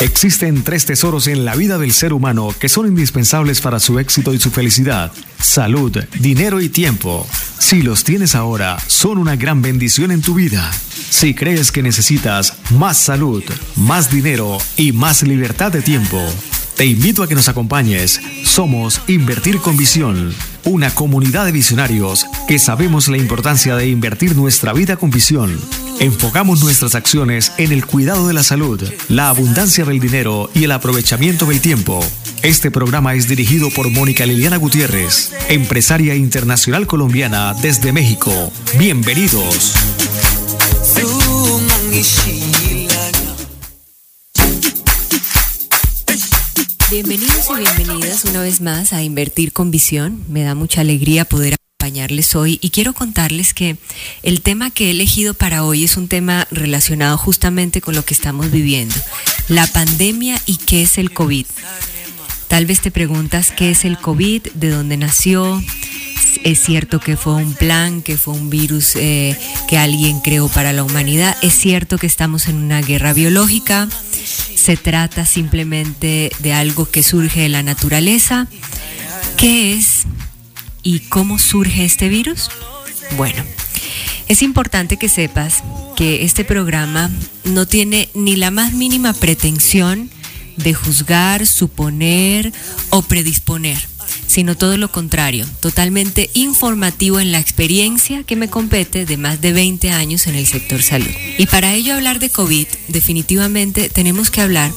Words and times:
Existen 0.00 0.64
tres 0.64 0.86
tesoros 0.86 1.26
en 1.26 1.44
la 1.44 1.54
vida 1.54 1.76
del 1.76 1.92
ser 1.92 2.14
humano 2.14 2.54
que 2.58 2.70
son 2.70 2.86
indispensables 2.86 3.60
para 3.60 3.78
su 3.78 3.98
éxito 3.98 4.32
y 4.32 4.40
su 4.40 4.50
felicidad. 4.50 5.12
Salud, 5.38 5.94
dinero 6.20 6.62
y 6.62 6.70
tiempo. 6.70 7.26
Si 7.58 7.82
los 7.82 8.02
tienes 8.02 8.34
ahora, 8.34 8.78
son 8.86 9.18
una 9.18 9.36
gran 9.36 9.60
bendición 9.60 10.10
en 10.10 10.22
tu 10.22 10.32
vida. 10.32 10.70
Si 11.10 11.34
crees 11.34 11.70
que 11.70 11.82
necesitas 11.82 12.54
más 12.70 12.96
salud, 12.96 13.44
más 13.76 14.10
dinero 14.10 14.56
y 14.78 14.92
más 14.92 15.22
libertad 15.22 15.70
de 15.70 15.82
tiempo, 15.82 16.18
te 16.76 16.86
invito 16.86 17.22
a 17.22 17.28
que 17.28 17.34
nos 17.34 17.50
acompañes. 17.50 18.22
Somos 18.42 19.02
Invertir 19.06 19.58
con 19.58 19.76
Visión, 19.76 20.34
una 20.64 20.94
comunidad 20.94 21.44
de 21.44 21.52
visionarios 21.52 22.24
que 22.48 22.58
sabemos 22.58 23.08
la 23.08 23.18
importancia 23.18 23.76
de 23.76 23.88
invertir 23.88 24.34
nuestra 24.34 24.72
vida 24.72 24.96
con 24.96 25.10
visión. 25.10 25.60
Enfocamos 26.00 26.64
nuestras 26.64 26.94
acciones 26.94 27.52
en 27.58 27.72
el 27.72 27.84
cuidado 27.84 28.26
de 28.26 28.32
la 28.32 28.42
salud, 28.42 28.82
la 29.08 29.28
abundancia 29.28 29.84
del 29.84 30.00
dinero 30.00 30.48
y 30.54 30.64
el 30.64 30.72
aprovechamiento 30.72 31.44
del 31.44 31.60
tiempo. 31.60 32.00
Este 32.42 32.70
programa 32.70 33.14
es 33.14 33.28
dirigido 33.28 33.68
por 33.68 33.90
Mónica 33.90 34.24
Liliana 34.24 34.56
Gutiérrez, 34.56 35.30
empresaria 35.50 36.14
internacional 36.14 36.86
colombiana 36.86 37.52
desde 37.60 37.92
México. 37.92 38.32
Bienvenidos. 38.78 39.74
Bienvenidos 46.90 47.50
y 47.50 47.60
bienvenidas 47.60 48.24
una 48.24 48.40
vez 48.40 48.62
más 48.62 48.94
a 48.94 49.02
Invertir 49.02 49.52
con 49.52 49.70
Visión. 49.70 50.24
Me 50.30 50.44
da 50.44 50.54
mucha 50.54 50.80
alegría 50.80 51.26
poder 51.26 51.56
acompañarles 51.80 52.34
hoy 52.34 52.58
y 52.60 52.68
quiero 52.68 52.92
contarles 52.92 53.54
que 53.54 53.78
el 54.22 54.42
tema 54.42 54.68
que 54.70 54.88
he 54.88 54.90
elegido 54.90 55.32
para 55.32 55.64
hoy 55.64 55.84
es 55.84 55.96
un 55.96 56.08
tema 56.08 56.46
relacionado 56.50 57.16
justamente 57.16 57.80
con 57.80 57.94
lo 57.94 58.04
que 58.04 58.12
estamos 58.12 58.50
viviendo, 58.50 58.94
la 59.48 59.66
pandemia 59.66 60.38
y 60.44 60.58
qué 60.58 60.82
es 60.82 60.98
el 60.98 61.10
COVID. 61.10 61.46
Tal 62.48 62.66
vez 62.66 62.82
te 62.82 62.90
preguntas 62.90 63.50
qué 63.50 63.70
es 63.70 63.86
el 63.86 63.96
COVID, 63.96 64.42
de 64.52 64.68
dónde 64.68 64.98
nació, 64.98 65.62
es 66.44 66.62
cierto 66.62 67.00
que 67.00 67.16
fue 67.16 67.36
un 67.36 67.54
plan, 67.54 68.02
que 68.02 68.18
fue 68.18 68.34
un 68.34 68.50
virus 68.50 68.94
eh, 68.96 69.34
que 69.66 69.78
alguien 69.78 70.20
creó 70.20 70.48
para 70.48 70.74
la 70.74 70.84
humanidad. 70.84 71.34
Es 71.40 71.54
cierto 71.54 71.96
que 71.96 72.06
estamos 72.06 72.46
en 72.48 72.56
una 72.56 72.82
guerra 72.82 73.14
biológica. 73.14 73.88
Se 74.54 74.76
trata 74.76 75.24
simplemente 75.24 76.30
de 76.40 76.52
algo 76.52 76.84
que 76.84 77.02
surge 77.02 77.40
de 77.40 77.48
la 77.48 77.62
naturaleza. 77.62 78.48
¿Qué 79.38 79.72
es 79.72 80.04
y 80.82 81.00
cómo 81.00 81.38
surge 81.38 81.84
este 81.84 82.08
virus? 82.08 82.50
Bueno, 83.16 83.42
es 84.28 84.42
importante 84.42 84.96
que 84.96 85.08
sepas 85.08 85.62
que 85.96 86.24
este 86.24 86.44
programa 86.44 87.10
no 87.44 87.66
tiene 87.66 88.08
ni 88.14 88.36
la 88.36 88.50
más 88.50 88.72
mínima 88.72 89.12
pretensión 89.12 90.10
de 90.56 90.74
juzgar, 90.74 91.46
suponer 91.46 92.52
o 92.90 93.02
predisponer, 93.02 93.78
sino 94.26 94.56
todo 94.56 94.76
lo 94.76 94.92
contrario, 94.92 95.46
totalmente 95.60 96.30
informativo 96.34 97.18
en 97.18 97.32
la 97.32 97.40
experiencia 97.40 98.22
que 98.22 98.36
me 98.36 98.48
compete 98.48 99.04
de 99.04 99.16
más 99.16 99.40
de 99.40 99.52
20 99.52 99.90
años 99.90 100.26
en 100.26 100.36
el 100.36 100.46
sector 100.46 100.82
salud. 100.82 101.10
Y 101.38 101.46
para 101.46 101.74
ello 101.74 101.94
hablar 101.94 102.20
de 102.20 102.30
COVID, 102.30 102.66
definitivamente 102.88 103.88
tenemos 103.88 104.30
que 104.30 104.42
hablar 104.42 104.70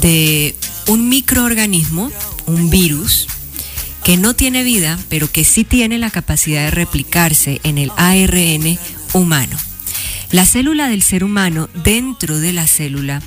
de 0.00 0.54
un 0.88 1.08
microorganismo, 1.08 2.10
un 2.46 2.68
virus, 2.68 3.26
que 4.04 4.16
no 4.18 4.34
tiene 4.34 4.62
vida, 4.62 4.98
pero 5.08 5.30
que 5.30 5.44
sí 5.44 5.64
tiene 5.64 5.98
la 5.98 6.10
capacidad 6.10 6.64
de 6.64 6.70
replicarse 6.70 7.60
en 7.64 7.78
el 7.78 7.90
ARN 7.96 8.78
humano. 9.14 9.56
La 10.30 10.44
célula 10.46 10.88
del 10.88 11.02
ser 11.02 11.24
humano, 11.24 11.68
dentro 11.84 12.38
de 12.38 12.52
la 12.52 12.66
célula, 12.66 13.22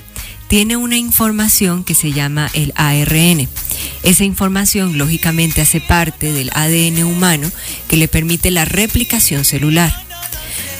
tiene 0.48 0.78
una 0.78 0.98
información 0.98 1.84
que 1.84 1.96
se 1.96 2.12
llama 2.12 2.50
el 2.54 2.74
ARN. 2.76 3.48
Esa 4.04 4.24
información 4.24 4.98
lógicamente 4.98 5.62
hace 5.62 5.82
parte 5.82 6.32
del 6.32 6.52
ADN 6.54 7.04
humano 7.04 7.52
que 7.88 7.98
le 7.98 8.08
permite 8.08 8.52
la 8.52 8.66
replicación 8.66 9.46
celular. 9.46 9.94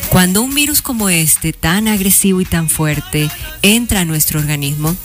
Cuando 0.10 0.42
un 0.42 0.54
virus 0.54 0.82
como 0.82 1.10
este, 1.10 1.52
tan 1.52 1.88
agresivo 1.88 2.40
y 2.40 2.46
tan 2.46 2.70
fuerte, 2.70 3.30
entra 3.62 4.02
a 4.02 4.06
nuestro 4.06 4.40
organismo, 4.40 4.96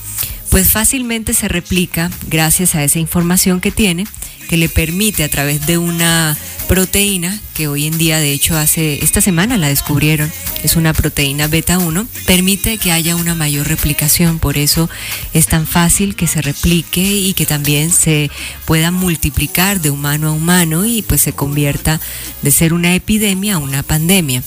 pues 0.51 0.71
fácilmente 0.71 1.35
se 1.35 1.49
replica 1.49 2.11
gracias 2.29 2.75
a 2.75 2.85
esa 2.85 2.99
información 2.99 3.61
que 3.61 3.73
tiene, 3.73 4.07
que 4.49 4.57
le 4.57 4.69
permite 4.69 5.25
a 5.25 5.29
través 5.29 5.67
de 5.67 5.79
una 5.79 6.37
proteína 6.69 7.39
que 7.55 7.69
hoy 7.69 7.87
en 7.87 7.99
día, 7.99 8.19
de 8.19 8.33
hecho, 8.33 8.57
hace 8.57 9.05
esta 9.05 9.21
semana 9.21 9.59
la 9.59 9.69
descubrieron, 9.69 10.33
es 10.63 10.77
una 10.77 10.95
proteína 10.95 11.47
beta 11.47 11.79
1, 11.79 12.07
permite 12.27 12.79
que 12.79 12.93
haya 12.93 13.15
una 13.15 13.35
mayor 13.35 13.69
replicación. 13.69 14.39
Por 14.39 14.57
eso 14.57 14.89
es 15.35 15.47
tan 15.47 15.67
fácil 15.67 16.17
que 16.17 16.27
se 16.27 16.41
replique 16.41 17.03
y 17.03 17.35
que 17.35 17.45
también 17.45 17.91
se 17.91 18.31
pueda 18.65 18.91
multiplicar 18.91 19.81
de 19.81 19.91
humano 19.91 20.29
a 20.29 20.33
humano 20.33 20.87
y 20.87 21.03
pues 21.03 21.21
se 21.21 21.33
convierta 21.33 22.01
de 22.43 22.51
ser 22.51 22.73
una 22.73 22.95
epidemia 22.95 23.55
a 23.55 23.59
una 23.59 23.83
pandemia. 23.83 24.43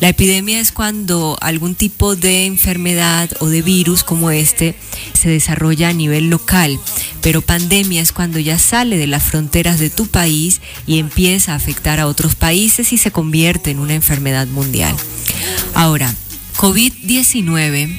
La 0.00 0.08
epidemia 0.08 0.60
es 0.60 0.70
cuando 0.70 1.36
algún 1.40 1.74
tipo 1.74 2.14
de 2.14 2.46
enfermedad 2.46 3.30
o 3.40 3.48
de 3.48 3.62
virus 3.62 4.04
como 4.04 4.30
este 4.30 4.76
se 5.14 5.28
desarrolla 5.28 5.88
a 5.88 5.92
nivel 5.92 6.30
local, 6.30 6.78
pero 7.20 7.42
pandemia 7.42 8.00
es 8.00 8.12
cuando 8.12 8.38
ya 8.38 8.58
sale 8.58 8.96
de 8.96 9.06
las 9.06 9.24
fronteras 9.24 9.78
de 9.78 9.90
tu 9.90 10.06
país 10.06 10.60
y 10.86 10.98
empieza 10.98 11.52
a 11.52 11.56
afectar 11.56 11.98
a 12.00 12.06
otros 12.06 12.34
países 12.34 12.92
y 12.92 12.98
se 12.98 13.10
convierte 13.10 13.70
en 13.70 13.80
una 13.80 13.94
enfermedad 13.94 14.46
mundial. 14.46 14.94
Ahora, 15.74 16.14
COVID-19 16.56 17.98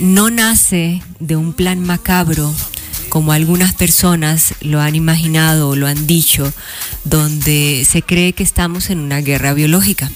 no 0.00 0.30
nace 0.30 1.02
de 1.20 1.36
un 1.36 1.52
plan 1.52 1.80
macabro 1.80 2.52
como 3.14 3.30
algunas 3.30 3.72
personas 3.72 4.54
lo 4.60 4.80
han 4.80 4.96
imaginado 4.96 5.68
o 5.68 5.76
lo 5.76 5.86
han 5.86 6.04
dicho, 6.08 6.52
donde 7.04 7.86
se 7.88 8.02
cree 8.02 8.32
que 8.32 8.42
estamos 8.42 8.90
en 8.90 8.98
una 8.98 9.20
guerra 9.20 9.54
biológica. 9.54 10.10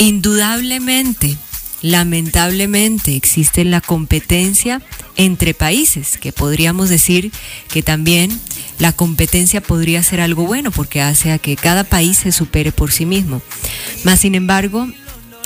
Indudablemente, 0.00 1.36
lamentablemente, 1.82 3.14
existe 3.14 3.64
la 3.64 3.80
competencia 3.80 4.82
entre 5.14 5.54
países, 5.54 6.18
que 6.18 6.32
podríamos 6.32 6.88
decir 6.88 7.30
que 7.68 7.84
también 7.84 8.36
la 8.80 8.90
competencia 8.90 9.60
podría 9.60 10.02
ser 10.02 10.20
algo 10.20 10.44
bueno 10.44 10.72
porque 10.72 11.00
hace 11.00 11.30
a 11.30 11.38
que 11.38 11.54
cada 11.54 11.84
país 11.84 12.18
se 12.18 12.32
supere 12.32 12.72
por 12.72 12.90
sí 12.90 13.06
mismo. 13.06 13.40
Mas, 14.02 14.18
sin 14.18 14.34
embargo, 14.34 14.88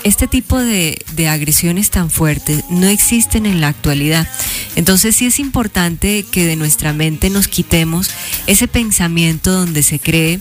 este 0.07 0.29
tipo 0.29 0.59
de, 0.59 1.05
de, 1.17 1.29
agresiones 1.29 1.91
tan 1.91 2.11
fuertes 2.11 2.63
no 2.71 2.87
existen 2.87 3.45
en 3.45 3.61
la 3.61 3.67
actualidad. 3.67 4.29
Entonces 4.77 5.17
sí 5.17 5.27
es 5.27 5.41
importante 5.41 6.25
que 6.31 6.47
de 6.47 6.55
nuestra 6.55 6.93
mente 6.93 7.29
nos 7.29 7.49
quitemos 7.49 8.11
ese 8.47 8.69
pensamiento 8.69 9.51
donde 9.51 9.83
se 9.83 9.99
cree 9.99 10.41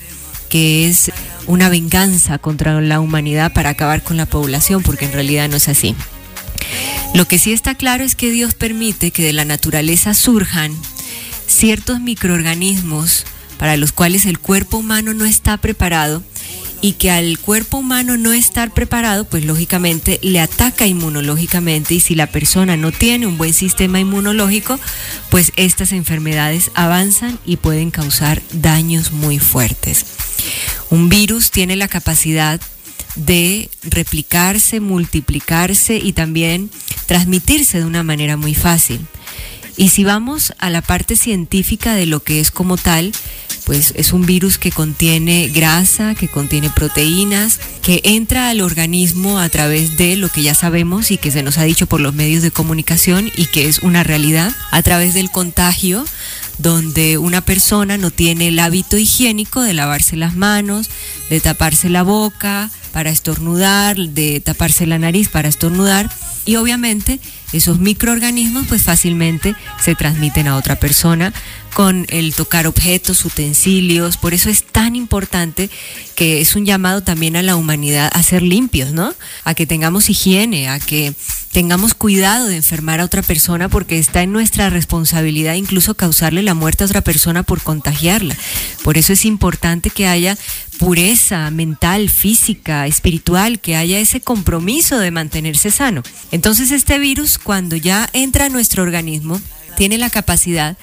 que 0.49 0.87
es 0.87 1.11
una 1.47 1.69
venganza 1.69 2.37
contra 2.37 2.79
la 2.79 2.99
humanidad 2.99 3.53
para 3.53 3.71
acabar 3.71 4.03
con 4.03 4.17
la 4.17 4.27
población, 4.27 4.83
porque 4.83 5.05
en 5.05 5.13
realidad 5.13 5.49
no 5.49 5.57
es 5.57 5.67
así. 5.67 5.95
Lo 7.15 7.27
que 7.27 7.39
sí 7.39 7.51
está 7.51 7.73
claro 7.73 8.03
es 8.03 8.15
que 8.15 8.29
Dios 8.29 8.53
permite 8.53 9.09
que 9.09 9.23
de 9.23 9.33
la 9.33 9.45
naturaleza 9.45 10.13
surjan 10.13 10.71
ciertos 11.47 11.99
microorganismos 12.01 13.25
para 13.57 13.77
los 13.77 13.91
cuales 13.91 14.25
el 14.27 14.37
cuerpo 14.37 14.77
humano 14.77 15.15
no 15.15 15.25
está 15.25 15.57
preparado 15.57 16.21
y 16.85 16.91
que 16.93 17.09
al 17.09 17.39
cuerpo 17.39 17.77
humano 17.77 18.15
no 18.15 18.31
estar 18.31 18.71
preparado, 18.71 19.25
pues 19.25 19.43
lógicamente 19.43 20.19
le 20.21 20.39
ataca 20.39 20.85
inmunológicamente 20.85 21.95
y 21.95 21.99
si 21.99 22.13
la 22.13 22.27
persona 22.27 22.77
no 22.77 22.91
tiene 22.91 23.25
un 23.25 23.39
buen 23.39 23.55
sistema 23.55 23.99
inmunológico, 23.99 24.79
pues 25.31 25.51
estas 25.55 25.93
enfermedades 25.93 26.69
avanzan 26.75 27.39
y 27.43 27.57
pueden 27.57 27.89
causar 27.89 28.39
daños 28.53 29.11
muy 29.11 29.39
fuertes. 29.39 30.05
Un 30.91 31.09
virus 31.09 31.49
tiene 31.49 31.75
la 31.75 31.87
capacidad 31.87 32.61
de 33.15 33.71
replicarse, 33.81 34.79
multiplicarse 34.79 35.97
y 35.97 36.13
también 36.13 36.69
transmitirse 37.07 37.79
de 37.79 37.85
una 37.85 38.03
manera 38.03 38.37
muy 38.37 38.53
fácil. 38.53 38.99
Y 39.77 39.89
si 39.89 40.03
vamos 40.03 40.53
a 40.57 40.69
la 40.69 40.81
parte 40.81 41.15
científica 41.15 41.95
de 41.95 42.05
lo 42.05 42.21
que 42.21 42.39
es 42.39 42.51
como 42.51 42.77
tal, 42.77 43.11
pues 43.65 43.93
es 43.95 44.13
un 44.13 44.25
virus 44.25 44.57
que 44.57 44.71
contiene 44.71 45.49
grasa, 45.49 46.15
que 46.15 46.27
contiene 46.27 46.69
proteínas, 46.69 47.59
que 47.81 47.99
entra 48.03 48.49
al 48.49 48.61
organismo 48.61 49.39
a 49.39 49.49
través 49.49 49.97
de 49.97 50.15
lo 50.15 50.29
que 50.29 50.43
ya 50.43 50.53
sabemos 50.53 51.11
y 51.11 51.17
que 51.17 51.31
se 51.31 51.43
nos 51.43 51.57
ha 51.57 51.63
dicho 51.63 51.87
por 51.87 51.99
los 51.99 52.13
medios 52.13 52.43
de 52.43 52.51
comunicación 52.51 53.31
y 53.35 53.47
que 53.47 53.67
es 53.67 53.79
una 53.79 54.03
realidad, 54.03 54.53
a 54.71 54.81
través 54.83 55.13
del 55.13 55.31
contagio 55.31 56.05
donde 56.57 57.17
una 57.17 57.41
persona 57.41 57.97
no 57.97 58.11
tiene 58.11 58.47
el 58.47 58.59
hábito 58.59 58.97
higiénico 58.97 59.61
de 59.61 59.73
lavarse 59.73 60.15
las 60.15 60.35
manos, 60.35 60.89
de 61.29 61.41
taparse 61.41 61.89
la 61.89 62.03
boca 62.03 62.69
para 62.93 63.09
estornudar, 63.09 63.97
de 63.97 64.39
taparse 64.39 64.85
la 64.85 64.99
nariz 64.99 65.27
para 65.27 65.49
estornudar. 65.49 66.09
Y 66.45 66.55
obviamente 66.55 67.19
esos 67.53 67.79
microorganismos 67.79 68.65
pues 68.67 68.83
fácilmente 68.83 69.55
se 69.83 69.95
transmiten 69.95 70.47
a 70.47 70.55
otra 70.55 70.75
persona 70.77 71.33
con 71.73 72.05
el 72.07 72.33
tocar 72.33 72.67
objetos, 72.67 73.25
utensilios, 73.25 74.15
por 74.15 74.33
eso 74.33 74.49
es 74.49 74.63
tan 74.63 74.95
importante 74.95 75.69
que 76.15 76.39
es 76.39 76.55
un 76.55 76.65
llamado 76.65 77.03
también 77.03 77.35
a 77.35 77.43
la 77.43 77.57
humanidad 77.57 78.09
a 78.13 78.23
ser 78.23 78.43
limpios, 78.43 78.93
¿no? 78.93 79.13
A 79.43 79.53
que 79.55 79.67
tengamos 79.67 80.09
higiene, 80.09 80.69
a 80.69 80.79
que 80.79 81.13
tengamos 81.51 81.93
cuidado 81.93 82.47
de 82.47 82.55
enfermar 82.55 83.01
a 83.01 83.05
otra 83.05 83.21
persona 83.21 83.67
porque 83.67 83.99
está 83.99 84.23
en 84.23 84.31
nuestra 84.31 84.69
responsabilidad 84.69 85.55
incluso 85.55 85.95
causarle 85.95 86.43
la 86.43 86.53
muerte 86.53 86.83
a 86.83 86.87
otra 86.87 87.01
persona 87.01 87.43
por 87.43 87.61
contagiarla. 87.61 88.37
Por 88.83 88.97
eso 88.97 89.11
es 89.11 89.25
importante 89.25 89.89
que 89.89 90.07
haya 90.07 90.37
pureza 90.77 91.49
mental, 91.51 92.09
física, 92.09 92.87
espiritual, 92.87 93.59
que 93.59 93.75
haya 93.75 93.99
ese 93.99 94.21
compromiso 94.21 94.99
de 94.99 95.11
mantenerse 95.11 95.71
sano. 95.71 96.03
Entonces 96.31 96.71
este 96.71 96.99
virus 96.99 97.37
cuando 97.37 97.75
ya 97.75 98.09
entra 98.13 98.45
a 98.45 98.49
nuestro 98.49 98.83
organismo 98.83 99.39
tiene 99.77 99.97
la 99.97 100.09
capacidad 100.09 100.77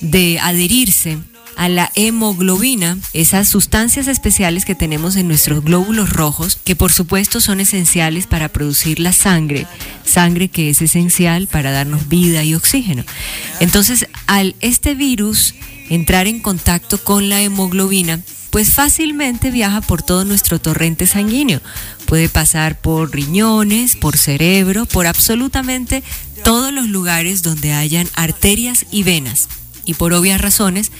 de 0.00 0.38
adherirse 0.40 1.18
a 1.56 1.70
la 1.70 1.90
hemoglobina, 1.94 2.98
esas 3.14 3.48
sustancias 3.48 4.08
especiales 4.08 4.66
que 4.66 4.74
tenemos 4.74 5.16
en 5.16 5.26
nuestros 5.26 5.64
glóbulos 5.64 6.10
rojos, 6.10 6.58
que 6.62 6.76
por 6.76 6.92
supuesto 6.92 7.40
son 7.40 7.60
esenciales 7.60 8.26
para 8.26 8.50
producir 8.50 9.00
la 9.00 9.14
sangre, 9.14 9.66
sangre 10.04 10.48
que 10.48 10.68
es 10.68 10.82
esencial 10.82 11.46
para 11.46 11.72
darnos 11.72 12.08
vida 12.08 12.44
y 12.44 12.54
oxígeno. 12.54 13.04
Entonces, 13.58 14.06
al 14.26 14.54
este 14.60 14.94
virus 14.94 15.54
entrar 15.88 16.26
en 16.26 16.40
contacto 16.40 17.02
con 17.02 17.30
la 17.30 17.40
hemoglobina, 17.40 18.20
pues 18.56 18.72
fácilmente 18.72 19.50
viaja 19.50 19.82
por 19.82 20.02
todo 20.02 20.24
nuestro 20.24 20.58
torrente 20.58 21.06
sanguíneo. 21.06 21.60
Puede 22.06 22.30
pasar 22.30 22.80
por 22.80 23.12
riñones, 23.12 23.96
por 23.96 24.16
cerebro, 24.16 24.86
por 24.86 25.06
absolutamente 25.06 26.02
todos 26.42 26.72
los 26.72 26.88
lugares 26.88 27.42
donde 27.42 27.74
hayan 27.74 28.08
arterias 28.14 28.86
y 28.90 29.02
venas 29.02 29.50
y 29.84 29.92
por 29.92 30.14
obvias 30.14 30.40
razones, 30.40 30.90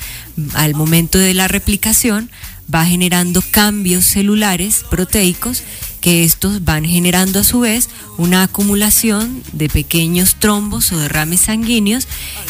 al 0.52 0.74
momento 0.74 1.16
de 1.16 1.32
la 1.32 1.48
replicación, 1.48 2.30
va 2.72 2.84
generando 2.84 3.42
cambios 3.52 4.04
celulares 4.04 4.84
proteicos 4.90 5.62
que 6.06 6.22
estos 6.22 6.64
van 6.64 6.84
generando 6.84 7.40
a 7.40 7.42
su 7.42 7.58
vez 7.58 7.88
una 8.16 8.44
acumulación 8.44 9.42
de 9.52 9.68
pequeños 9.68 10.36
trombos 10.36 10.92
o 10.92 10.98
derrames 11.00 11.40
sanguíneos 11.40 12.06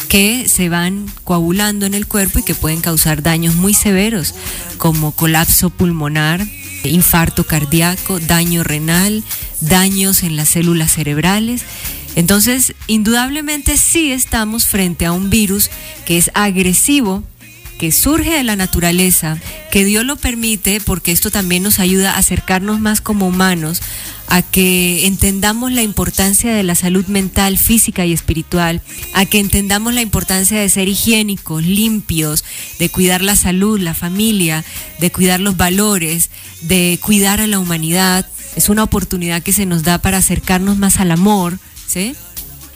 que 0.09 0.47
se 0.47 0.69
van 0.69 1.11
coagulando 1.23 1.87
en 1.87 1.95
el 1.95 2.05
cuerpo 2.05 2.37
y 2.37 2.43
que 2.43 2.53
pueden 2.53 2.81
causar 2.81 3.23
daños 3.23 3.55
muy 3.55 3.73
severos 3.73 4.35
como 4.77 5.11
colapso 5.11 5.71
pulmonar, 5.71 6.45
infarto 6.83 7.45
cardíaco, 7.45 8.19
daño 8.19 8.63
renal, 8.63 9.23
daños 9.59 10.21
en 10.21 10.35
las 10.35 10.49
células 10.49 10.91
cerebrales. 10.91 11.63
Entonces, 12.15 12.75
indudablemente 12.85 13.77
sí 13.77 14.11
estamos 14.11 14.67
frente 14.67 15.07
a 15.07 15.13
un 15.13 15.31
virus 15.31 15.71
que 16.05 16.19
es 16.19 16.29
agresivo, 16.35 17.23
que 17.77 17.91
surge 17.91 18.31
de 18.31 18.43
la 18.43 18.55
naturaleza, 18.55 19.37
que 19.71 19.85
Dios 19.85 20.05
lo 20.05 20.15
permite 20.15 20.81
porque 20.81 21.11
esto 21.11 21.31
también 21.31 21.63
nos 21.63 21.79
ayuda 21.79 22.13
a 22.13 22.17
acercarnos 22.17 22.79
más 22.79 23.01
como 23.01 23.27
humanos, 23.27 23.81
a 24.27 24.41
que 24.41 25.05
entendamos 25.07 25.71
la 25.71 25.83
importancia 25.83 26.53
de 26.53 26.63
la 26.63 26.75
salud 26.75 27.05
mental, 27.07 27.57
física 27.57 28.05
y 28.05 28.13
espiritual, 28.13 28.81
a 29.13 29.25
que 29.25 29.39
entendamos 29.39 29.93
la 29.93 30.01
importancia 30.01 30.59
de 30.59 30.69
ser 30.69 30.89
higiénicos, 30.89 31.63
limpios, 31.63 32.43
de 32.79 32.89
cuidar 32.89 33.21
la 33.21 33.35
salud, 33.35 33.79
la 33.79 33.93
familia, 33.93 34.65
de 34.99 35.11
cuidar 35.11 35.39
los 35.39 35.55
valores, 35.55 36.29
de 36.61 36.99
cuidar 37.01 37.39
a 37.39 37.47
la 37.47 37.59
humanidad. 37.59 38.27
Es 38.55 38.69
una 38.69 38.83
oportunidad 38.83 39.43
que 39.43 39.53
se 39.53 39.65
nos 39.65 39.83
da 39.83 39.99
para 39.99 40.17
acercarnos 40.17 40.77
más 40.77 40.97
al 40.97 41.11
amor, 41.11 41.59
¿sí? 41.85 42.15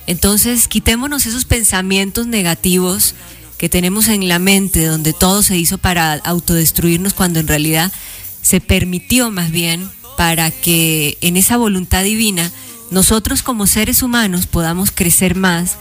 Entonces, 0.07 0.67
quitémonos 0.67 1.25
esos 1.25 1.45
pensamientos 1.45 2.27
negativos 2.27 3.15
que 3.61 3.69
tenemos 3.69 4.07
en 4.07 4.27
la 4.27 4.39
mente, 4.39 4.85
donde 4.85 5.13
todo 5.13 5.43
se 5.43 5.55
hizo 5.55 5.77
para 5.77 6.13
autodestruirnos, 6.13 7.13
cuando 7.13 7.39
en 7.39 7.47
realidad 7.47 7.93
se 8.41 8.59
permitió 8.59 9.29
más 9.29 9.51
bien 9.51 9.87
para 10.17 10.49
que 10.49 11.19
en 11.21 11.37
esa 11.37 11.57
voluntad 11.57 12.03
divina 12.03 12.51
nosotros 12.89 13.43
como 13.43 13.67
seres 13.67 14.01
humanos 14.01 14.47
podamos 14.47 14.89
crecer 14.89 15.35
más 15.35 15.75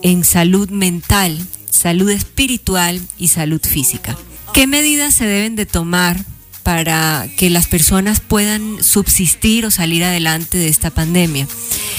en 0.00 0.24
salud 0.24 0.70
mental, 0.70 1.38
salud 1.68 2.08
espiritual 2.08 3.02
y 3.18 3.28
salud 3.28 3.60
física. 3.60 4.16
¿Qué 4.54 4.66
medidas 4.66 5.12
se 5.12 5.26
deben 5.26 5.56
de 5.56 5.66
tomar 5.66 6.24
para 6.66 7.28
que 7.36 7.48
las 7.48 7.68
personas 7.68 8.18
puedan 8.18 8.82
subsistir 8.82 9.64
o 9.66 9.70
salir 9.70 10.02
adelante 10.02 10.58
de 10.58 10.66
esta 10.66 10.90
pandemia. 10.90 11.46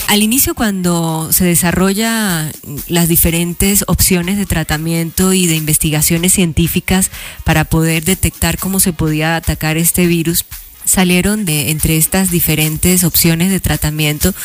Al 0.09 0.21
inicio, 0.21 0.55
cuando 0.55 1.29
se 1.31 1.45
desarrolla 1.45 2.51
las 2.89 3.07
diferentes 3.07 3.85
opciones 3.87 4.35
de 4.35 4.45
tratamiento 4.45 5.31
y 5.31 5.47
de 5.47 5.55
investigaciones 5.55 6.33
científicas 6.33 7.11
para 7.45 7.63
poder 7.63 8.03
detectar 8.03 8.57
cómo 8.57 8.81
se 8.81 8.91
podía 8.91 9.37
atacar 9.37 9.77
este 9.77 10.05
virus, 10.05 10.43
salieron 10.83 11.45
de 11.45 11.71
entre 11.71 11.95
estas 11.95 12.29
diferentes 12.29 13.05
opciones 13.05 13.51
de 13.51 13.61
tratamiento 13.61 14.35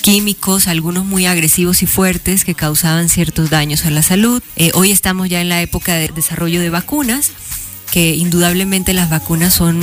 químicos, 0.00 0.66
algunos 0.66 1.04
muy 1.04 1.26
agresivos 1.26 1.82
y 1.82 1.86
fuertes 1.86 2.46
que 2.46 2.54
causaban 2.54 3.10
ciertos 3.10 3.50
daños 3.50 3.84
a 3.84 3.90
la 3.90 4.02
salud. 4.02 4.42
Eh, 4.56 4.70
hoy 4.72 4.92
estamos 4.92 5.28
ya 5.28 5.42
en 5.42 5.50
la 5.50 5.60
época 5.60 5.92
de 5.92 6.08
desarrollo 6.08 6.58
de 6.62 6.70
vacunas 6.70 7.32
que 7.90 8.14
indudablemente 8.14 8.92
las 8.92 9.10
vacunas 9.10 9.54
son 9.54 9.80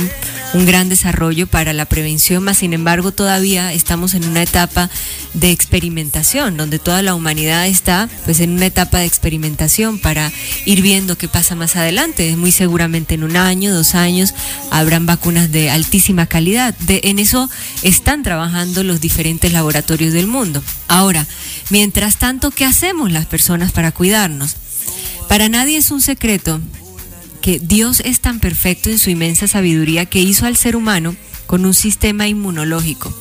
un 0.54 0.64
gran 0.64 0.88
desarrollo 0.88 1.46
para 1.46 1.72
la 1.72 1.84
prevención, 1.84 2.42
más 2.42 2.58
sin 2.58 2.72
embargo 2.72 3.12
todavía 3.12 3.72
estamos 3.72 4.14
en 4.14 4.26
una 4.26 4.42
etapa 4.42 4.88
de 5.34 5.50
experimentación, 5.50 6.56
donde 6.56 6.78
toda 6.78 7.02
la 7.02 7.14
humanidad 7.14 7.66
está 7.66 8.08
pues 8.24 8.40
en 8.40 8.50
una 8.52 8.66
etapa 8.66 8.98
de 8.98 9.04
experimentación 9.04 9.98
para 9.98 10.32
ir 10.64 10.82
viendo 10.82 11.18
qué 11.18 11.28
pasa 11.28 11.54
más 11.54 11.76
adelante. 11.76 12.36
Muy 12.36 12.52
seguramente 12.52 13.14
en 13.14 13.24
un 13.24 13.36
año, 13.36 13.74
dos 13.74 13.94
años, 13.94 14.34
habrán 14.70 15.06
vacunas 15.06 15.52
de 15.52 15.70
altísima 15.70 16.26
calidad. 16.26 16.74
De, 16.78 17.00
en 17.04 17.18
eso 17.18 17.50
están 17.82 18.22
trabajando 18.22 18.82
los 18.82 19.00
diferentes 19.00 19.52
laboratorios 19.52 20.12
del 20.12 20.26
mundo. 20.26 20.62
Ahora, 20.88 21.26
mientras 21.70 22.16
tanto, 22.16 22.50
¿qué 22.50 22.64
hacemos 22.64 23.12
las 23.12 23.26
personas 23.26 23.72
para 23.72 23.92
cuidarnos? 23.92 24.56
Para 25.28 25.48
nadie 25.48 25.76
es 25.76 25.90
un 25.90 26.00
secreto 26.00 26.60
que 27.46 27.60
Dios 27.60 28.00
es 28.04 28.18
tan 28.18 28.40
perfecto 28.40 28.90
en 28.90 28.98
su 28.98 29.08
inmensa 29.08 29.46
sabiduría 29.46 30.04
que 30.04 30.18
hizo 30.18 30.46
al 30.46 30.56
ser 30.56 30.74
humano 30.74 31.14
con 31.46 31.64
un 31.64 31.74
sistema 31.74 32.26
inmunológico. 32.26 33.16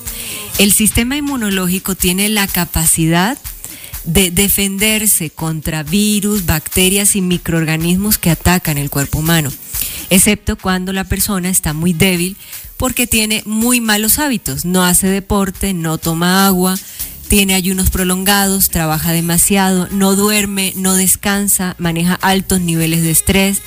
El 0.58 0.74
sistema 0.74 1.16
inmunológico 1.16 1.94
tiene 1.94 2.28
la 2.30 2.48
capacidad 2.48 3.38
de 4.04 4.32
defenderse 4.32 5.30
contra 5.30 5.84
virus, 5.84 6.48
bacterias 6.48 7.16
y 7.16 7.22
microorganismos 7.22 8.18
que 8.18 8.32
atacan 8.32 8.80
el 8.80 8.90
cuerpo 8.90 9.20
humano, 9.20 9.52
excepto 10.10 10.56
cuando 10.56 10.92
la 10.92 11.04
persona 11.04 11.50
está 11.50 11.74
muy 11.74 11.94
débil 11.94 12.36
porque 12.78 13.06
tiene 13.06 13.44
muy 13.46 13.80
malos 13.80 14.18
hábitos, 14.18 14.66
no 14.66 14.84
hace 14.84 15.06
deporte, 15.06 15.76
no 15.76 16.00
toma 16.00 16.48
agua, 16.48 16.80
tiene 17.28 17.54
ayunos 17.54 17.92
prolongados, 17.92 18.70
trabaja 18.70 19.12
demasiado, 19.12 19.88
no 19.92 20.16
duerme, 20.16 20.74
no 20.76 20.96
descansa, 20.96 21.76
maneja 21.78 22.16
altos 22.16 22.62
niveles 22.62 23.04
de 23.04 23.12
estrés, 23.12 23.62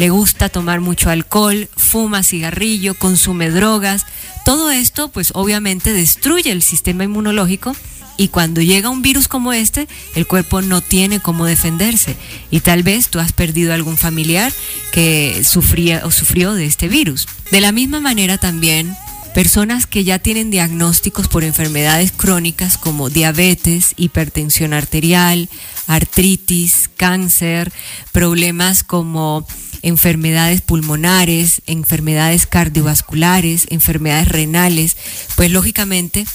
le 0.00 0.08
gusta 0.08 0.48
tomar 0.48 0.80
mucho 0.80 1.10
alcohol, 1.10 1.68
fuma 1.76 2.22
cigarrillo, 2.22 2.94
consume 2.94 3.50
drogas. 3.50 4.06
Todo 4.46 4.70
esto 4.70 5.08
pues 5.08 5.30
obviamente 5.34 5.92
destruye 5.92 6.50
el 6.52 6.62
sistema 6.62 7.04
inmunológico 7.04 7.76
y 8.16 8.28
cuando 8.28 8.62
llega 8.62 8.88
un 8.88 9.02
virus 9.02 9.28
como 9.28 9.52
este, 9.52 9.88
el 10.14 10.26
cuerpo 10.26 10.62
no 10.62 10.80
tiene 10.80 11.20
cómo 11.20 11.44
defenderse. 11.44 12.16
Y 12.50 12.60
tal 12.60 12.82
vez 12.82 13.10
tú 13.10 13.18
has 13.18 13.32
perdido 13.34 13.74
algún 13.74 13.98
familiar 13.98 14.50
que 14.90 15.42
sufría 15.44 16.00
o 16.06 16.10
sufrió 16.10 16.54
de 16.54 16.64
este 16.64 16.88
virus. 16.88 17.28
De 17.50 17.60
la 17.60 17.70
misma 17.70 18.00
manera 18.00 18.38
también 18.38 18.96
personas 19.34 19.86
que 19.86 20.02
ya 20.04 20.18
tienen 20.18 20.50
diagnósticos 20.50 21.28
por 21.28 21.44
enfermedades 21.44 22.10
crónicas 22.10 22.78
como 22.78 23.10
diabetes, 23.10 23.92
hipertensión 23.98 24.72
arterial, 24.72 25.50
artritis, 25.86 26.88
cáncer, 26.96 27.70
problemas 28.12 28.82
como 28.82 29.46
enfermedades 29.82 30.60
pulmonares, 30.60 31.62
enfermedades 31.66 32.46
cardiovasculares, 32.46 33.66
enfermedades 33.70 34.28
renales, 34.28 34.96
pues 35.36 35.50
lógicamente 35.50 36.26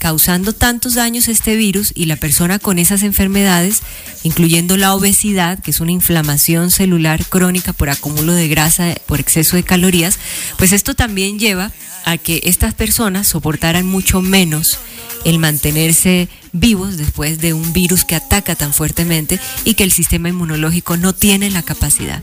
causando 0.00 0.54
tantos 0.54 0.94
daños 0.94 1.28
este 1.28 1.56
virus 1.56 1.92
y 1.94 2.06
la 2.06 2.16
persona 2.16 2.58
con 2.58 2.78
esas 2.78 3.02
enfermedades, 3.02 3.82
incluyendo 4.22 4.78
la 4.78 4.94
obesidad, 4.94 5.58
que 5.58 5.72
es 5.72 5.80
una 5.80 5.92
inflamación 5.92 6.70
celular 6.70 7.26
crónica 7.26 7.74
por 7.74 7.90
acúmulo 7.90 8.32
de 8.32 8.48
grasa, 8.48 8.94
por 9.04 9.20
exceso 9.20 9.56
de 9.56 9.62
calorías, 9.62 10.18
pues 10.56 10.72
esto 10.72 10.94
también 10.94 11.38
lleva 11.38 11.70
a 12.06 12.16
que 12.16 12.40
estas 12.44 12.72
personas 12.72 13.28
soportaran 13.28 13.86
mucho 13.86 14.22
menos 14.22 14.78
el 15.26 15.38
mantenerse 15.38 16.30
vivos 16.52 16.96
después 16.96 17.38
de 17.38 17.52
un 17.52 17.74
virus 17.74 18.06
que 18.06 18.16
ataca 18.16 18.54
tan 18.54 18.72
fuertemente 18.72 19.38
y 19.66 19.74
que 19.74 19.84
el 19.84 19.92
sistema 19.92 20.30
inmunológico 20.30 20.96
no 20.96 21.12
tiene 21.12 21.50
la 21.50 21.62
capacidad. 21.62 22.22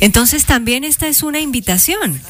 Entonces 0.00 0.44
también 0.44 0.84
esta 0.84 1.08
es 1.08 1.22
una 1.22 1.40
invitación 1.40 2.20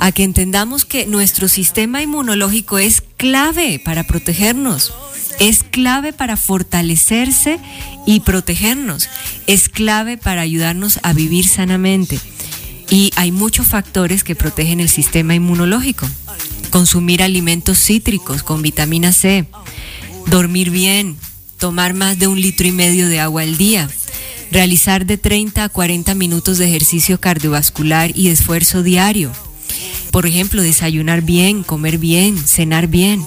a 0.00 0.12
que 0.12 0.24
entendamos 0.24 0.86
que 0.86 1.06
nuestro 1.06 1.46
sistema 1.46 2.02
inmunológico 2.02 2.78
es 2.78 3.02
clave 3.18 3.78
para 3.84 4.04
protegernos, 4.04 4.94
es 5.38 5.62
clave 5.62 6.14
para 6.14 6.38
fortalecerse 6.38 7.60
y 8.06 8.20
protegernos, 8.20 9.10
es 9.46 9.68
clave 9.68 10.16
para 10.16 10.40
ayudarnos 10.40 11.00
a 11.02 11.12
vivir 11.12 11.46
sanamente. 11.46 12.18
Y 12.88 13.12
hay 13.14 13.30
muchos 13.30 13.66
factores 13.66 14.24
que 14.24 14.34
protegen 14.34 14.80
el 14.80 14.88
sistema 14.88 15.34
inmunológico. 15.34 16.08
Consumir 16.70 17.22
alimentos 17.22 17.78
cítricos 17.78 18.42
con 18.42 18.62
vitamina 18.62 19.12
C, 19.12 19.44
dormir 20.26 20.70
bien, 20.70 21.16
tomar 21.58 21.92
más 21.92 22.18
de 22.18 22.26
un 22.26 22.40
litro 22.40 22.66
y 22.66 22.72
medio 22.72 23.06
de 23.08 23.20
agua 23.20 23.42
al 23.42 23.58
día, 23.58 23.88
realizar 24.50 25.04
de 25.04 25.18
30 25.18 25.62
a 25.62 25.68
40 25.68 26.14
minutos 26.14 26.56
de 26.56 26.68
ejercicio 26.68 27.20
cardiovascular 27.20 28.16
y 28.16 28.28
esfuerzo 28.28 28.82
diario. 28.82 29.30
Por 30.10 30.26
ejemplo, 30.26 30.62
desayunar 30.62 31.22
bien, 31.22 31.62
comer 31.62 31.98
bien, 31.98 32.36
cenar 32.38 32.88
bien. 32.88 33.24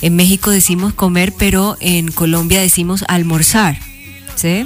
En 0.00 0.16
México 0.16 0.50
decimos 0.50 0.94
comer, 0.94 1.32
pero 1.36 1.76
en 1.80 2.10
Colombia 2.10 2.60
decimos 2.60 3.04
almorzar. 3.08 3.78
¿Sí? 4.34 4.64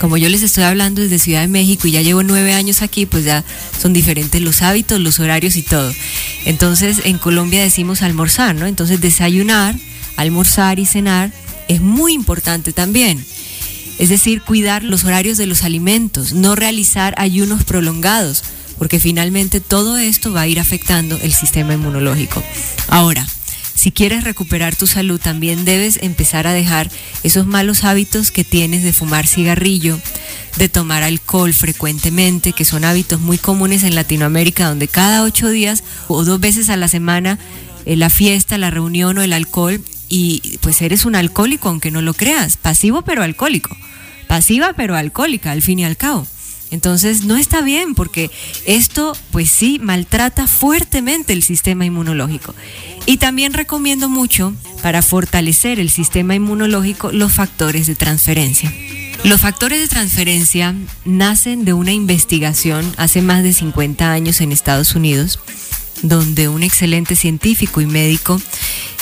Como 0.00 0.16
yo 0.16 0.30
les 0.30 0.42
estoy 0.42 0.64
hablando 0.64 1.02
desde 1.02 1.18
Ciudad 1.18 1.42
de 1.42 1.48
México 1.48 1.86
y 1.86 1.90
ya 1.90 2.00
llevo 2.00 2.22
nueve 2.22 2.54
años 2.54 2.80
aquí, 2.80 3.04
pues 3.04 3.24
ya 3.24 3.44
son 3.78 3.92
diferentes 3.92 4.40
los 4.40 4.62
hábitos, 4.62 4.98
los 4.98 5.20
horarios 5.20 5.56
y 5.56 5.62
todo. 5.62 5.92
Entonces 6.46 7.02
en 7.04 7.18
Colombia 7.18 7.62
decimos 7.62 8.00
almorzar, 8.00 8.54
¿no? 8.54 8.66
Entonces 8.66 9.02
desayunar, 9.02 9.74
almorzar 10.16 10.78
y 10.78 10.86
cenar 10.86 11.32
es 11.68 11.82
muy 11.82 12.14
importante 12.14 12.72
también. 12.72 13.22
Es 13.98 14.08
decir, 14.08 14.40
cuidar 14.40 14.82
los 14.82 15.04
horarios 15.04 15.36
de 15.36 15.44
los 15.44 15.64
alimentos, 15.64 16.32
no 16.32 16.54
realizar 16.54 17.14
ayunos 17.18 17.64
prolongados, 17.64 18.42
porque 18.80 18.98
finalmente 18.98 19.60
todo 19.60 19.98
esto 19.98 20.32
va 20.32 20.40
a 20.40 20.46
ir 20.46 20.58
afectando 20.58 21.18
el 21.22 21.34
sistema 21.34 21.74
inmunológico. 21.74 22.42
Ahora, 22.88 23.26
si 23.74 23.92
quieres 23.92 24.24
recuperar 24.24 24.74
tu 24.74 24.86
salud, 24.86 25.20
también 25.20 25.66
debes 25.66 25.98
empezar 26.00 26.46
a 26.46 26.54
dejar 26.54 26.90
esos 27.22 27.46
malos 27.46 27.84
hábitos 27.84 28.30
que 28.30 28.42
tienes 28.42 28.82
de 28.82 28.94
fumar 28.94 29.26
cigarrillo, 29.26 30.00
de 30.56 30.70
tomar 30.70 31.02
alcohol 31.02 31.52
frecuentemente, 31.52 32.54
que 32.54 32.64
son 32.64 32.86
hábitos 32.86 33.20
muy 33.20 33.36
comunes 33.36 33.82
en 33.82 33.94
Latinoamérica, 33.94 34.70
donde 34.70 34.88
cada 34.88 35.24
ocho 35.24 35.50
días 35.50 35.84
o 36.08 36.24
dos 36.24 36.40
veces 36.40 36.70
a 36.70 36.78
la 36.78 36.88
semana 36.88 37.38
eh, 37.84 37.96
la 37.96 38.08
fiesta, 38.08 38.56
la 38.56 38.70
reunión 38.70 39.18
o 39.18 39.22
el 39.22 39.34
alcohol 39.34 39.84
y 40.08 40.56
pues 40.62 40.80
eres 40.80 41.04
un 41.04 41.16
alcohólico 41.16 41.68
aunque 41.68 41.90
no 41.90 42.00
lo 42.00 42.14
creas, 42.14 42.56
pasivo 42.56 43.02
pero 43.02 43.22
alcohólico, 43.22 43.76
pasiva 44.26 44.72
pero 44.72 44.96
alcohólica 44.96 45.50
al 45.50 45.60
fin 45.60 45.80
y 45.80 45.84
al 45.84 45.98
cabo. 45.98 46.26
Entonces 46.70 47.24
no 47.24 47.36
está 47.36 47.62
bien 47.62 47.94
porque 47.94 48.30
esto 48.66 49.16
pues 49.32 49.50
sí 49.50 49.80
maltrata 49.82 50.46
fuertemente 50.46 51.32
el 51.32 51.42
sistema 51.42 51.84
inmunológico. 51.84 52.54
Y 53.06 53.16
también 53.16 53.52
recomiendo 53.52 54.08
mucho 54.08 54.52
para 54.82 55.02
fortalecer 55.02 55.80
el 55.80 55.90
sistema 55.90 56.34
inmunológico 56.34 57.12
los 57.12 57.32
factores 57.32 57.86
de 57.86 57.94
transferencia. 57.94 58.72
Los 59.24 59.40
factores 59.40 59.80
de 59.80 59.88
transferencia 59.88 60.74
nacen 61.04 61.64
de 61.64 61.74
una 61.74 61.92
investigación 61.92 62.90
hace 62.96 63.20
más 63.20 63.42
de 63.42 63.52
50 63.52 64.10
años 64.10 64.40
en 64.40 64.52
Estados 64.52 64.94
Unidos 64.94 65.38
donde 66.02 66.48
un 66.48 66.62
excelente 66.62 67.16
científico 67.16 67.80
y 67.80 67.86
médico 67.86 68.40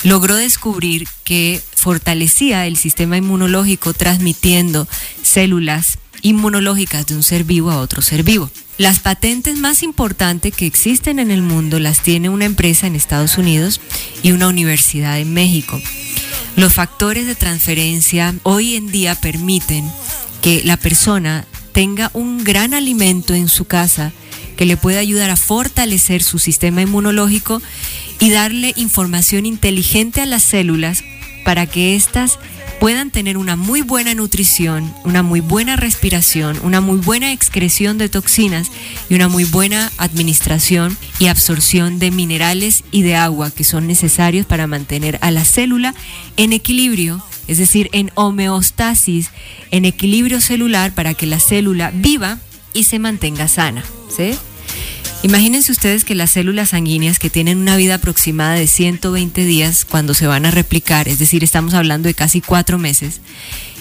logró 0.05 0.37
descubrir 0.37 1.07
que 1.25 1.61
fortalecía 1.75 2.67
el 2.67 2.77
sistema 2.77 3.17
inmunológico 3.17 3.95
transmitiendo 3.95 4.89
células 5.23 5.99
inmunológicas 6.23 7.07
de 7.07 7.17
un 7.17 7.23
ser 7.23 7.45
vivo 7.45 7.71
a 7.71 7.79
otro 7.81 8.03
ser 8.03 8.23
vivo. 8.23 8.51
Las 8.79 9.01
patentes 9.01 9.57
más 9.59 9.83
importantes 9.83 10.55
que 10.55 10.67
existen 10.67 11.19
en 11.19 11.31
el 11.31 11.43
mundo 11.43 11.81
las 11.81 12.03
tiene 12.03 12.29
una 12.29 12.45
empresa 12.45 12.87
en 12.87 12.95
Estados 12.95 13.37
Unidos 13.39 13.81
y 14.23 14.33
una 14.33 14.49
universidad 14.49 15.19
en 15.19 15.33
México. 15.35 15.81
Los 16.57 16.75
factores 16.75 17.27
de 17.27 17.35
transferencia 17.35 18.35
hoy 18.43 18.77
en 18.77 18.91
día 18.91 19.15
permiten 19.15 19.91
que 20.43 20.63
la 20.65 20.77
persona 20.77 21.45
tenga 21.73 22.11
un 22.15 22.45
gran 22.45 22.75
alimento 22.75 23.35
en 23.35 23.49
su 23.49 23.65
casa 23.65 24.13
que 24.57 24.67
le 24.67 24.77
puede 24.77 24.99
ayudar 24.99 25.31
a 25.31 25.37
fortalecer 25.37 26.23
su 26.23 26.39
sistema 26.39 26.83
inmunológico 26.83 27.63
y 28.19 28.31
darle 28.31 28.73
información 28.77 29.47
inteligente 29.47 30.21
a 30.21 30.27
las 30.27 30.43
células 30.43 31.05
para 31.45 31.67
que 31.67 31.95
éstas 31.95 32.39
puedan 32.81 33.11
tener 33.11 33.37
una 33.37 33.57
muy 33.57 33.83
buena 33.83 34.15
nutrición, 34.15 34.93
una 35.05 35.23
muy 35.23 35.41
buena 35.41 35.77
respiración, 35.77 36.59
una 36.63 36.81
muy 36.81 36.99
buena 36.99 37.33
excreción 37.33 37.99
de 37.99 38.09
toxinas 38.09 38.71
y 39.09 39.15
una 39.15 39.29
muy 39.29 39.45
buena 39.45 39.91
administración 39.99 40.97
y 41.19 41.27
absorción 41.27 41.99
de 41.99 42.11
minerales 42.11 42.85
y 42.91 43.03
de 43.03 43.17
agua 43.17 43.51
que 43.51 43.65
son 43.65 43.87
necesarios 43.87 44.47
para 44.47 44.67
mantener 44.67 45.19
a 45.23 45.31
la 45.31 45.45
célula 45.45 45.95
en 46.37 46.53
equilibrio, 46.53 47.23
es 47.49 47.59
decir, 47.59 47.91
en 47.93 48.11
homeostasis, 48.15 49.31
en 49.71 49.85
equilibrio 49.85 50.41
celular 50.41 50.95
para 50.95 51.15
que 51.15 51.27
la 51.27 51.41
célula 51.41 51.91
viva 51.95 52.39
y 52.73 52.85
se 52.85 52.99
mantenga 52.99 53.49
sana. 53.49 53.83
¿sí? 54.15 54.35
Imagínense 55.23 55.73
ustedes 55.73 56.05
que 56.05 56.15
las 56.15 56.31
células 56.31 56.71
sanguíneas 56.71 57.19
que 57.19 57.29
tienen 57.29 57.59
una 57.59 57.77
vida 57.77 57.95
aproximada 57.95 58.55
de 58.55 58.67
120 58.69 59.45
días 59.45 59.85
cuando 59.85 60.15
se 60.15 60.29
van 60.29 60.47
a 60.47 60.53
replicar, 60.53 61.09
es 61.09 61.19
decir, 61.19 61.43
estamos 61.43 61.75
hablando 61.75 62.07
de 62.07 62.15
casi 62.15 62.41
cuatro 62.41 62.79
meses, 62.79 63.21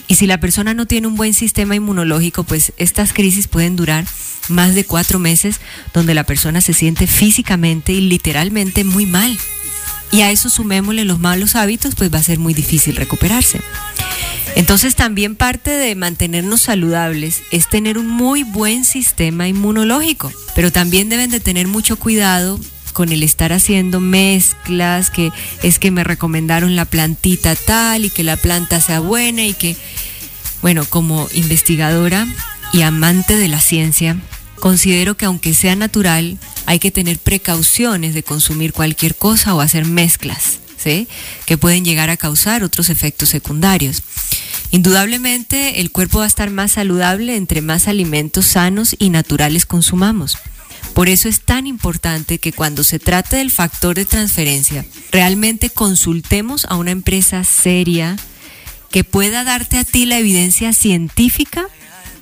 y 0.08 0.16
si 0.16 0.26
la 0.26 0.40
persona 0.40 0.74
no 0.74 0.86
tiene 0.86 1.08
un 1.08 1.16
buen 1.16 1.34
sistema 1.34 1.76
inmunológico, 1.76 2.44
pues 2.44 2.74
estas 2.78 3.14
crisis 3.14 3.48
pueden 3.48 3.76
durar 3.76 4.06
más 4.48 4.74
de 4.74 4.86
cuatro 4.86 5.20
meses, 5.20 5.60
donde 5.94 6.14
la 6.14 6.24
persona 6.24 6.62
se 6.62 6.74
siente 6.74 7.08
físicamente 7.08 7.92
y 7.92 8.02
literalmente 8.02 8.84
muy 8.84 9.06
mal. 9.06 9.38
Y 10.12 10.22
a 10.22 10.32
eso 10.32 10.50
sumémosle 10.50 11.04
los 11.04 11.20
malos 11.20 11.56
hábitos, 11.56 11.96
pues 11.96 12.14
va 12.14 12.20
a 12.20 12.24
ser 12.24 12.40
muy 12.40 12.54
difícil 12.54 12.96
recuperarse. 12.96 13.60
Entonces 14.58 14.96
también 14.96 15.36
parte 15.36 15.70
de 15.70 15.94
mantenernos 15.94 16.64
saludables 16.64 17.44
es 17.52 17.70
tener 17.70 18.00
un 18.00 18.08
muy 18.08 18.42
buen 18.42 18.86
sistema 18.86 19.48
inmunológico, 19.48 20.34
pero 20.56 20.72
también 20.72 21.10
deben 21.10 21.30
de 21.30 21.40
tener 21.40 21.68
mucho 21.68 21.96
cuidado 21.98 22.60
con 22.92 23.12
el 23.12 23.22
estar 23.22 23.54
haciendo 23.54 24.00
mezclas, 24.00 25.12
que 25.12 25.32
es 25.62 25.78
que 25.78 25.92
me 25.92 26.04
recomendaron 26.04 26.76
la 26.76 26.86
plantita 26.86 27.56
tal 27.56 28.06
y 28.06 28.10
que 28.10 28.24
la 28.24 28.36
planta 28.36 28.82
sea 28.82 29.00
buena 29.00 29.44
y 29.44 29.54
que, 29.54 29.78
bueno, 30.64 30.86
como 30.90 31.30
investigadora 31.36 32.28
y 32.74 32.82
amante 32.82 33.36
de 33.36 33.50
la 33.50 33.60
ciencia, 33.60 34.18
considero 34.60 35.16
que 35.18 35.26
aunque 35.26 35.54
sea 35.54 35.76
natural, 35.76 36.40
hay 36.66 36.80
que 36.80 36.90
tener 36.90 37.20
precauciones 37.20 38.16
de 38.16 38.24
consumir 38.24 38.74
cualquier 38.74 39.14
cosa 39.14 39.54
o 39.54 39.62
hacer 39.62 39.86
mezclas, 39.86 40.62
Que 41.46 41.58
pueden 41.58 41.84
llegar 41.84 42.10
a 42.10 42.18
causar 42.18 42.64
otros 42.64 42.90
efectos 42.90 43.30
secundarios. 43.30 44.04
Indudablemente 44.72 45.82
el 45.82 45.92
cuerpo 45.92 46.20
va 46.20 46.26
a 46.26 46.28
estar 46.28 46.50
más 46.50 46.74
saludable 46.74 47.36
entre 47.36 47.62
más 47.62 47.88
alimentos 47.88 48.46
sanos 48.46 48.96
y 49.00 49.10
naturales 49.10 49.66
consumamos. 49.66 50.38
Por 50.94 51.10
eso 51.10 51.30
es 51.30 51.42
tan 51.42 51.68
importante 51.68 52.40
que 52.40 52.54
cuando 52.54 52.84
se 52.84 53.00
trate 53.00 53.38
del 53.38 53.52
factor 53.52 53.96
de 53.96 54.06
transferencia, 54.06 54.86
realmente 55.12 55.70
consultemos 55.70 56.66
a 56.66 56.76
una 56.76 56.92
empresa 56.92 57.44
seria 57.44 58.18
que 58.90 59.04
pueda 59.04 59.44
darte 59.44 59.78
a 59.78 59.84
ti 59.84 60.06
la 60.06 60.18
evidencia 60.18 60.74
científica 60.74 61.68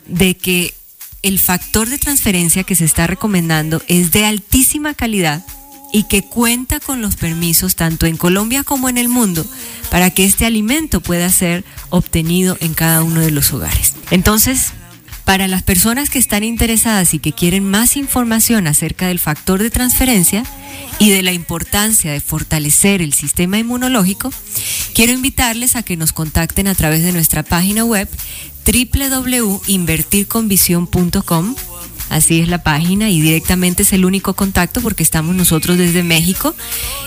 de 0.08 0.36
que 0.36 0.74
el 1.22 1.40
factor 1.40 1.90
de 1.90 1.98
transferencia 1.98 2.64
que 2.64 2.76
se 2.76 2.86
está 2.86 3.08
recomendando 3.08 3.82
es 3.88 4.12
de 4.12 4.26
altísima 4.26 4.94
calidad 4.94 5.44
y 5.96 6.04
que 6.04 6.22
cuenta 6.24 6.82
con 6.82 7.02
los 7.02 7.16
permisos 7.16 7.78
tanto 7.78 8.06
en 8.06 8.18
Colombia 8.18 8.66
como 8.66 8.90
en 8.90 8.98
el 8.98 9.08
mundo 9.08 9.46
para 9.90 10.10
que 10.10 10.26
este 10.26 10.46
alimento 10.46 11.00
pueda 11.00 11.30
ser 11.30 11.64
obtenido 11.90 12.58
en 12.60 12.74
cada 12.74 13.02
uno 13.02 13.22
de 13.22 13.32
los 13.32 13.54
hogares. 13.54 13.94
Entonces, 14.12 14.74
para 15.24 15.48
las 15.48 15.64
personas 15.64 16.10
que 16.10 16.20
están 16.20 16.44
interesadas 16.44 17.14
y 17.14 17.20
que 17.20 17.32
quieren 17.32 17.64
más 17.64 17.96
información 17.96 18.68
acerca 18.68 19.08
del 19.08 19.20
factor 19.20 19.64
de 19.64 19.70
transferencia 19.70 20.44
y 21.00 21.12
de 21.12 21.24
la 21.24 21.32
importancia 21.32 22.12
de 22.12 22.20
fortalecer 22.20 23.02
el 23.02 23.14
sistema 23.14 23.58
inmunológico, 23.58 24.34
quiero 24.94 25.14
invitarles 25.14 25.78
a 25.78 25.84
que 25.84 25.96
nos 25.96 26.12
contacten 26.12 26.68
a 26.68 26.76
través 26.76 27.04
de 27.04 27.14
nuestra 27.14 27.42
página 27.42 27.86
web 27.86 28.10
www.invertirconvisión.com 28.66 31.56
Así 32.10 32.40
es 32.40 32.48
la 32.48 32.64
página 32.64 33.10
y 33.10 33.20
directamente 33.20 33.84
es 33.84 33.94
el 33.94 34.06
único 34.06 34.36
contacto 34.36 34.82
porque 34.82 35.04
estamos 35.04 35.36
nosotros 35.36 35.78
desde 35.78 36.04
México. 36.04 36.56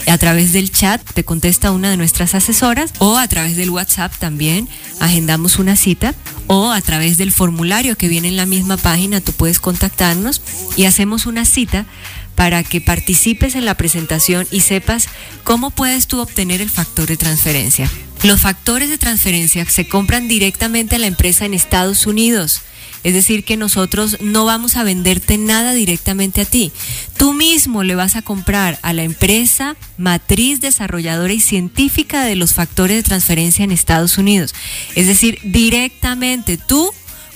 A 0.06 0.18
través 0.18 0.52
del 0.52 0.70
chat 0.70 1.02
te 1.14 1.24
contesta 1.24 1.70
una 1.70 1.90
de 1.90 1.96
nuestras 1.96 2.34
asesoras 2.34 2.92
o 2.98 3.16
a 3.16 3.28
través 3.28 3.56
del 3.56 3.70
WhatsApp 3.70 4.12
también 4.18 4.68
agendamos 5.00 5.58
una 5.58 5.76
cita 5.76 6.14
o 6.46 6.70
a 6.70 6.80
través 6.80 7.18
del 7.18 7.32
formulario 7.32 7.96
que 7.96 8.08
viene 8.08 8.28
en 8.28 8.36
la 8.36 8.46
misma 8.46 8.76
página 8.76 9.20
tú 9.20 9.32
puedes 9.32 9.60
contactarnos 9.60 10.42
y 10.76 10.84
hacemos 10.84 11.26
una 11.26 11.44
cita 11.44 11.86
para 12.34 12.62
que 12.62 12.80
participes 12.80 13.56
en 13.56 13.64
la 13.64 13.76
presentación 13.76 14.46
y 14.50 14.60
sepas 14.60 15.08
cómo 15.42 15.70
puedes 15.70 16.06
tú 16.06 16.20
obtener 16.20 16.60
el 16.60 16.70
factor 16.70 17.08
de 17.08 17.16
transferencia. 17.16 17.90
Los 18.22 18.40
factores 18.40 18.88
de 18.88 18.96
transferencia 18.98 19.64
se 19.68 19.88
compran 19.88 20.28
directamente 20.28 20.96
a 20.96 20.98
la 20.98 21.06
empresa 21.06 21.46
en 21.46 21.54
Estados 21.54 22.06
Unidos. 22.06 22.62
Es 23.04 23.14
decir, 23.14 23.44
que 23.44 23.56
nosotros 23.56 24.18
no 24.20 24.44
vamos 24.44 24.76
a 24.76 24.84
venderte 24.84 25.38
nada 25.38 25.72
directamente 25.72 26.42
a 26.42 26.44
ti. 26.44 26.72
Tú 27.16 27.32
mismo 27.32 27.84
le 27.84 27.94
vas 27.94 28.16
a 28.16 28.22
comprar 28.22 28.78
a 28.82 28.92
la 28.92 29.04
empresa 29.04 29.76
matriz 29.96 30.60
desarrolladora 30.60 31.32
y 31.32 31.40
científica 31.40 32.24
de 32.24 32.36
los 32.36 32.54
factores 32.54 32.96
de 32.96 33.02
transferencia 33.02 33.64
en 33.64 33.70
Estados 33.70 34.18
Unidos. 34.18 34.54
Es 34.94 35.06
decir, 35.06 35.38
directamente 35.44 36.56
tú 36.56 36.90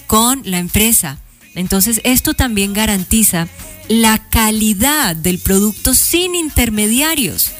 con 0.07 0.43
la 0.45 0.59
empresa. 0.59 1.19
Entonces, 1.55 2.01
esto 2.05 2.35
también 2.35 2.73
garantiza 2.73 3.49
la 3.89 4.19
calidad 4.31 5.17
del 5.17 5.39
producto 5.39 5.95
sin 5.95 6.35
intermediarios. 6.35 7.53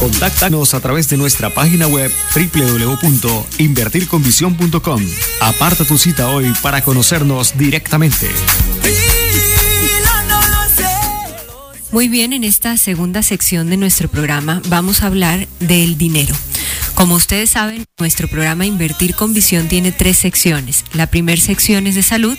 Contáctanos 0.00 0.72
a 0.72 0.80
través 0.80 1.10
de 1.10 1.18
nuestra 1.18 1.52
página 1.52 1.86
web 1.86 2.10
www.invertirconvisión.com. 2.34 5.06
Aparta 5.42 5.84
tu 5.84 5.98
cita 5.98 6.30
hoy 6.30 6.50
para 6.62 6.82
conocernos 6.82 7.58
directamente. 7.58 8.30
Muy 11.92 12.08
bien, 12.08 12.32
en 12.32 12.44
esta 12.44 12.78
segunda 12.78 13.22
sección 13.22 13.68
de 13.68 13.76
nuestro 13.76 14.08
programa 14.08 14.62
vamos 14.68 15.02
a 15.02 15.08
hablar 15.08 15.46
del 15.58 15.98
dinero. 15.98 16.34
Como 16.94 17.14
ustedes 17.14 17.50
saben, 17.50 17.84
nuestro 17.98 18.26
programa 18.26 18.64
Invertir 18.64 19.14
con 19.14 19.34
Visión 19.34 19.68
tiene 19.68 19.92
tres 19.92 20.16
secciones. 20.16 20.86
La 20.94 21.08
primera 21.08 21.42
sección 21.42 21.86
es 21.86 21.94
de 21.94 22.02
salud, 22.02 22.38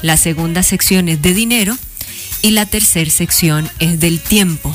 la 0.00 0.16
segunda 0.16 0.62
sección 0.62 1.10
es 1.10 1.20
de 1.20 1.34
dinero 1.34 1.76
y 2.40 2.52
la 2.52 2.64
tercera 2.64 3.10
sección 3.10 3.68
es 3.78 4.00
del 4.00 4.20
tiempo 4.20 4.74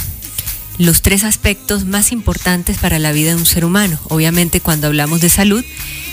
los 0.79 1.01
tres 1.03 1.23
aspectos 1.23 1.85
más 1.85 2.11
importantes 2.11 2.77
para 2.77 2.97
la 2.97 3.11
vida 3.11 3.31
de 3.31 3.35
un 3.35 3.45
ser 3.45 3.65
humano. 3.65 3.99
Obviamente 4.05 4.61
cuando 4.61 4.87
hablamos 4.87 5.21
de 5.21 5.29
salud, 5.29 5.63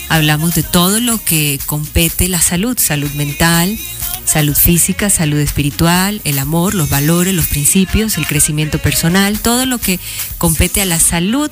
hablamos 0.08 0.54
de 0.54 0.64
todo 0.64 1.00
lo 1.00 1.22
que 1.22 1.58
compete 1.66 2.28
la 2.28 2.40
salud, 2.40 2.76
salud 2.78 3.10
mental, 3.12 3.78
salud 4.24 4.56
física, 4.56 5.08
salud 5.08 5.38
espiritual, 5.38 6.20
el 6.24 6.40
amor, 6.40 6.74
los 6.74 6.90
valores, 6.90 7.32
los 7.32 7.46
principios, 7.46 8.18
el 8.18 8.26
crecimiento 8.26 8.78
personal, 8.80 9.38
todo 9.38 9.66
lo 9.66 9.78
que 9.78 10.00
compete 10.36 10.82
a 10.82 10.84
la 10.84 10.98
salud 10.98 11.50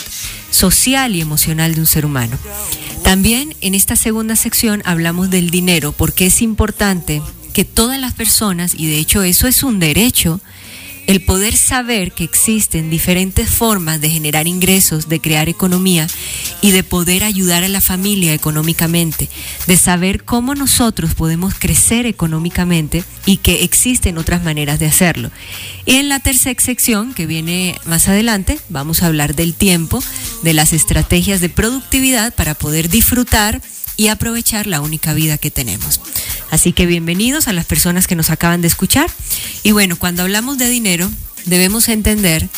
social 0.51 1.15
y 1.15 1.21
emocional 1.21 1.75
de 1.75 1.81
un 1.81 1.87
ser 1.87 2.05
humano. 2.05 2.37
También 3.05 3.55
en 3.61 3.77
esta 3.77 3.95
segunda 3.95 4.35
sección 4.35 4.83
hablamos 4.85 5.31
del 5.31 5.51
dinero, 5.51 5.93
porque 5.93 6.27
es 6.27 6.43
importante 6.43 7.23
que 7.53 7.65
todas 7.65 8.01
las 8.01 8.13
personas, 8.13 8.75
y 8.75 8.87
de 8.87 8.99
hecho 8.99 9.23
eso 9.23 9.47
es 9.47 9.63
un 9.63 9.79
derecho, 9.79 10.41
el 11.07 11.21
poder 11.23 11.57
saber 11.57 12.13
que 12.13 12.25
existen 12.25 12.91
diferentes 12.91 13.49
formas 13.49 14.01
de 14.01 14.11
generar 14.11 14.47
ingresos, 14.47 15.09
de 15.09 15.21
crear 15.21 15.49
economía 15.49 16.07
y 16.61 16.71
de 16.71 16.83
poder 16.83 17.25
ayudar 17.25 17.65
a 17.65 17.69
la 17.69 17.81
familia 17.81 18.33
económicamente, 18.33 19.29
de 19.67 19.77
saber 19.77 20.25
cómo 20.25 20.55
nosotros 20.55 21.15
podemos 21.15 21.55
crecer 21.55 22.07
económicamente 22.07 23.05
y 23.27 23.39
que 23.39 23.65
existen 23.65 24.19
otras 24.19 24.43
maneras 24.43 24.79
de 24.79 24.87
hacerlo. 24.87 25.31
Y 25.85 25.97
en 25.97 26.09
la 26.09 26.21
tercera 26.21 26.45
sección, 26.61 27.15
que 27.15 27.27
viene 27.27 27.79
más 27.85 28.09
adelante, 28.09 28.59
vamos 28.69 29.03
a 29.03 29.07
hablar 29.07 29.35
del 29.35 29.55
tiempo, 29.55 30.03
de 30.43 30.55
las 30.55 30.73
estrategias 30.73 31.41
de 31.41 31.49
productividad 31.49 32.35
para 32.35 32.55
poder 32.55 32.89
disfrutar 32.89 33.61
y 33.97 34.09
aprovechar 34.09 34.67
la 34.67 34.81
única 34.81 35.15
vida 35.15 35.39
que 35.39 35.51
tenemos. 35.51 36.01
Así 36.51 36.73
que 36.73 36.87
bienvenidos 36.87 37.49
a 37.49 37.53
las 37.53 37.67
personas 37.67 38.07
que 38.07 38.17
nos 38.17 38.31
acaban 38.31 38.61
de 38.61 38.69
escuchar. 38.69 39.11
Y 39.63 39.73
bueno, 39.73 39.97
cuando 39.97 40.23
hablamos 40.23 40.59
de 40.59 40.69
dinero, 40.69 41.11
debemos 41.47 41.89
entender 41.89 42.49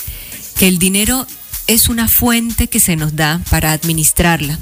que 0.59 0.69
el 0.69 0.79
dinero 0.79 1.27
es 1.67 1.89
una 1.89 2.09
fuente 2.09 2.69
que 2.69 2.81
se 2.81 2.97
nos 2.97 3.17
da 3.17 3.41
para 3.51 3.73
administrarla. 3.73 4.59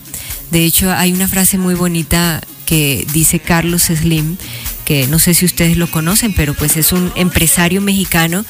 De 0.51 0.65
hecho, 0.65 0.93
hay 0.93 1.13
una 1.13 1.29
frase 1.29 1.59
muy 1.59 1.75
bonita 1.75 2.41
que 2.67 3.07
dice 3.13 3.41
Carlos 3.41 3.83
Slim, 3.83 4.37
que 4.85 5.07
no 5.07 5.19
sé 5.19 5.35
si 5.35 5.45
ustedes 5.45 5.77
lo 5.77 5.91
conocen, 5.91 6.35
pero 6.35 6.55
pues 6.55 6.77
es 6.77 6.93
un 6.93 7.13
empresario 7.17 7.81
mexicano 7.81 8.45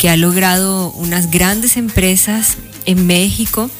que 0.00 0.08
ha 0.08 0.16
logrado 0.16 0.90
unas 0.92 1.30
grandes 1.30 1.76
empresas 1.76 2.56
en 2.86 3.06
México 3.06 3.70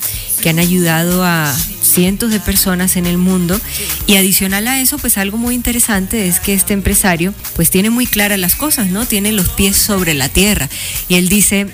que 0.41 0.51
han 0.51 0.59
ayudado 0.59 1.25
a 1.25 1.55
cientos 1.83 2.31
de 2.31 2.41
personas 2.41 2.97
en 2.97 3.07
el 3.07 3.19
mundo 3.19 3.61
y 4.07 4.17
adicional 4.17 4.69
a 4.69 4.81
eso 4.81 4.99
pues 4.99 5.19
algo 5.19 5.37
muy 5.37 5.55
interesante 5.55 6.29
es 6.29 6.41
que 6.41 6.55
este 6.55 6.73
empresario 6.73 7.35
pues 7.57 7.71
tiene 7.71 7.91
muy 7.91 8.07
claras 8.07 8.39
las 8.39 8.55
cosas, 8.55 8.89
¿no? 8.89 9.07
Tiene 9.07 9.33
los 9.33 9.49
pies 9.49 9.77
sobre 9.77 10.15
la 10.15 10.29
tierra 10.29 10.69
y 11.09 11.17
él 11.17 11.29
dice, 11.29 11.67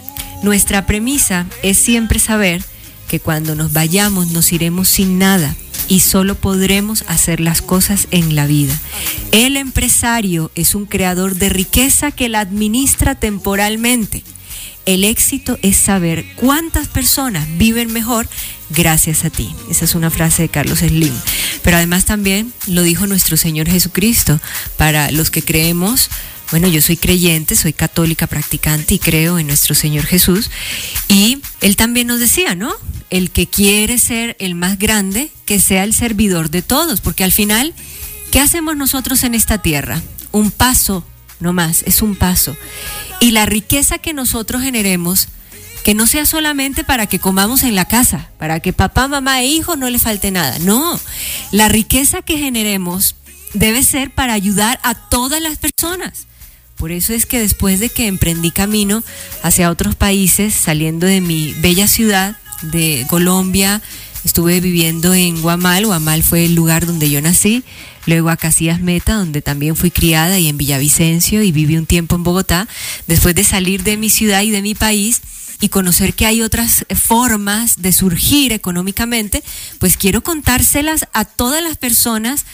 nuestra 0.43 0.87
premisa 0.87 1.47
es 1.63 1.79
siempre 1.79 2.19
saber 2.19 2.65
que 3.09 3.21
cuando 3.21 3.55
nos 3.55 3.73
vayamos 3.73 4.29
nos 4.29 4.53
iremos 4.53 4.89
sin 4.89 5.19
nada 5.19 5.55
y 5.89 6.01
solo 6.01 6.35
podremos 6.35 7.05
hacer 7.07 7.41
las 7.41 7.63
cosas 7.63 8.09
en 8.11 8.35
la 8.35 8.47
vida. 8.47 8.79
El 9.33 9.57
empresario 9.57 10.51
es 10.55 10.75
un 10.75 10.87
creador 10.87 11.37
de 11.37 11.49
riqueza 11.49 12.11
que 12.11 12.29
la 12.29 12.41
administra 12.41 13.15
temporalmente. 13.15 14.25
El 14.87 15.03
éxito 15.03 15.59
es 15.63 15.77
saber 15.77 16.25
cuántas 16.37 16.87
personas 16.87 17.49
viven 17.59 17.93
mejor 17.93 18.29
gracias 18.71 19.25
a 19.25 19.31
ti. 19.31 19.53
Esa 19.69 19.85
es 19.85 19.97
una 19.97 20.11
frase 20.11 20.43
de 20.43 20.49
Carlos 20.49 20.79
Slim. 20.79 21.13
Pero 21.63 21.77
además 21.77 22.05
también 22.05 22.53
lo 22.69 22.83
dijo 22.83 23.09
nuestro 23.09 23.37
Señor 23.37 23.69
Jesucristo. 23.69 24.41
Para 24.77 25.11
los 25.11 25.33
que 25.33 25.43
creemos, 25.43 26.09
bueno, 26.53 26.69
yo 26.69 26.81
soy 26.81 26.97
creyente, 26.97 27.57
soy 27.57 27.73
católica 27.73 28.29
practicante 28.29 28.95
y 28.95 29.01
creo 29.01 29.41
en 29.41 29.49
nuestro 29.49 29.75
Señor 29.75 30.05
Jesús. 30.05 30.53
Y 31.09 31.39
él 31.63 31.75
también 31.75 32.07
nos 32.07 32.21
decía, 32.21 32.55
¿no? 32.55 32.73
El 33.11 33.33
que 33.33 33.49
quiere 33.49 33.99
ser 33.99 34.37
el 34.39 34.55
más 34.55 34.79
grande, 34.79 35.33
que 35.47 35.59
sea 35.59 35.83
el 35.83 35.95
servidor 35.95 36.49
de 36.49 36.63
todos. 36.63 37.01
Porque 37.01 37.25
al 37.25 37.33
final, 37.33 37.75
¿qué 38.31 38.39
hacemos 38.39 38.77
nosotros 38.77 39.25
en 39.25 39.35
esta 39.35 39.59
tierra? 39.59 40.01
Un 40.31 40.53
paso, 40.53 41.05
no 41.41 41.53
más, 41.53 41.83
es 41.87 42.03
un 42.03 42.15
paso 42.15 42.57
y 43.21 43.31
la 43.31 43.47
riqueza 43.47 43.99
que 43.99 44.13
nosotros 44.13 44.63
generemos, 44.63 45.29
que 45.85 45.95
no 45.95 46.07
sea 46.07 46.27
solamente 46.27 46.85
para 46.85 47.07
que 47.07 47.19
comamos 47.19 47.63
en 47.63 47.75
la 47.75 47.85
casa, 47.85 48.31
para 48.39 48.61
que 48.61 48.73
papá, 48.73 49.09
mamá 49.09 49.41
e 49.43 49.47
hijos 49.47 49.79
no 49.79 49.89
le 49.89 49.99
falte 49.99 50.31
nada. 50.31 50.59
No, 50.59 51.01
la 51.53 51.69
riqueza 51.69 52.23
que 52.23 52.39
generemos 52.39 53.15
debe 53.55 53.83
ser 53.83 54.11
para 54.11 54.33
ayudar 54.33 54.81
a 54.83 54.95
todas 54.95 55.41
las 55.41 55.59
personas. 55.59 56.27
Por 56.77 56.93
eso 56.93 57.15
es 57.15 57.25
que 57.25 57.39
después 57.39 57.81
de 57.81 57.89
que 57.89 58.07
emprendí 58.07 58.51
camino 58.51 59.03
hacia 59.43 59.71
otros 59.71 59.95
países, 59.95 60.55
saliendo 60.55 61.07
de 61.07 61.21
mi 61.21 61.55
bella 61.55 61.89
ciudad 61.89 62.37
de 62.63 63.07
Colombia, 63.09 63.81
estuve 64.25 64.61
viviendo 64.61 65.15
en 65.15 65.41
Guamal, 65.41 65.87
Guamal 65.87 66.23
fue 66.23 66.45
el 66.45 66.55
lugar 66.55 66.85
donde 66.85 67.09
yo 67.09 67.23
nací, 67.23 67.65
luego 68.07 68.31
a 68.31 68.37
Casillas 68.37 68.81
Meta, 68.81 69.15
donde 69.15 69.43
también 69.43 69.77
fui 69.77 69.91
criada, 69.91 70.39
y 70.39 70.49
en 70.49 70.57
Villavicencio, 70.57 71.43
y 71.43 71.53
viví 71.53 71.77
un 71.77 71.87
tiempo 71.87 72.17
en 72.17 72.23
Bogotá, 72.23 72.69
después 73.07 73.35
de 73.35 73.45
salir 73.45 73.83
de 73.83 73.97
mi 73.97 74.11
ciudad 74.11 74.43
y 74.43 74.51
de 74.51 74.63
mi 74.63 74.75
país 74.75 75.21
y 75.61 75.69
conocer 75.69 76.15
que 76.15 76.27
hay 76.27 76.43
otras 76.43 76.85
formas 76.95 77.81
de 77.81 77.93
surgir 77.93 78.53
económicamente, 78.53 79.43
pues 79.79 79.97
quiero 79.97 80.23
contárselas 80.23 81.09
a 81.13 81.25
todas 81.25 81.63
las 81.63 81.77
personas 81.77 82.45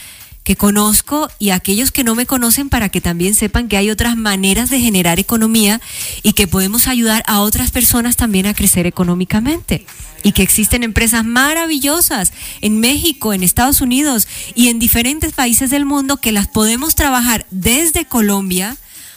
que 0.44 0.56
conozco 0.56 1.28
y 1.38 1.50
aquellos 1.50 1.92
que 1.92 2.04
no 2.04 2.14
me 2.14 2.26
conocen 2.26 2.68
para 2.68 2.88
que 2.88 3.00
también 3.00 3.34
sepan 3.34 3.68
que 3.68 3.76
hay 3.76 3.90
otras 3.90 4.16
maneras 4.16 4.70
de 4.70 4.80
generar 4.80 5.20
economía 5.20 5.80
y 6.22 6.32
que 6.32 6.48
podemos 6.48 6.88
ayudar 6.88 7.22
a 7.26 7.40
otras 7.40 7.70
personas 7.70 8.16
también 8.16 8.46
a 8.46 8.54
crecer 8.54 8.86
económicamente. 8.86 9.86
Y 10.24 10.32
que 10.32 10.42
existen 10.42 10.84
empresas 10.84 11.24
maravillosas 11.24 12.32
en 12.60 12.78
México, 12.78 13.32
en 13.32 13.42
Estados 13.42 13.80
Unidos 13.80 14.28
y 14.54 14.68
en 14.68 14.78
diferentes 14.78 15.32
países 15.32 15.70
del 15.70 15.84
mundo 15.84 16.18
que 16.18 16.30
las 16.30 16.46
podemos 16.46 16.94
trabajar 16.94 17.44
desde 17.50 18.04
Colombia 18.04 18.76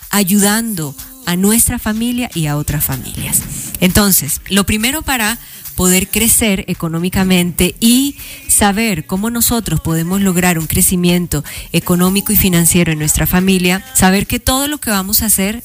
ayudando 0.09 0.95
a 1.25 1.35
nuestra 1.35 1.79
familia 1.79 2.29
y 2.33 2.47
a 2.47 2.57
otras 2.57 2.83
familias. 2.83 3.41
Entonces, 3.81 4.41
lo 4.49 4.65
primero 4.65 5.01
para 5.01 5.39
poder 5.75 6.07
crecer 6.07 6.65
económicamente 6.67 7.75
y 7.79 8.15
saber 8.47 9.05
cómo 9.05 9.29
nosotros 9.29 9.81
podemos 9.81 10.21
lograr 10.21 10.57
un 10.57 10.67
crecimiento 10.67 11.43
económico 11.73 12.31
y 12.31 12.37
financiero 12.37 12.91
en 12.91 12.99
nuestra 12.99 13.27
familia, 13.27 13.85
saber 13.93 14.27
que 14.27 14.39
todo 14.39 14.67
lo 14.67 14.79
que 14.79 14.89
vamos 14.89 15.21
a 15.21 15.27
hacer 15.27 15.63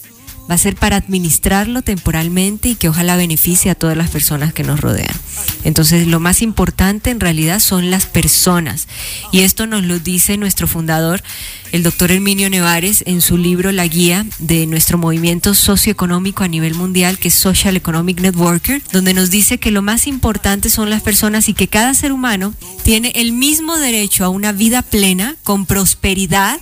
va 0.50 0.56
a 0.56 0.58
ser 0.58 0.74
para 0.74 0.96
administrarlo 0.96 1.82
temporalmente 1.82 2.70
y 2.70 2.74
que 2.74 2.88
ojalá 2.88 3.16
beneficie 3.16 3.70
a 3.70 3.76
todas 3.76 3.96
las 3.96 4.10
personas 4.10 4.52
que 4.52 4.64
nos 4.64 4.80
rodean. 4.80 5.14
Entonces, 5.62 6.08
lo 6.08 6.18
más 6.18 6.42
importante 6.42 7.10
en 7.10 7.20
realidad 7.20 7.60
son 7.60 7.90
las 7.90 8.06
personas. 8.06 8.88
Y 9.30 9.40
esto 9.40 9.66
nos 9.66 9.84
lo 9.84 9.98
dice 9.98 10.36
nuestro 10.36 10.66
fundador, 10.66 11.22
el 11.70 11.84
doctor 11.84 12.10
Herminio 12.10 12.50
Nevares, 12.50 13.04
en 13.06 13.20
su 13.20 13.38
libro 13.38 13.70
La 13.70 13.86
Guía 13.86 14.26
de 14.40 14.66
nuestro 14.66 14.98
movimiento 14.98 15.54
socioeconómico 15.54 16.42
a 16.42 16.48
nivel 16.48 16.74
mundial, 16.74 17.18
que 17.18 17.28
es 17.28 17.34
Social 17.34 17.76
Economic 17.76 18.20
Networker, 18.20 18.82
donde 18.92 19.14
nos 19.14 19.30
dice 19.30 19.58
que 19.58 19.70
lo 19.70 19.82
más 19.82 20.08
importante 20.08 20.68
son 20.68 20.90
las 20.90 21.02
personas 21.02 21.48
y 21.48 21.54
que 21.54 21.68
cada 21.68 21.94
ser 21.94 22.10
humano 22.10 22.54
tiene 22.82 23.12
el 23.14 23.32
mismo 23.32 23.78
derecho 23.78 24.24
a 24.24 24.30
una 24.30 24.50
vida 24.50 24.82
plena, 24.82 25.36
con 25.44 25.66
prosperidad, 25.66 26.58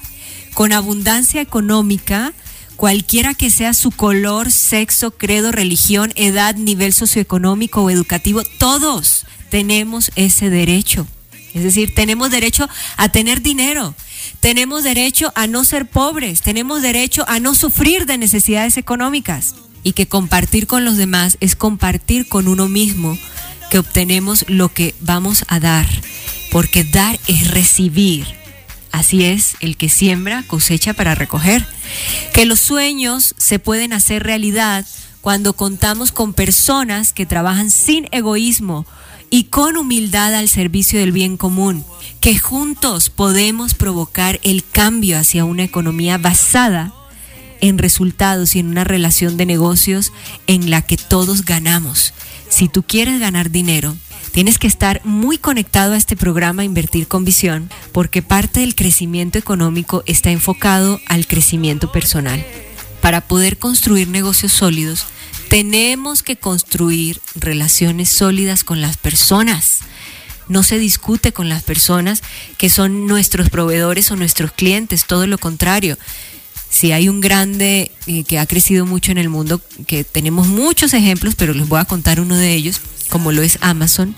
con 0.53 0.73
abundancia 0.73 1.41
económica, 1.41 2.33
cualquiera 2.79 3.35
que 3.35 3.51
sea 3.51 3.75
su 3.75 3.91
color, 3.91 4.53
sexo, 4.53 5.11
credo, 5.11 5.51
religión, 5.51 6.13
edad, 6.15 6.55
nivel 6.55 6.93
socioeconómico 6.93 7.83
o 7.83 7.91
educativo, 7.91 8.45
todos 8.59 9.27
tenemos 9.51 10.13
ese 10.15 10.49
derecho. 10.49 11.05
Es 11.55 11.65
decir, 11.65 11.93
tenemos 11.93 12.31
derecho 12.31 12.69
a 12.97 13.09
tener 13.09 13.43
dinero, 13.43 13.97
tenemos 14.39 14.85
derecho 14.85 15.33
a 15.35 15.49
no 15.49 15.65
ser 15.65 15.87
pobres, 15.87 16.41
tenemos 16.43 16.81
derecho 16.81 17.25
a 17.27 17.41
no 17.41 17.57
sufrir 17.57 18.07
de 18.07 18.17
necesidades 18.17 18.77
económicas 18.77 19.57
y 19.83 19.93
que 19.93 20.07
compartir 20.07 20.69
con 20.69 20.85
los 20.85 20.97
demás 20.97 21.37
es 21.41 21.57
compartir 21.57 22.29
con 22.29 22.47
uno 22.47 22.69
mismo 22.69 23.19
que 23.71 23.81
obtenemos 23.81 24.45
lo 24.47 24.73
que 24.73 24.95
vamos 25.01 25.45
a 25.49 25.59
dar, 25.59 25.89
porque 26.53 26.85
dar 26.85 27.19
es 27.27 27.51
recibir. 27.51 28.39
Así 28.93 29.25
es, 29.25 29.57
el 29.61 29.77
que 29.77 29.89
siembra 29.89 30.45
cosecha 30.47 30.95
para 30.95 31.15
recoger. 31.15 31.67
Que 32.33 32.47
los 32.47 32.61
sueños 32.61 33.35
se 33.37 33.59
pueden 33.59 33.93
hacer 33.93 34.23
realidad 34.23 34.87
cuando 35.21 35.53
contamos 35.53 36.13
con 36.13 36.33
personas 36.33 37.13
que 37.13 37.27
trabajan 37.27 37.71
sin 37.71 38.09
egoísmo 38.13 38.87
y 39.31 39.45
con 39.45 39.77
humildad 39.77 40.35
al 40.35 40.49
servicio 40.49 40.99
del 40.99 41.13
bien 41.13 41.37
común. 41.37 41.85
Que 42.21 42.39
juntos 42.39 43.11
podemos 43.11 43.75
provocar 43.75 44.41
el 44.43 44.65
cambio 44.65 45.19
hacia 45.19 45.45
una 45.45 45.65
economía 45.65 46.19
basada 46.19 46.95
en 47.61 47.79
resultados 47.79 48.55
y 48.55 48.61
en 48.61 48.69
una 48.69 48.85
relación 48.85 49.37
de 49.37 49.47
negocios 49.47 50.13
en 50.47 50.71
la 50.71 50.83
que 50.83 50.97
todos 50.97 51.45
ganamos. 51.45 52.15
Si 52.49 52.69
tú 52.69 52.83
quieres 52.83 53.21
ganar 53.21 53.51
dinero, 53.51 53.97
Tienes 54.33 54.59
que 54.59 54.67
estar 54.67 55.01
muy 55.05 55.39
conectado 55.39 55.95
a 55.95 55.97
este 55.97 56.17
programa 56.17 56.65
Invertir 56.65 57.09
con 57.09 57.25
Visión 57.25 57.71
porque 57.93 58.23
parte 58.23 58.61
del 58.61 58.75
crecimiento 58.75 59.39
económico 59.39 60.03
está 60.07 60.31
enfocado 60.31 61.01
al 61.07 61.27
crecimiento 61.27 61.91
personal. 61.91 62.45
Para 63.01 63.21
poder 63.21 63.59
construir 63.59 64.09
negocios 64.09 64.53
sólidos, 64.53 65.07
tenemos 65.49 66.23
que 66.23 66.37
construir 66.37 67.21
relaciones 67.35 68.11
sólidas 68.11 68.65
con 68.65 68.81
las 68.81 68.97
personas. 68.97 69.79
No 70.49 70.63
se 70.63 70.79
discute 70.79 71.33
con 71.33 71.49
las 71.49 71.63
personas 71.63 72.23
que 72.59 72.71
son 72.71 73.07
nuestros 73.07 73.51
proveedores 73.51 74.11
o 74.11 74.17
nuestros 74.17 74.53
clientes, 74.53 75.07
todo 75.07 75.27
lo 75.27 75.39
contrario. 75.39 75.99
Si 76.71 76.93
hay 76.93 77.09
un 77.09 77.21
grande 77.21 77.93
eh, 78.07 78.25
que 78.25 78.39
ha 78.39 78.47
crecido 78.47 78.85
mucho 78.85 79.11
en 79.11 79.19
el 79.19 79.31
mundo, 79.31 79.61
que 79.87 80.05
tenemos 80.05 80.49
muchos 80.49 80.93
ejemplos, 80.93 81.35
pero 81.35 81.55
les 81.55 81.67
voy 81.67 81.81
a 81.81 81.87
contar 81.87 82.21
uno 82.21 82.37
de 82.37 82.55
ellos, 82.55 82.81
como 83.09 83.33
lo 83.33 83.43
es 83.43 83.59
Amazon. 83.61 84.15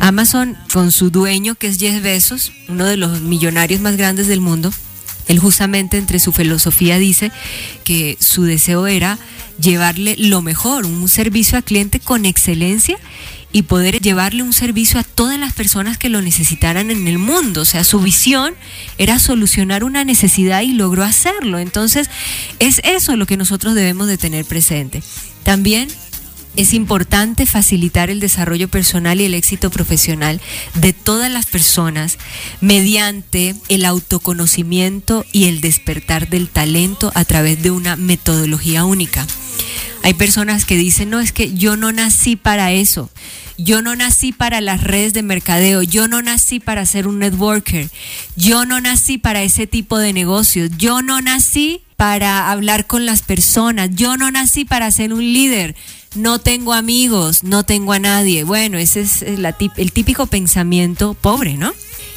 Amazon 0.00 0.56
con 0.72 0.92
su 0.92 1.10
dueño 1.10 1.54
que 1.54 1.68
es 1.68 1.78
Jeff 1.78 2.02
Bezos, 2.02 2.52
uno 2.68 2.84
de 2.84 2.96
los 2.96 3.20
millonarios 3.20 3.80
más 3.80 3.96
grandes 3.96 4.26
del 4.26 4.40
mundo, 4.40 4.72
él 5.28 5.38
justamente 5.38 5.98
entre 5.98 6.18
su 6.18 6.32
filosofía 6.32 6.98
dice 6.98 7.30
que 7.84 8.16
su 8.20 8.42
deseo 8.42 8.86
era 8.86 9.18
llevarle 9.60 10.16
lo 10.18 10.42
mejor, 10.42 10.86
un 10.86 11.08
servicio 11.08 11.56
al 11.56 11.64
cliente 11.64 12.00
con 12.00 12.24
excelencia 12.24 12.98
y 13.52 13.62
poder 13.62 14.00
llevarle 14.00 14.42
un 14.42 14.52
servicio 14.52 14.98
a 14.98 15.04
todas 15.04 15.38
las 15.38 15.52
personas 15.52 15.98
que 15.98 16.08
lo 16.08 16.22
necesitaran 16.22 16.90
en 16.90 17.06
el 17.06 17.18
mundo. 17.18 17.60
O 17.60 17.64
sea, 17.64 17.84
su 17.84 18.00
visión 18.00 18.54
era 18.98 19.18
solucionar 19.18 19.84
una 19.84 20.04
necesidad 20.04 20.62
y 20.62 20.72
logró 20.72 21.04
hacerlo. 21.04 21.58
Entonces, 21.58 22.08
es 22.58 22.80
eso 22.84 23.14
lo 23.16 23.26
que 23.26 23.36
nosotros 23.36 23.74
debemos 23.74 24.08
de 24.08 24.18
tener 24.18 24.44
presente. 24.46 25.02
También 25.44 25.88
es 26.56 26.74
importante 26.74 27.46
facilitar 27.46 28.10
el 28.10 28.20
desarrollo 28.20 28.68
personal 28.68 29.20
y 29.20 29.24
el 29.24 29.34
éxito 29.34 29.70
profesional 29.70 30.40
de 30.74 30.92
todas 30.92 31.30
las 31.30 31.46
personas 31.46 32.18
mediante 32.60 33.54
el 33.68 33.84
autoconocimiento 33.84 35.24
y 35.32 35.46
el 35.46 35.60
despertar 35.60 36.28
del 36.28 36.48
talento 36.48 37.10
a 37.14 37.24
través 37.24 37.62
de 37.62 37.70
una 37.70 37.96
metodología 37.96 38.84
única. 38.84 39.26
Hay 40.02 40.14
personas 40.14 40.64
que 40.64 40.76
dicen, 40.76 41.10
no, 41.10 41.20
es 41.20 41.32
que 41.32 41.54
yo 41.54 41.76
no 41.76 41.92
nací 41.92 42.36
para 42.36 42.72
eso. 42.72 43.10
Yo 43.58 43.82
no 43.82 43.94
nací 43.94 44.32
para 44.32 44.60
las 44.60 44.82
redes 44.82 45.12
de 45.12 45.22
mercadeo, 45.22 45.82
yo 45.82 46.08
no 46.08 46.22
nací 46.22 46.58
para 46.58 46.84
ser 46.86 47.06
un 47.06 47.18
networker, 47.18 47.90
yo 48.34 48.64
no 48.64 48.80
nací 48.80 49.18
para 49.18 49.42
ese 49.42 49.66
tipo 49.66 49.98
de 49.98 50.12
negocios, 50.12 50.70
yo 50.78 51.02
no 51.02 51.20
nací 51.20 51.82
para 51.96 52.50
hablar 52.50 52.86
con 52.86 53.06
las 53.06 53.22
personas, 53.22 53.90
yo 53.92 54.16
no 54.16 54.30
nací 54.32 54.64
para 54.64 54.90
ser 54.90 55.12
un 55.12 55.22
líder, 55.22 55.76
no 56.14 56.38
tengo 56.38 56.72
amigos, 56.72 57.42
no 57.42 57.64
tengo 57.64 57.92
a 57.92 57.98
nadie. 57.98 58.44
Bueno, 58.44 58.78
ese 58.78 59.00
es 59.00 59.22
el 59.22 59.92
típico 59.92 60.26
pensamiento 60.26 61.14
pobre, 61.14 61.56
¿no? 61.56 61.72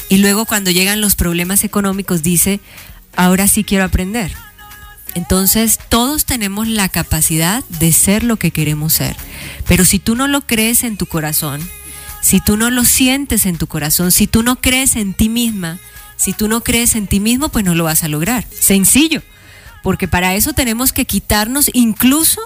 Y 0.10 0.18
luego 0.18 0.46
cuando 0.46 0.72
llegan 0.72 1.02
los 1.02 1.16
problemas 1.16 1.64
económicos 1.64 2.22
dice, 2.22 2.60
ahora 3.16 3.48
sí 3.48 3.64
quiero 3.64 3.86
aprender. 3.86 4.32
Entonces, 5.16 5.80
todos 5.90 6.26
tenemos 6.26 6.68
la 6.68 6.90
capacidad 6.90 7.64
de 7.80 7.94
ser 7.94 8.24
lo 8.24 8.36
que 8.36 8.52
queremos 8.52 8.94
ser. 8.94 9.16
Pero 9.68 9.86
si 9.86 9.98
tú 9.98 10.16
no 10.16 10.28
lo 10.28 10.42
crees 10.42 10.84
en 10.84 10.98
tu 10.98 11.06
corazón, 11.06 11.62
si 12.22 12.42
tú 12.42 12.58
no 12.58 12.70
lo 12.70 12.84
sientes 12.84 13.46
en 13.46 13.58
tu 13.58 13.68
corazón, 13.68 14.12
si 14.12 14.28
tú 14.28 14.44
no 14.44 14.58
crees 14.58 14.96
en 14.98 15.14
ti 15.14 15.30
misma, 15.30 15.80
si 16.18 16.34
tú 16.34 16.48
no 16.48 16.62
crees 16.62 16.96
en 16.96 17.08
ti 17.08 17.20
mismo, 17.20 17.50
pues 17.50 17.64
no 17.64 17.76
lo 17.76 17.86
vas 17.86 18.04
a 18.04 18.10
lograr. 18.10 18.46
Sencillo. 18.52 19.22
Porque 19.84 20.08
para 20.08 20.36
eso 20.36 20.54
tenemos 20.54 20.92
que 20.92 21.06
quitarnos 21.06 21.70
incluso 21.74 22.42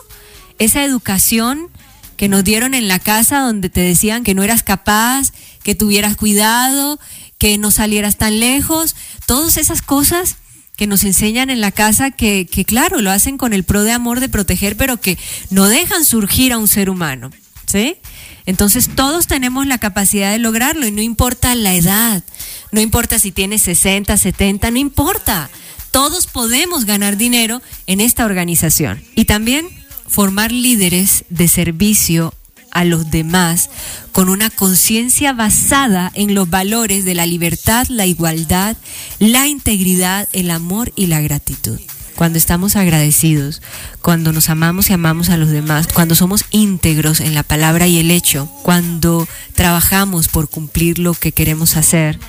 esa 0.59 0.83
educación 0.83 1.69
que 2.17 2.27
nos 2.27 2.43
dieron 2.43 2.73
en 2.73 2.87
la 2.87 2.99
casa 2.99 3.39
donde 3.39 3.69
te 3.69 3.79
decían 3.79 4.23
que 4.23 4.33
no 4.33 4.43
eras 4.43 4.61
capaz, 4.61 5.31
que 5.63 5.73
tuvieras 5.73 6.17
cuidado, 6.17 6.99
que 7.37 7.57
no 7.57 7.71
salieras 7.71 8.17
tan 8.17 8.39
lejos, 8.39 8.95
todas 9.25 9.57
esas 9.57 9.81
cosas 9.81 10.35
que 10.75 10.87
nos 10.87 11.03
enseñan 11.03 11.49
en 11.49 11.61
la 11.61 11.71
casa 11.71 12.11
que, 12.11 12.45
que, 12.45 12.65
claro, 12.65 13.01
lo 13.01 13.11
hacen 13.11 13.37
con 13.37 13.53
el 13.53 13.63
pro 13.63 13.83
de 13.83 13.91
amor 13.91 14.19
de 14.19 14.29
proteger, 14.29 14.77
pero 14.77 14.99
que 14.99 15.17
no 15.49 15.67
dejan 15.67 16.05
surgir 16.05 16.53
a 16.53 16.57
un 16.57 16.67
ser 16.67 16.89
humano. 16.89 17.31
¿Sí? 17.65 17.97
Entonces 18.45 18.89
todos 18.95 19.27
tenemos 19.27 19.67
la 19.67 19.77
capacidad 19.77 20.31
de 20.31 20.39
lograrlo 20.39 20.87
y 20.87 20.91
no 20.91 21.01
importa 21.01 21.53
la 21.53 21.75
edad, 21.75 22.23
no 22.71 22.81
importa 22.81 23.19
si 23.19 23.31
tienes 23.31 23.61
60, 23.61 24.17
70, 24.17 24.71
no 24.71 24.79
importa. 24.79 25.49
Todos 25.91 26.27
podemos 26.27 26.85
ganar 26.85 27.15
dinero 27.15 27.61
en 27.87 28.01
esta 28.01 28.25
organización. 28.25 29.01
Y 29.15 29.25
también 29.25 29.69
formar 30.09 30.51
líderes 30.51 31.23
de 31.29 31.47
servicio 31.47 32.33
a 32.71 32.83
los 32.83 33.09
demás 33.09 33.69
con 34.11 34.29
una 34.29 34.49
conciencia 34.49 35.33
basada 35.33 36.11
en 36.13 36.35
los 36.35 36.49
valores 36.49 37.05
de 37.05 37.15
la 37.15 37.25
libertad, 37.25 37.87
la 37.89 38.05
igualdad, 38.05 38.75
la 39.19 39.47
integridad, 39.47 40.27
el 40.33 40.51
amor 40.51 40.91
y 40.95 41.07
la 41.07 41.21
gratitud. 41.21 41.79
Cuando 42.15 42.37
estamos 42.37 42.75
agradecidos, 42.75 43.61
cuando 44.01 44.33
nos 44.33 44.49
amamos 44.49 44.89
y 44.89 44.93
amamos 44.93 45.29
a 45.29 45.37
los 45.37 45.49
demás, 45.49 45.87
cuando 45.87 46.15
somos 46.15 46.43
íntegros 46.51 47.21
en 47.21 47.33
la 47.33 47.43
palabra 47.43 47.87
y 47.87 47.97
el 47.97 48.11
hecho, 48.11 48.51
cuando 48.63 49.25
trabajamos 49.55 50.27
por 50.27 50.49
cumplir 50.49 50.99
lo 50.99 51.13
que 51.13 51.31
queremos 51.31 51.77
hacer, 51.77 52.19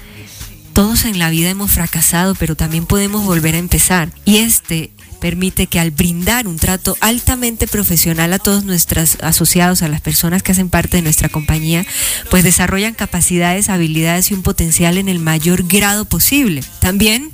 todos 0.74 1.04
en 1.04 1.18
la 1.18 1.30
vida 1.30 1.50
hemos 1.50 1.72
fracasado, 1.72 2.36
pero 2.36 2.54
también 2.54 2.86
podemos 2.86 3.24
volver 3.24 3.56
a 3.56 3.58
empezar. 3.58 4.12
Y 4.24 4.36
este 4.38 4.92
permite 5.20 5.66
que 5.66 5.78
al 5.78 5.90
brindar 5.90 6.48
un 6.48 6.56
trato 6.56 6.96
altamente 7.00 7.66
profesional 7.66 8.32
a 8.32 8.38
todos 8.38 8.64
nuestros 8.64 9.18
asociados, 9.20 9.82
a 9.82 9.88
las 9.88 10.00
personas 10.00 10.42
que 10.42 10.52
hacen 10.52 10.70
parte 10.70 10.96
de 10.96 11.02
nuestra 11.02 11.28
compañía, 11.28 11.86
pues 12.30 12.42
desarrollan 12.42 12.94
capacidades, 12.94 13.68
habilidades 13.68 14.30
y 14.30 14.34
un 14.34 14.42
potencial 14.42 14.98
en 14.98 15.08
el 15.08 15.18
mayor 15.18 15.64
grado 15.64 16.04
posible. 16.04 16.64
También 16.80 17.30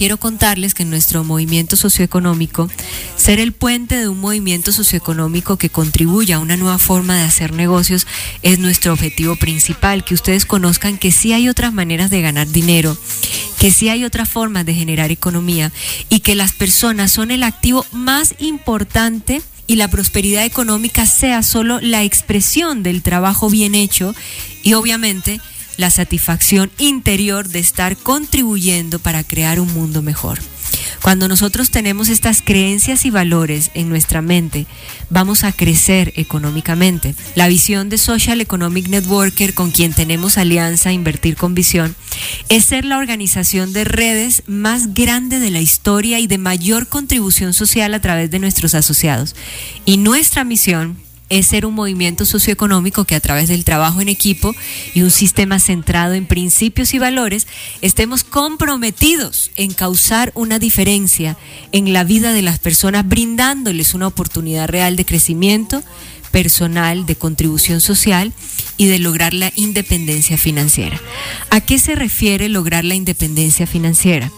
quiero 0.00 0.16
contarles 0.16 0.72
que 0.72 0.86
nuestro 0.86 1.24
movimiento 1.24 1.76
socioeconómico, 1.76 2.70
ser 3.16 3.38
el 3.38 3.52
puente 3.52 3.96
de 3.96 4.08
un 4.08 4.18
movimiento 4.18 4.72
socioeconómico 4.72 5.58
que 5.58 5.68
contribuya 5.68 6.36
a 6.36 6.38
una 6.38 6.56
nueva 6.56 6.78
forma 6.78 7.18
de 7.18 7.24
hacer 7.24 7.52
negocios, 7.52 8.06
es 8.40 8.58
nuestro 8.58 8.94
objetivo 8.94 9.36
principal, 9.36 10.02
que 10.02 10.14
ustedes 10.14 10.46
conozcan 10.46 10.96
que 10.96 11.12
sí 11.12 11.34
hay 11.34 11.50
otras 11.50 11.74
maneras 11.74 12.08
de 12.08 12.22
ganar 12.22 12.48
dinero, 12.48 12.96
que 13.58 13.70
sí 13.70 13.90
hay 13.90 14.04
otras 14.04 14.26
formas 14.26 14.64
de 14.64 14.72
generar 14.72 15.10
economía 15.10 15.70
y 16.08 16.20
que 16.20 16.34
las 16.34 16.52
personas 16.52 17.12
son 17.12 17.30
el 17.30 17.42
activo 17.42 17.84
más 17.92 18.34
importante 18.38 19.42
y 19.66 19.76
la 19.76 19.88
prosperidad 19.88 20.46
económica 20.46 21.04
sea 21.04 21.42
solo 21.42 21.78
la 21.78 22.04
expresión 22.04 22.82
del 22.82 23.02
trabajo 23.02 23.50
bien 23.50 23.74
hecho 23.74 24.14
y 24.62 24.72
obviamente 24.72 25.42
la 25.76 25.90
satisfacción 25.90 26.70
interior 26.78 27.48
de 27.48 27.58
estar 27.58 27.96
contribuyendo 27.96 28.98
para 28.98 29.24
crear 29.24 29.60
un 29.60 29.72
mundo 29.72 30.02
mejor. 30.02 30.40
Cuando 31.02 31.28
nosotros 31.28 31.70
tenemos 31.70 32.08
estas 32.08 32.42
creencias 32.42 33.06
y 33.06 33.10
valores 33.10 33.70
en 33.74 33.88
nuestra 33.88 34.20
mente, 34.20 34.66
vamos 35.08 35.44
a 35.44 35.52
crecer 35.52 36.12
económicamente. 36.16 37.14
La 37.34 37.48
visión 37.48 37.88
de 37.88 37.96
Social 37.96 38.40
Economic 38.40 38.88
Networker, 38.88 39.54
con 39.54 39.70
quien 39.70 39.94
tenemos 39.94 40.36
alianza 40.36 40.92
Invertir 40.92 41.36
con 41.36 41.54
Visión, 41.54 41.96
es 42.48 42.66
ser 42.66 42.84
la 42.84 42.98
organización 42.98 43.72
de 43.72 43.84
redes 43.84 44.42
más 44.46 44.92
grande 44.92 45.38
de 45.38 45.50
la 45.50 45.60
historia 45.60 46.18
y 46.18 46.26
de 46.26 46.38
mayor 46.38 46.86
contribución 46.86 47.54
social 47.54 47.94
a 47.94 48.00
través 48.00 48.30
de 48.30 48.38
nuestros 48.38 48.74
asociados. 48.74 49.34
Y 49.86 49.96
nuestra 49.96 50.44
misión 50.44 50.98
es 51.30 51.46
ser 51.46 51.64
un 51.64 51.74
movimiento 51.74 52.26
socioeconómico 52.26 53.04
que 53.04 53.14
a 53.14 53.20
través 53.20 53.48
del 53.48 53.64
trabajo 53.64 54.00
en 54.00 54.08
equipo 54.08 54.54
y 54.94 55.02
un 55.02 55.10
sistema 55.10 55.58
centrado 55.58 56.14
en 56.14 56.26
principios 56.26 56.92
y 56.92 56.98
valores 56.98 57.46
estemos 57.80 58.24
comprometidos 58.24 59.50
en 59.56 59.72
causar 59.72 60.32
una 60.34 60.58
diferencia 60.58 61.38
en 61.72 61.92
la 61.92 62.04
vida 62.04 62.32
de 62.32 62.42
las 62.42 62.58
personas, 62.58 63.08
brindándoles 63.08 63.94
una 63.94 64.08
oportunidad 64.08 64.68
real 64.68 64.96
de 64.96 65.06
crecimiento 65.06 65.82
personal, 66.30 67.06
de 67.06 67.16
contribución 67.16 67.80
social 67.80 68.32
y 68.76 68.86
de 68.86 68.98
lograr 68.98 69.34
la 69.34 69.52
independencia 69.56 70.36
financiera. 70.36 71.00
¿A 71.50 71.60
qué 71.60 71.78
se 71.78 71.94
refiere 71.94 72.48
lograr 72.48 72.84
la 72.84 72.94
independencia 72.94 73.66
financiera? 73.66 74.32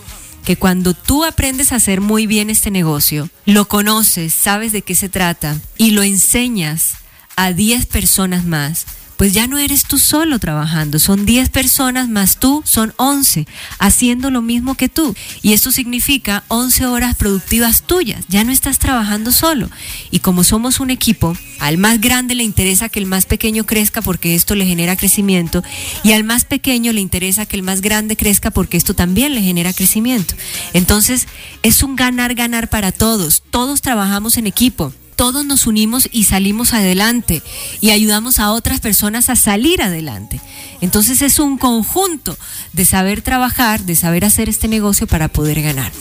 Que 0.44 0.56
cuando 0.56 0.94
tú 0.94 1.24
aprendes 1.24 1.72
a 1.72 1.76
hacer 1.76 2.00
muy 2.00 2.26
bien 2.26 2.50
este 2.50 2.70
negocio, 2.70 3.28
lo 3.46 3.68
conoces, 3.68 4.34
sabes 4.34 4.72
de 4.72 4.82
qué 4.82 4.94
se 4.94 5.08
trata 5.08 5.60
y 5.78 5.92
lo 5.92 6.02
enseñas 6.02 6.94
a 7.36 7.52
10 7.52 7.86
personas 7.86 8.44
más, 8.44 8.86
pues 9.22 9.34
ya 9.34 9.46
no 9.46 9.56
eres 9.56 9.84
tú 9.84 10.00
solo 10.00 10.40
trabajando, 10.40 10.98
son 10.98 11.24
10 11.24 11.48
personas 11.50 12.08
más 12.08 12.40
tú, 12.40 12.60
son 12.66 12.92
11, 12.96 13.46
haciendo 13.78 14.32
lo 14.32 14.42
mismo 14.42 14.74
que 14.74 14.88
tú. 14.88 15.14
Y 15.42 15.52
esto 15.52 15.70
significa 15.70 16.42
11 16.48 16.86
horas 16.86 17.14
productivas 17.14 17.84
tuyas, 17.84 18.24
ya 18.26 18.42
no 18.42 18.50
estás 18.50 18.80
trabajando 18.80 19.30
solo. 19.30 19.70
Y 20.10 20.18
como 20.18 20.42
somos 20.42 20.80
un 20.80 20.90
equipo, 20.90 21.36
al 21.60 21.78
más 21.78 22.00
grande 22.00 22.34
le 22.34 22.42
interesa 22.42 22.88
que 22.88 22.98
el 22.98 23.06
más 23.06 23.26
pequeño 23.26 23.64
crezca 23.64 24.02
porque 24.02 24.34
esto 24.34 24.56
le 24.56 24.66
genera 24.66 24.96
crecimiento 24.96 25.62
y 26.02 26.14
al 26.14 26.24
más 26.24 26.44
pequeño 26.44 26.92
le 26.92 27.00
interesa 27.00 27.46
que 27.46 27.54
el 27.54 27.62
más 27.62 27.80
grande 27.80 28.16
crezca 28.16 28.50
porque 28.50 28.76
esto 28.76 28.94
también 28.94 29.36
le 29.36 29.42
genera 29.42 29.72
crecimiento. 29.72 30.34
Entonces 30.72 31.28
es 31.62 31.84
un 31.84 31.94
ganar-ganar 31.94 32.68
para 32.70 32.90
todos, 32.90 33.44
todos 33.52 33.82
trabajamos 33.82 34.36
en 34.36 34.48
equipo 34.48 34.92
todos 35.22 35.46
nos 35.46 35.68
unimos 35.68 36.08
y 36.10 36.24
salimos 36.24 36.72
adelante 36.72 37.44
y 37.80 37.90
ayudamos 37.90 38.40
a 38.40 38.50
otras 38.50 38.80
personas 38.80 39.30
a 39.30 39.36
salir 39.36 39.80
adelante. 39.80 40.40
Entonces 40.80 41.22
es 41.22 41.38
un 41.38 41.58
conjunto 41.58 42.36
de 42.72 42.84
saber 42.84 43.22
trabajar, 43.22 43.82
de 43.82 43.94
saber 43.94 44.24
hacer 44.24 44.48
este 44.48 44.66
negocio 44.66 45.06
para 45.06 45.28
poder 45.28 45.62
ganar. 45.62 45.92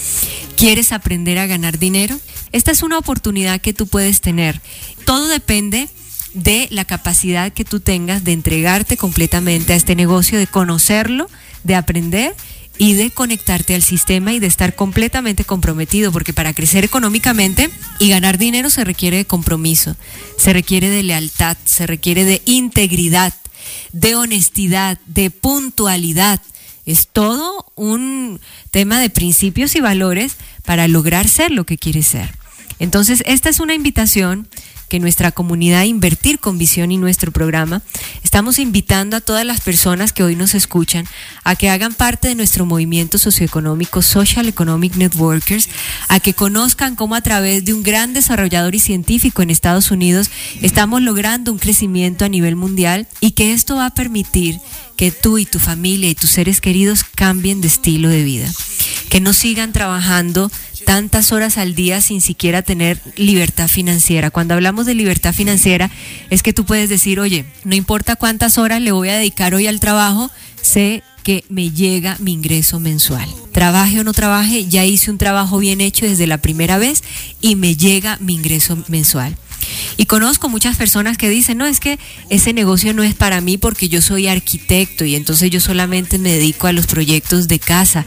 ¿Quieres 0.58 0.92
aprender 0.92 1.38
a 1.38 1.46
ganar 1.46 1.78
dinero? 1.78 2.20
Esta 2.52 2.72
es 2.72 2.82
una 2.82 2.98
oportunidad 2.98 3.62
que 3.62 3.76
tú 3.76 3.86
puedes 3.86 4.22
tener. 4.22 4.60
Todo 5.06 5.28
depende 5.28 5.88
de 6.34 6.68
la 6.72 6.86
capacidad 6.86 7.54
que 7.54 7.64
tú 7.64 7.80
tengas 7.80 8.24
de 8.24 8.32
entregarte 8.32 8.98
completamente 8.98 9.74
a 9.74 9.76
este 9.76 9.96
negocio, 9.96 10.40
de 10.40 10.48
conocerlo, 10.48 11.30
de 11.64 11.76
aprender 11.76 12.34
y 12.78 12.94
de 12.94 13.12
conectarte 13.12 13.76
al 13.76 13.84
sistema 13.84 14.34
y 14.34 14.40
de 14.40 14.48
estar 14.48 14.76
completamente 14.76 15.44
comprometido, 15.44 16.12
porque 16.12 16.34
para 16.34 16.54
crecer 16.54 16.84
económicamente 16.84 17.70
y 18.00 18.10
ganar 18.10 18.38
dinero 18.38 18.70
se 18.70 18.84
requiere 18.84 19.18
de 19.18 19.26
compromiso, 19.26 19.96
se 20.38 20.54
requiere 20.54 20.90
de 20.90 21.04
lealtad, 21.04 21.58
se 21.66 21.86
requiere 21.86 22.26
de 22.26 22.42
integridad, 22.46 23.34
de 23.92 24.16
honestidad, 24.16 25.00
de 25.06 25.30
puntualidad. 25.30 26.42
Es 26.86 27.08
todo 27.08 27.72
un 27.76 28.40
tema 28.72 29.00
de 29.00 29.10
principios 29.10 29.76
y 29.76 29.82
valores 29.82 30.38
para 30.66 30.88
lograr 30.88 31.28
ser 31.28 31.52
lo 31.52 31.66
que 31.66 31.78
quieres 31.78 32.08
ser. 32.08 32.36
Entonces, 32.80 33.22
esta 33.28 33.50
es 33.50 33.60
una 33.60 33.76
invitación 33.76 34.48
que 34.92 35.00
nuestra 35.00 35.32
comunidad 35.32 35.86
Invertir 35.86 36.40
con 36.40 36.58
Visión 36.58 36.92
y 36.92 36.98
nuestro 36.98 37.32
programa, 37.32 37.82
estamos 38.26 38.60
invitando 38.60 39.16
a 39.16 39.22
todas 39.22 39.46
las 39.46 39.62
personas 39.62 40.12
que 40.12 40.22
hoy 40.22 40.36
nos 40.36 40.54
escuchan 40.54 41.08
a 41.46 41.56
que 41.56 41.70
hagan 41.70 41.94
parte 41.94 42.28
de 42.28 42.36
nuestro 42.36 42.66
movimiento 42.66 43.18
socioeconómico 43.18 44.02
Social 44.02 44.50
Economic 44.50 44.98
Networkers, 44.98 45.70
a 46.10 46.20
que 46.20 46.34
conozcan 46.34 46.98
cómo 46.98 47.16
a 47.16 47.22
través 47.22 47.64
de 47.64 47.74
un 47.74 47.84
gran 47.84 48.12
desarrollador 48.12 48.76
y 48.76 48.80
científico 48.80 49.42
en 49.42 49.50
Estados 49.50 49.92
Unidos 49.92 50.30
estamos 50.62 51.02
logrando 51.02 51.54
un 51.54 51.58
crecimiento 51.58 52.26
a 52.26 52.30
nivel 52.30 52.58
mundial 52.58 53.08
y 53.22 53.32
que 53.32 53.54
esto 53.54 53.78
va 53.78 53.86
a 53.86 53.94
permitir 53.94 54.60
que 54.98 55.12
tú 55.12 55.38
y 55.38 55.46
tu 55.46 55.60
familia 55.60 56.10
y 56.10 56.16
tus 56.16 56.32
seres 56.32 56.60
queridos 56.60 57.06
cambien 57.06 57.62
de 57.62 57.70
estilo 57.70 58.10
de 58.10 58.26
vida, 58.26 58.52
que 59.10 59.22
no 59.22 59.32
sigan 59.32 59.72
trabajando 59.72 60.52
tantas 60.86 61.32
horas 61.32 61.58
al 61.58 61.76
día 61.76 62.02
sin 62.02 62.22
siquiera 62.22 62.62
tener 62.62 63.02
libertad 63.15 63.67
financiera. 63.67 64.32
Cuando 64.32 64.54
hablamos 64.54 64.86
de 64.86 64.96
libertad 64.96 65.34
financiera 65.34 65.89
es 66.30 66.44
que 66.44 66.54
tú 66.54 66.65
puedes 66.65 66.89
decir, 66.89 67.20
oye, 67.20 67.46
no 67.63 67.76
importa 67.76 68.15
cuántas 68.15 68.58
horas 68.58 68.82
le 68.82 68.91
voy 68.91 69.10
a 69.10 69.17
dedicar 69.17 69.54
hoy 69.54 69.67
al 69.67 69.80
trabajo, 69.80 70.32
sé 70.62 71.04
que 71.24 71.44
me 71.50 71.72
llega 71.72 72.17
mi 72.20 72.34
ingreso 72.34 72.80
mensual. 72.80 73.30
Trabaje 73.52 74.00
o 74.00 74.04
no 74.04 74.13
trabaje, 74.13 74.67
ya 74.67 74.86
hice 74.86 75.12
un 75.12 75.17
trabajo 75.17 75.60
bien 75.60 75.82
hecho 75.82 76.06
desde 76.06 76.28
la 76.28 76.39
primera 76.39 76.78
vez 76.78 77.04
y 77.41 77.56
me 77.56 77.76
llega 77.76 78.17
mi 78.20 78.34
ingreso 78.34 78.78
mensual. 78.88 79.36
Y 79.98 80.06
conozco 80.06 80.50
muchas 80.50 80.78
personas 80.78 81.17
que 81.17 81.30
dicen, 81.30 81.58
no, 81.58 81.65
es 81.65 81.80
que 81.80 82.00
ese 82.30 82.54
negocio 82.54 82.94
no 82.94 83.04
es 83.04 83.13
para 83.13 83.41
mí 83.41 83.58
porque 83.58 83.89
yo 83.89 84.02
soy 84.02 84.28
arquitecto 84.28 85.06
y 85.06 85.15
entonces 85.15 85.50
yo 85.52 85.60
solamente 85.60 86.17
me 86.17 86.32
dedico 86.32 86.67
a 86.67 86.74
los 86.74 86.88
proyectos 86.88 87.48
de 87.48 87.60
casa. 87.60 88.06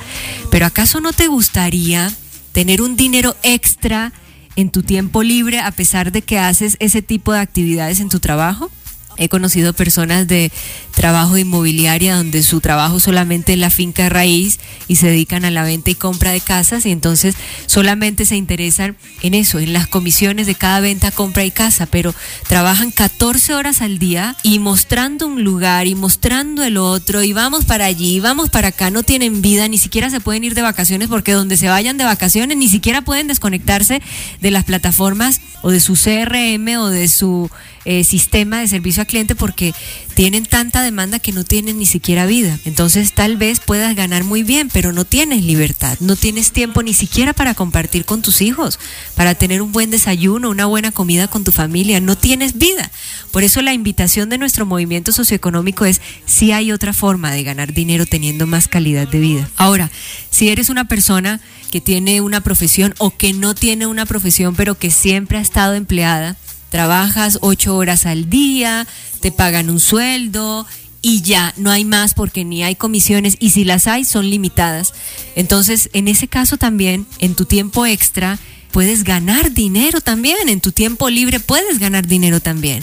Pero 0.50 0.66
¿acaso 0.66 1.00
no 1.00 1.12
te 1.12 1.28
gustaría 1.28 2.12
tener 2.54 2.80
un 2.80 2.96
dinero 2.96 3.36
extra 3.42 4.12
en 4.54 4.70
tu 4.70 4.84
tiempo 4.84 5.24
libre 5.24 5.58
a 5.58 5.72
pesar 5.72 6.12
de 6.12 6.22
que 6.22 6.38
haces 6.38 6.76
ese 6.78 7.02
tipo 7.02 7.32
de 7.32 7.40
actividades 7.40 7.98
en 7.98 8.08
tu 8.08 8.20
trabajo? 8.20 8.70
He 9.16 9.29
conocido 9.29 9.72
personas 9.72 10.27
de 10.27 10.50
trabajo 10.94 11.37
inmobiliaria 11.37 12.16
donde 12.16 12.42
su 12.42 12.61
trabajo 12.61 13.00
solamente 13.00 13.53
es 13.53 13.59
la 13.59 13.70
finca 13.70 14.09
raíz 14.09 14.59
y 14.88 14.96
se 14.96 15.09
dedican 15.09 15.44
a 15.44 15.50
la 15.50 15.64
venta 15.64 15.90
y 15.90 15.94
compra 15.94 16.33
de 16.33 16.40
casas 16.40 16.87
y 16.87 16.90
entonces 16.90 17.35
solamente 17.66 18.27
se 18.27 18.37
interesan 18.37 18.96
en 19.22 19.35
eso, 19.35 19.59
en 19.59 19.72
las 19.72 19.87
comisiones 19.87 20.46
de 20.46 20.55
cada 20.55 20.81
venta, 20.81 21.11
compra 21.11 21.44
y 21.44 21.50
casa, 21.50 21.87
pero 21.87 22.14
trabajan 22.48 22.90
14 22.90 23.55
horas 23.55 23.83
al 23.83 23.98
día 23.98 24.37
y 24.42 24.59
mostrando 24.59 25.27
un 25.27 25.44
lugar 25.44 25.87
y 25.87 25.94
mostrando 25.94 26.62
el 26.62 26.77
otro 26.77 27.22
y 27.22 27.33
vamos 27.33 27.64
para 27.64 27.87
allí, 27.87 28.20
vamos 28.20 28.50
para 28.50 28.68
acá, 28.68 28.90
no 28.90 29.03
tienen 29.03 29.42
vida, 29.42 29.68
ni 29.68 29.79
siquiera 29.79 30.11
se 30.11 30.20
pueden 30.20 30.44
ir 30.44 30.55
de 30.55 30.62
vacaciones 30.62 31.09
porque 31.09 31.33
donde 31.33 31.57
se 31.57 31.68
vayan 31.68 31.98
de 31.98 32.05
vacaciones 32.05 32.57
ni 32.57 32.68
siquiera 32.68 33.03
pueden 33.03 33.27
desconectarse 33.27 34.03
de 34.40 34.50
las 34.50 34.64
plataformas 34.64 35.40
o 35.62 35.70
de 35.70 35.81
su 35.81 35.94
CRM 35.94 36.77
o 36.79 36.88
de 36.88 37.09
su 37.09 37.50
eh, 37.85 38.05
sistema 38.05 38.61
de 38.61 38.68
servicio 38.68 39.03
cliente 39.06 39.34
porque 39.34 39.74
tienen 40.14 40.46
tanta 40.46 40.82
demanda 40.82 41.18
que 41.18 41.32
no 41.32 41.44
tienen 41.44 41.78
ni 41.78 41.86
siquiera 41.86 42.26
vida. 42.26 42.58
Entonces 42.64 43.12
tal 43.12 43.36
vez 43.36 43.60
puedas 43.60 43.94
ganar 43.96 44.24
muy 44.24 44.42
bien, 44.42 44.68
pero 44.72 44.92
no 44.92 45.04
tienes 45.04 45.44
libertad, 45.44 45.96
no 46.00 46.16
tienes 46.16 46.52
tiempo 46.52 46.82
ni 46.82 46.94
siquiera 46.94 47.32
para 47.32 47.54
compartir 47.54 48.04
con 48.04 48.22
tus 48.22 48.40
hijos, 48.40 48.78
para 49.14 49.34
tener 49.34 49.62
un 49.62 49.72
buen 49.72 49.90
desayuno, 49.90 50.50
una 50.50 50.66
buena 50.66 50.92
comida 50.92 51.28
con 51.28 51.44
tu 51.44 51.52
familia, 51.52 52.00
no 52.00 52.16
tienes 52.16 52.58
vida. 52.58 52.90
Por 53.30 53.42
eso 53.42 53.62
la 53.62 53.72
invitación 53.72 54.28
de 54.28 54.38
nuestro 54.38 54.66
movimiento 54.66 55.12
socioeconómico 55.12 55.84
es 55.84 56.00
si 56.26 56.52
hay 56.52 56.72
otra 56.72 56.92
forma 56.92 57.32
de 57.32 57.42
ganar 57.42 57.72
dinero 57.72 58.06
teniendo 58.06 58.46
más 58.46 58.68
calidad 58.68 59.08
de 59.08 59.18
vida. 59.18 59.50
Ahora, 59.56 59.90
si 60.30 60.48
eres 60.48 60.68
una 60.68 60.86
persona 60.86 61.40
que 61.70 61.80
tiene 61.80 62.20
una 62.20 62.40
profesión 62.40 62.94
o 62.98 63.10
que 63.16 63.32
no 63.32 63.54
tiene 63.54 63.86
una 63.86 64.06
profesión, 64.06 64.54
pero 64.54 64.76
que 64.76 64.90
siempre 64.90 65.38
ha 65.38 65.40
estado 65.40 65.74
empleada, 65.74 66.36
trabajas 66.74 67.38
ocho 67.40 67.76
horas 67.76 68.04
al 68.04 68.28
día, 68.28 68.88
te 69.20 69.30
pagan 69.30 69.70
un 69.70 69.78
sueldo 69.78 70.66
y 71.02 71.22
ya, 71.22 71.54
no 71.56 71.70
hay 71.70 71.84
más 71.84 72.14
porque 72.14 72.44
ni 72.44 72.64
hay 72.64 72.74
comisiones 72.74 73.37
y 73.38 73.50
si 73.50 73.62
las 73.62 73.87
hay 73.87 74.04
son 74.04 74.28
limitadas. 74.28 74.92
Entonces, 75.37 75.88
en 75.92 76.08
ese 76.08 76.26
caso 76.26 76.56
también, 76.56 77.06
en 77.20 77.37
tu 77.37 77.44
tiempo 77.44 77.87
extra, 77.87 78.40
puedes 78.72 79.04
ganar 79.04 79.52
dinero 79.52 80.00
también, 80.00 80.48
en 80.48 80.60
tu 80.60 80.72
tiempo 80.72 81.10
libre 81.10 81.38
puedes 81.38 81.78
ganar 81.78 82.08
dinero 82.08 82.40
también. 82.40 82.82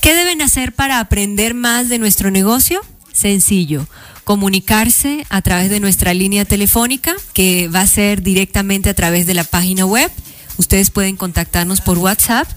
¿Qué 0.00 0.14
deben 0.14 0.40
hacer 0.40 0.72
para 0.72 0.98
aprender 0.98 1.52
más 1.52 1.90
de 1.90 1.98
nuestro 1.98 2.30
negocio? 2.30 2.80
Sencillo, 3.12 3.86
comunicarse 4.24 5.26
a 5.28 5.42
través 5.42 5.68
de 5.68 5.80
nuestra 5.80 6.14
línea 6.14 6.46
telefónica, 6.46 7.14
que 7.34 7.68
va 7.68 7.82
a 7.82 7.86
ser 7.86 8.22
directamente 8.22 8.88
a 8.88 8.94
través 8.94 9.26
de 9.26 9.34
la 9.34 9.44
página 9.44 9.84
web. 9.84 10.10
Ustedes 10.56 10.88
pueden 10.88 11.16
contactarnos 11.18 11.82
por 11.82 11.98
WhatsApp 11.98 12.48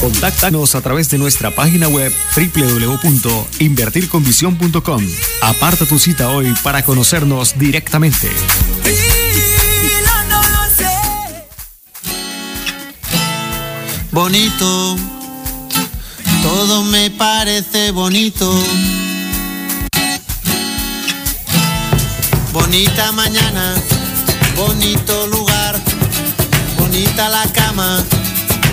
Contáctanos 0.00 0.74
a 0.74 0.80
través 0.80 1.08
de 1.10 1.18
nuestra 1.18 1.54
página 1.54 1.86
web 1.86 2.10
www.invertirconvisión.com. 2.34 5.06
Aparta 5.42 5.84
tu 5.84 5.98
cita 5.98 6.30
hoy 6.30 6.54
para 6.62 6.82
conocernos 6.82 7.58
directamente. 7.58 8.30
Bonito, 14.10 14.96
todo 16.42 16.82
me 16.84 17.10
parece 17.10 17.90
bonito. 17.90 18.50
Bonita 22.54 23.12
mañana, 23.12 23.74
bonito 24.56 25.26
lugar, 25.26 25.78
bonita 26.78 27.28
la 27.28 27.44
cama 27.52 28.02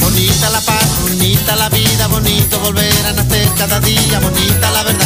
Bonita 0.00 0.50
la 0.50 0.60
paz, 0.60 1.00
bonita 1.02 1.56
la 1.56 1.68
vida, 1.68 2.06
bonito 2.08 2.58
volver 2.60 3.06
a 3.06 3.12
nacer 3.12 3.48
cada 3.56 3.80
día, 3.80 4.18
bonita 4.20 4.70
la 4.70 4.82
verdad 4.82 5.05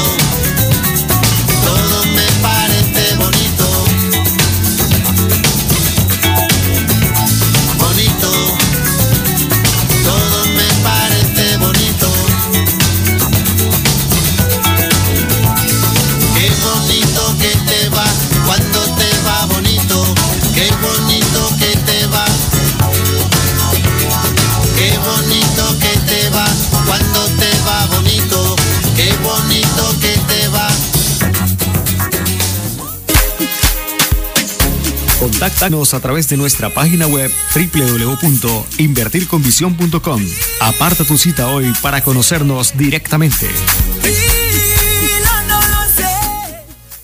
A 35.63 35.99
través 35.99 36.27
de 36.27 36.37
nuestra 36.37 36.71
página 36.71 37.05
web 37.05 37.31
www.invertirconvisión.com. 37.53 40.25
Aparta 40.59 41.05
tu 41.05 41.19
cita 41.19 41.49
hoy 41.49 41.71
para 41.83 42.01
conocernos 42.01 42.75
directamente. 42.75 43.45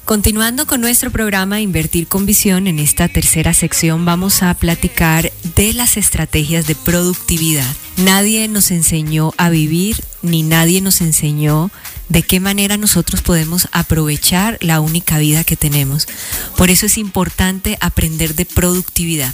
Continuando 0.05 0.65
con 0.65 0.81
nuestro 0.81 1.11
programa 1.11 1.61
Invertir 1.61 2.07
con 2.07 2.25
Visión, 2.25 2.65
en 2.65 2.79
esta 2.79 3.07
tercera 3.07 3.53
sección 3.53 4.05
vamos 4.05 4.41
a 4.41 4.55
platicar 4.55 5.31
de 5.57 5.73
las 5.73 5.97
estrategias 5.97 6.67
de 6.67 6.75
productividad. 6.75 7.67
Nadie 7.97 8.47
nos 8.47 8.71
enseñó 8.71 9.33
a 9.37 9.49
vivir, 9.49 10.01
ni 10.21 10.43
nadie 10.43 10.79
nos 10.81 11.01
enseñó 11.01 11.71
de 12.07 12.23
qué 12.23 12.39
manera 12.39 12.77
nosotros 12.77 13.21
podemos 13.21 13.67
aprovechar 13.73 14.57
la 14.61 14.79
única 14.79 15.17
vida 15.17 15.43
que 15.43 15.57
tenemos. 15.57 16.07
Por 16.55 16.69
eso 16.69 16.85
es 16.85 16.97
importante 16.97 17.77
aprender 17.81 18.35
de 18.35 18.45
productividad. 18.45 19.33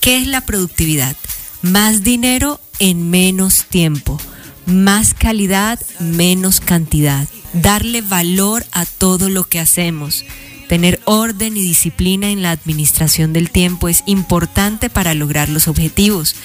¿Qué 0.00 0.18
es 0.18 0.26
la 0.26 0.42
productividad? 0.42 1.16
Más 1.62 2.02
dinero 2.02 2.60
en 2.78 3.08
menos 3.08 3.64
tiempo, 3.64 4.20
más 4.66 5.14
calidad, 5.14 5.80
menos 6.00 6.60
cantidad 6.60 7.26
darle 7.52 8.02
valor 8.02 8.64
a 8.72 8.86
todo 8.86 9.28
lo 9.28 9.44
que 9.44 9.60
hacemos. 9.60 10.24
Tener 10.70 11.00
orden 11.04 11.56
y 11.56 11.62
disciplina 11.62 12.30
en 12.30 12.42
la 12.42 12.52
administración 12.52 13.32
del 13.32 13.50
tiempo 13.50 13.88
es 13.88 14.04
importante 14.06 14.88
para 14.88 15.14
lograr 15.14 15.48
los 15.48 15.66
objetivos. 15.66 16.36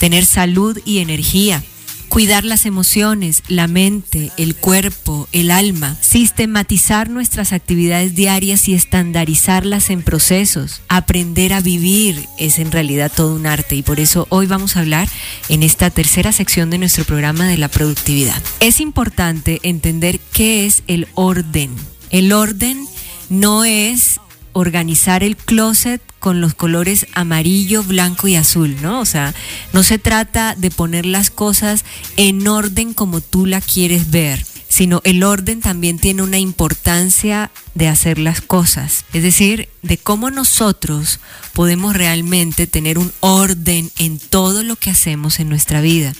Tener 0.00 0.26
salud 0.26 0.76
y 0.84 0.98
energía 0.98 1.62
cuidar 2.08 2.44
las 2.44 2.66
emociones, 2.66 3.44
la 3.46 3.68
mente, 3.68 4.32
el 4.36 4.56
cuerpo, 4.56 5.28
el 5.30 5.52
alma, 5.52 5.96
sistematizar 6.00 7.08
nuestras 7.08 7.52
actividades 7.52 8.16
diarias 8.16 8.66
y 8.66 8.74
estandarizarlas 8.74 9.90
en 9.90 10.02
procesos. 10.02 10.82
Aprender 10.88 11.52
a 11.52 11.60
vivir 11.60 12.26
es 12.36 12.58
en 12.58 12.72
realidad 12.72 13.12
todo 13.14 13.36
un 13.36 13.46
arte 13.46 13.76
y 13.76 13.82
por 13.82 14.00
eso 14.00 14.26
hoy 14.30 14.48
vamos 14.48 14.76
a 14.76 14.80
hablar 14.80 15.08
en 15.48 15.62
esta 15.62 15.90
tercera 15.90 16.32
sección 16.32 16.68
de 16.70 16.78
nuestro 16.78 17.04
programa 17.04 17.46
de 17.46 17.58
la 17.58 17.68
productividad. 17.68 18.42
Es 18.58 18.80
importante 18.80 19.60
entender 19.62 20.18
qué 20.32 20.66
es 20.66 20.82
el 20.88 21.06
orden. 21.14 21.70
El 22.10 22.32
orden 22.32 22.88
no 23.30 23.64
es 23.64 24.20
organizar 24.52 25.22
el 25.22 25.36
closet 25.36 26.02
con 26.18 26.40
los 26.40 26.54
colores 26.54 27.06
amarillo, 27.14 27.82
blanco 27.82 28.28
y 28.28 28.36
azul, 28.36 28.76
¿no? 28.82 29.00
O 29.00 29.06
sea, 29.06 29.34
no 29.72 29.82
se 29.82 29.98
trata 29.98 30.54
de 30.54 30.70
poner 30.70 31.06
las 31.06 31.30
cosas 31.30 31.84
en 32.16 32.46
orden 32.46 32.92
como 32.92 33.20
tú 33.20 33.46
la 33.46 33.60
quieres 33.60 34.10
ver, 34.10 34.44
sino 34.68 35.00
el 35.04 35.22
orden 35.22 35.60
también 35.60 35.98
tiene 35.98 36.22
una 36.22 36.38
importancia 36.38 37.50
de 37.74 37.88
hacer 37.88 38.18
las 38.18 38.40
cosas, 38.40 39.04
es 39.12 39.22
decir, 39.22 39.68
de 39.82 39.96
cómo 39.96 40.30
nosotros 40.30 41.20
podemos 41.54 41.96
realmente 41.96 42.66
tener 42.66 42.98
un 42.98 43.12
orden 43.20 43.90
en 43.98 44.18
todo 44.18 44.62
lo 44.62 44.76
que 44.76 44.90
hacemos 44.90 45.40
en 45.40 45.48
nuestra 45.48 45.80
vida 45.80 46.12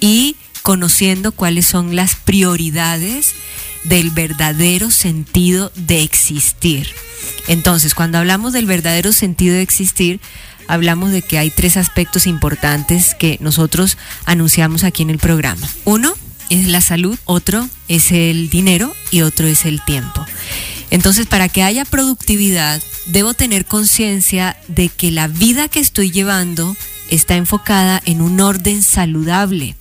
y 0.00 0.36
conociendo 0.62 1.32
cuáles 1.32 1.66
son 1.66 1.94
las 1.94 2.14
prioridades 2.14 3.34
del 3.84 4.10
verdadero 4.10 4.90
sentido 4.90 5.72
de 5.74 6.02
existir. 6.02 6.88
Entonces, 7.48 7.94
cuando 7.94 8.18
hablamos 8.18 8.52
del 8.52 8.66
verdadero 8.66 9.12
sentido 9.12 9.54
de 9.54 9.62
existir, 9.62 10.20
hablamos 10.68 11.12
de 11.12 11.22
que 11.22 11.38
hay 11.38 11.50
tres 11.50 11.76
aspectos 11.76 12.26
importantes 12.26 13.14
que 13.14 13.38
nosotros 13.40 13.98
anunciamos 14.24 14.84
aquí 14.84 15.02
en 15.02 15.10
el 15.10 15.18
programa. 15.18 15.68
Uno 15.84 16.14
es 16.50 16.66
la 16.68 16.80
salud, 16.80 17.18
otro 17.24 17.68
es 17.88 18.12
el 18.12 18.50
dinero 18.50 18.94
y 19.10 19.22
otro 19.22 19.46
es 19.46 19.64
el 19.64 19.84
tiempo. 19.84 20.24
Entonces, 20.90 21.26
para 21.26 21.48
que 21.48 21.62
haya 21.62 21.84
productividad, 21.84 22.82
debo 23.06 23.34
tener 23.34 23.64
conciencia 23.64 24.56
de 24.68 24.88
que 24.88 25.10
la 25.10 25.26
vida 25.26 25.68
que 25.68 25.80
estoy 25.80 26.10
llevando 26.10 26.76
está 27.10 27.36
enfocada 27.36 28.00
en 28.04 28.20
un 28.20 28.40
orden 28.40 28.82
saludable 28.82 29.74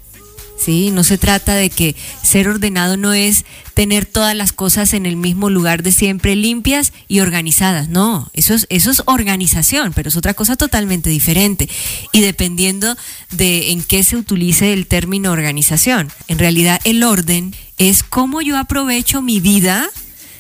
¿sí? 0.64 0.92
No 0.92 1.04
se 1.04 1.18
trata 1.18 1.56
de 1.56 1.70
que 1.70 1.96
ser 2.22 2.48
ordenado 2.48 2.98
no 2.98 3.14
es 3.14 3.46
tener 3.74 4.06
todas 4.06 4.36
las 4.36 4.52
cosas 4.54 4.94
en 4.94 5.06
el 5.06 5.16
mismo 5.16 5.50
lugar 5.50 5.84
de 5.84 5.92
siempre 5.92 6.36
limpias 6.36 6.94
y 7.08 7.20
organizadas, 7.22 7.90
no, 7.90 8.30
eso 8.34 8.54
es, 8.54 8.68
eso 8.70 8.92
es 8.92 9.02
organización, 9.06 9.94
pero 9.94 10.10
es 10.10 10.18
otra 10.18 10.34
cosa 10.34 10.56
totalmente 10.56 11.10
diferente. 11.10 11.70
Y 12.12 12.22
dependiendo 12.22 12.96
de 13.32 13.72
en 13.72 13.84
qué 13.84 14.04
se 14.04 14.18
utilice 14.18 14.74
el 14.74 14.88
término 14.88 15.32
organización, 15.32 16.12
en 16.28 16.40
realidad 16.40 16.80
el 16.84 17.04
orden 17.04 17.56
es 17.78 18.04
cómo 18.04 18.42
yo 18.42 18.58
aprovecho 18.58 19.22
mi 19.22 19.40
vida 19.40 19.90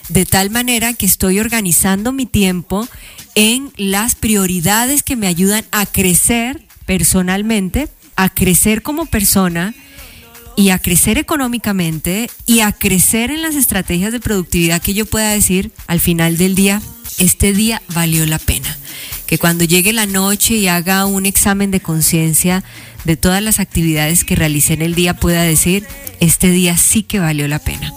de 0.10 0.26
tal 0.26 0.50
manera 0.50 0.94
que 0.94 1.06
estoy 1.06 1.40
organizando 1.40 2.12
mi 2.12 2.26
tiempo 2.26 2.88
en 3.36 3.72
las 3.78 4.16
prioridades 4.16 5.04
que 5.04 5.16
me 5.16 5.28
ayudan 5.28 5.64
a 5.72 5.86
crecer 5.86 6.62
personalmente, 6.86 7.88
a 8.18 8.30
crecer 8.30 8.82
como 8.82 9.06
persona, 9.06 9.74
y 10.56 10.70
a 10.70 10.80
crecer 10.80 11.18
económicamente 11.18 12.30
y 12.46 12.60
a 12.62 12.72
crecer 12.72 13.32
en 13.32 13.42
las 13.42 13.56
estrategias 13.56 14.12
de 14.12 14.20
productividad 14.20 14.82
que 14.82 14.94
yo 14.94 15.06
pueda 15.06 15.32
decir 15.32 15.72
al 15.88 16.00
final 16.00 16.38
del 16.38 16.56
día, 16.56 16.82
este 17.18 17.54
día 17.54 17.82
valió 17.94 18.26
la 18.26 18.40
pena. 18.40 18.78
Que 19.26 19.38
cuando 19.38 19.64
llegue 19.64 19.94
la 19.94 20.06
noche 20.06 20.56
y 20.56 20.68
haga 20.68 21.06
un 21.06 21.26
examen 21.26 21.72
de 21.72 21.80
conciencia 21.80 22.64
de 23.06 23.18
todas 23.18 23.42
las 23.42 23.60
actividades 23.60 24.24
que 24.24 24.36
realicé 24.36 24.74
en 24.74 24.82
el 24.82 24.96
día 24.96 25.16
pueda 25.16 25.44
decir, 25.44 25.86
este 26.20 26.52
día 26.52 26.78
sí 26.78 27.04
que 27.04 27.20
valió 27.20 27.48
la 27.48 27.60
pena. 27.60 27.94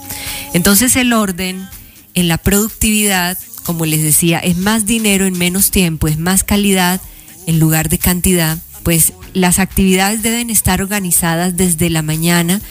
Entonces 0.53 0.95
el 0.95 1.13
orden 1.13 1.67
en 2.13 2.27
la 2.27 2.37
productividad, 2.37 3.37
como 3.63 3.85
les 3.85 4.01
decía, 4.01 4.39
es 4.39 4.57
más 4.57 4.85
dinero 4.85 5.25
en 5.25 5.37
menos 5.37 5.71
tiempo, 5.71 6.07
es 6.07 6.17
más 6.17 6.43
calidad 6.43 7.01
en 7.47 7.59
lugar 7.59 7.89
de 7.89 7.97
cantidad 7.97 8.57
pues 8.85 9.13
las 9.35 9.59
actividades 9.59 10.23
deben 10.23 10.49
estar 10.49 10.81
organizadas 10.81 11.55
desde 11.57 11.89
la 11.91 12.01
mañana, 12.01 12.61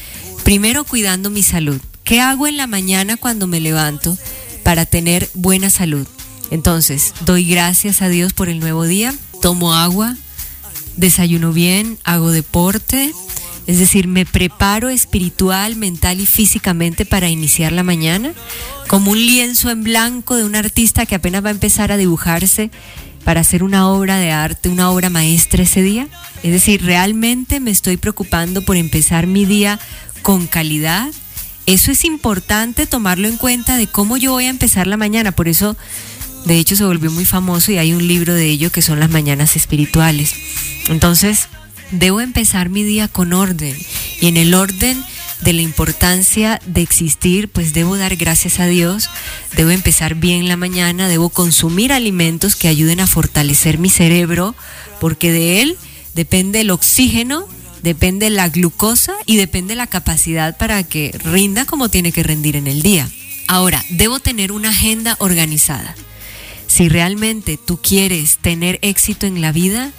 primero 0.44 0.84
cuidando 0.84 1.30
mi 1.30 1.42
salud. 1.42 1.80
¿Qué 2.04 2.20
hago 2.20 2.46
en 2.46 2.56
la 2.56 2.66
mañana 2.66 3.16
cuando 3.16 3.46
me 3.46 3.60
levanto 3.60 4.18
para 4.62 4.86
tener 4.86 5.28
buena 5.34 5.70
salud? 5.70 6.06
Entonces, 6.50 7.14
doy 7.24 7.44
gracias 7.44 8.00
a 8.02 8.08
Dios 8.08 8.32
por 8.32 8.48
el 8.48 8.60
nuevo 8.60 8.84
día, 8.84 9.14
tomo 9.42 9.74
agua, 9.74 10.16
desayuno 10.96 11.52
bien, 11.52 11.98
hago 12.02 12.30
deporte, 12.30 13.12
es 13.66 13.78
decir, 13.78 14.08
me 14.08 14.24
preparo 14.24 14.88
espiritual, 14.88 15.76
mental 15.76 16.20
y 16.20 16.26
físicamente 16.26 17.04
para 17.04 17.28
iniciar 17.28 17.72
la 17.72 17.82
mañana, 17.82 18.32
como 18.88 19.10
un 19.10 19.18
lienzo 19.18 19.70
en 19.70 19.84
blanco 19.84 20.36
de 20.36 20.44
un 20.44 20.56
artista 20.56 21.04
que 21.04 21.14
apenas 21.14 21.44
va 21.44 21.48
a 21.48 21.52
empezar 21.52 21.92
a 21.92 21.98
dibujarse 21.98 22.70
para 23.24 23.40
hacer 23.40 23.62
una 23.62 23.88
obra 23.88 24.18
de 24.18 24.30
arte, 24.30 24.68
una 24.68 24.90
obra 24.90 25.10
maestra 25.10 25.62
ese 25.62 25.82
día. 25.82 26.08
Es 26.42 26.52
decir, 26.52 26.84
realmente 26.84 27.58
me 27.58 27.70
estoy 27.70 27.96
preocupando 27.96 28.62
por 28.62 28.76
empezar 28.76 29.26
mi 29.26 29.46
día 29.46 29.80
con 30.22 30.46
calidad. 30.46 31.10
Eso 31.66 31.90
es 31.90 32.04
importante 32.04 32.86
tomarlo 32.86 33.26
en 33.26 33.38
cuenta 33.38 33.76
de 33.76 33.86
cómo 33.86 34.16
yo 34.16 34.32
voy 34.32 34.44
a 34.44 34.50
empezar 34.50 34.86
la 34.86 34.98
mañana. 34.98 35.32
Por 35.32 35.48
eso, 35.48 35.76
de 36.44 36.58
hecho, 36.58 36.76
se 36.76 36.84
volvió 36.84 37.10
muy 37.10 37.24
famoso 37.24 37.72
y 37.72 37.78
hay 37.78 37.94
un 37.94 38.06
libro 38.06 38.34
de 38.34 38.46
ello 38.46 38.70
que 38.70 38.82
son 38.82 39.00
las 39.00 39.10
mañanas 39.10 39.56
espirituales. 39.56 40.34
Entonces, 40.88 41.48
debo 41.90 42.20
empezar 42.20 42.68
mi 42.68 42.82
día 42.82 43.08
con 43.08 43.32
orden. 43.32 43.74
Y 44.20 44.28
en 44.28 44.36
el 44.36 44.52
orden 44.54 45.02
de 45.44 45.52
la 45.52 45.62
importancia 45.62 46.60
de 46.66 46.80
existir, 46.80 47.48
pues 47.48 47.74
debo 47.74 47.96
dar 47.96 48.16
gracias 48.16 48.60
a 48.60 48.66
Dios, 48.66 49.10
debo 49.56 49.70
empezar 49.70 50.14
bien 50.14 50.48
la 50.48 50.56
mañana, 50.56 51.06
debo 51.06 51.28
consumir 51.28 51.92
alimentos 51.92 52.56
que 52.56 52.68
ayuden 52.68 53.00
a 53.00 53.06
fortalecer 53.06 53.78
mi 53.78 53.90
cerebro, 53.90 54.54
porque 55.00 55.30
de 55.30 55.60
él 55.60 55.76
depende 56.14 56.62
el 56.62 56.70
oxígeno, 56.70 57.46
depende 57.82 58.30
la 58.30 58.48
glucosa 58.48 59.12
y 59.26 59.36
depende 59.36 59.74
la 59.74 59.86
capacidad 59.86 60.56
para 60.56 60.82
que 60.82 61.14
rinda 61.22 61.66
como 61.66 61.90
tiene 61.90 62.10
que 62.10 62.22
rendir 62.22 62.56
en 62.56 62.66
el 62.66 62.82
día. 62.82 63.08
Ahora, 63.46 63.84
debo 63.90 64.20
tener 64.20 64.50
una 64.50 64.70
agenda 64.70 65.16
organizada. 65.18 65.94
Si 66.66 66.88
realmente 66.88 67.58
tú 67.58 67.78
quieres 67.82 68.38
tener 68.38 68.78
éxito 68.80 69.26
en 69.26 69.42
la 69.42 69.52
vida, 69.52 69.92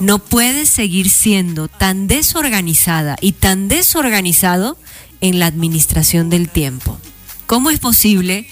no 0.00 0.18
puedes 0.18 0.68
seguir 0.68 1.10
siendo 1.10 1.68
tan 1.68 2.06
desorganizada 2.06 3.16
y 3.20 3.32
tan 3.32 3.68
desorganizado 3.68 4.76
en 5.20 5.38
la 5.38 5.46
administración 5.46 6.30
del 6.30 6.48
tiempo. 6.48 6.98
¿Cómo 7.46 7.70
es 7.70 7.78
posible 7.78 8.46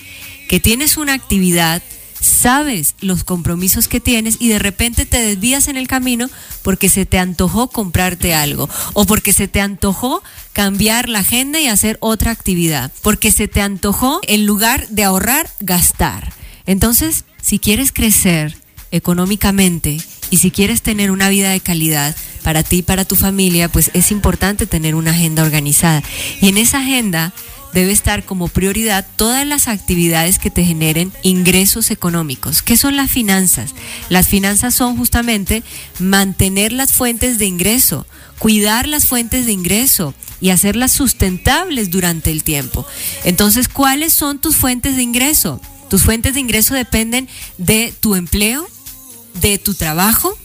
que 0.48 0.60
tienes 0.60 0.96
una 0.96 1.14
actividad, 1.14 1.82
sabes 2.20 2.94
los 3.00 3.22
compromisos 3.24 3.86
que 3.86 4.00
tienes 4.00 4.36
y 4.40 4.48
de 4.48 4.58
repente 4.58 5.06
te 5.06 5.20
desvías 5.20 5.68
en 5.68 5.76
el 5.76 5.86
camino 5.86 6.28
porque 6.62 6.88
se 6.88 7.06
te 7.06 7.18
antojó 7.18 7.68
comprarte 7.68 8.34
algo 8.34 8.68
o 8.94 9.04
porque 9.04 9.32
se 9.32 9.46
te 9.46 9.60
antojó 9.60 10.22
cambiar 10.52 11.08
la 11.08 11.20
agenda 11.20 11.60
y 11.60 11.68
hacer 11.68 11.96
otra 12.00 12.32
actividad, 12.32 12.92
porque 13.02 13.30
se 13.30 13.46
te 13.46 13.60
antojó 13.60 14.20
en 14.26 14.46
lugar 14.46 14.88
de 14.88 15.04
ahorrar, 15.04 15.50
gastar? 15.60 16.32
Entonces, 16.66 17.24
si 17.40 17.58
quieres 17.58 17.92
crecer 17.92 18.56
económicamente, 18.90 19.98
y 20.30 20.38
si 20.38 20.50
quieres 20.50 20.82
tener 20.82 21.10
una 21.10 21.28
vida 21.28 21.50
de 21.50 21.60
calidad 21.60 22.14
para 22.42 22.62
ti 22.62 22.78
y 22.78 22.82
para 22.82 23.04
tu 23.04 23.16
familia, 23.16 23.68
pues 23.68 23.90
es 23.94 24.10
importante 24.10 24.66
tener 24.66 24.94
una 24.94 25.10
agenda 25.10 25.42
organizada. 25.42 26.02
Y 26.40 26.48
en 26.48 26.58
esa 26.58 26.78
agenda 26.80 27.32
debe 27.72 27.92
estar 27.92 28.24
como 28.24 28.48
prioridad 28.48 29.06
todas 29.16 29.46
las 29.46 29.68
actividades 29.68 30.38
que 30.38 30.50
te 30.50 30.64
generen 30.64 31.12
ingresos 31.22 31.90
económicos. 31.90 32.62
¿Qué 32.62 32.76
son 32.76 32.96
las 32.96 33.10
finanzas? 33.10 33.74
Las 34.08 34.28
finanzas 34.28 34.74
son 34.74 34.96
justamente 34.96 35.62
mantener 35.98 36.72
las 36.72 36.92
fuentes 36.92 37.38
de 37.38 37.46
ingreso, 37.46 38.06
cuidar 38.38 38.88
las 38.88 39.06
fuentes 39.06 39.46
de 39.46 39.52
ingreso 39.52 40.14
y 40.40 40.50
hacerlas 40.50 40.92
sustentables 40.92 41.90
durante 41.90 42.30
el 42.30 42.44
tiempo. 42.44 42.86
Entonces, 43.24 43.68
¿cuáles 43.68 44.12
son 44.12 44.38
tus 44.38 44.56
fuentes 44.56 44.96
de 44.96 45.02
ingreso? 45.02 45.60
Tus 45.90 46.02
fuentes 46.02 46.34
de 46.34 46.40
ingreso 46.40 46.74
dependen 46.74 47.28
de 47.56 47.94
tu 48.00 48.14
empleo, 48.14 48.68
de 49.34 49.58
tu 49.58 49.74
trabajo, 49.74 50.36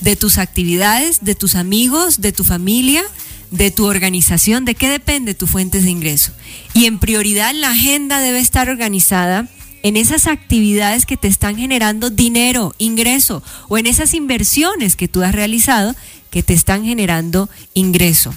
de 0.00 0.16
tus 0.16 0.38
actividades, 0.38 1.20
de 1.22 1.34
tus 1.34 1.54
amigos, 1.54 2.20
de 2.20 2.32
tu 2.32 2.44
familia, 2.44 3.02
de 3.50 3.70
tu 3.70 3.86
organización, 3.86 4.64
de 4.64 4.74
qué 4.74 4.88
depende 4.88 5.34
tu 5.34 5.46
fuentes 5.46 5.84
de 5.84 5.90
ingreso. 5.90 6.32
Y 6.74 6.86
en 6.86 6.98
prioridad 6.98 7.54
la 7.54 7.70
agenda 7.70 8.20
debe 8.20 8.38
estar 8.38 8.68
organizada 8.68 9.48
en 9.82 9.96
esas 9.96 10.26
actividades 10.26 11.06
que 11.06 11.16
te 11.16 11.28
están 11.28 11.56
generando 11.56 12.10
dinero, 12.10 12.74
ingreso, 12.78 13.42
o 13.68 13.78
en 13.78 13.86
esas 13.86 14.14
inversiones 14.14 14.96
que 14.96 15.08
tú 15.08 15.22
has 15.22 15.34
realizado 15.34 15.94
que 16.30 16.42
te 16.42 16.54
están 16.54 16.84
generando 16.84 17.48
ingreso. 17.74 18.34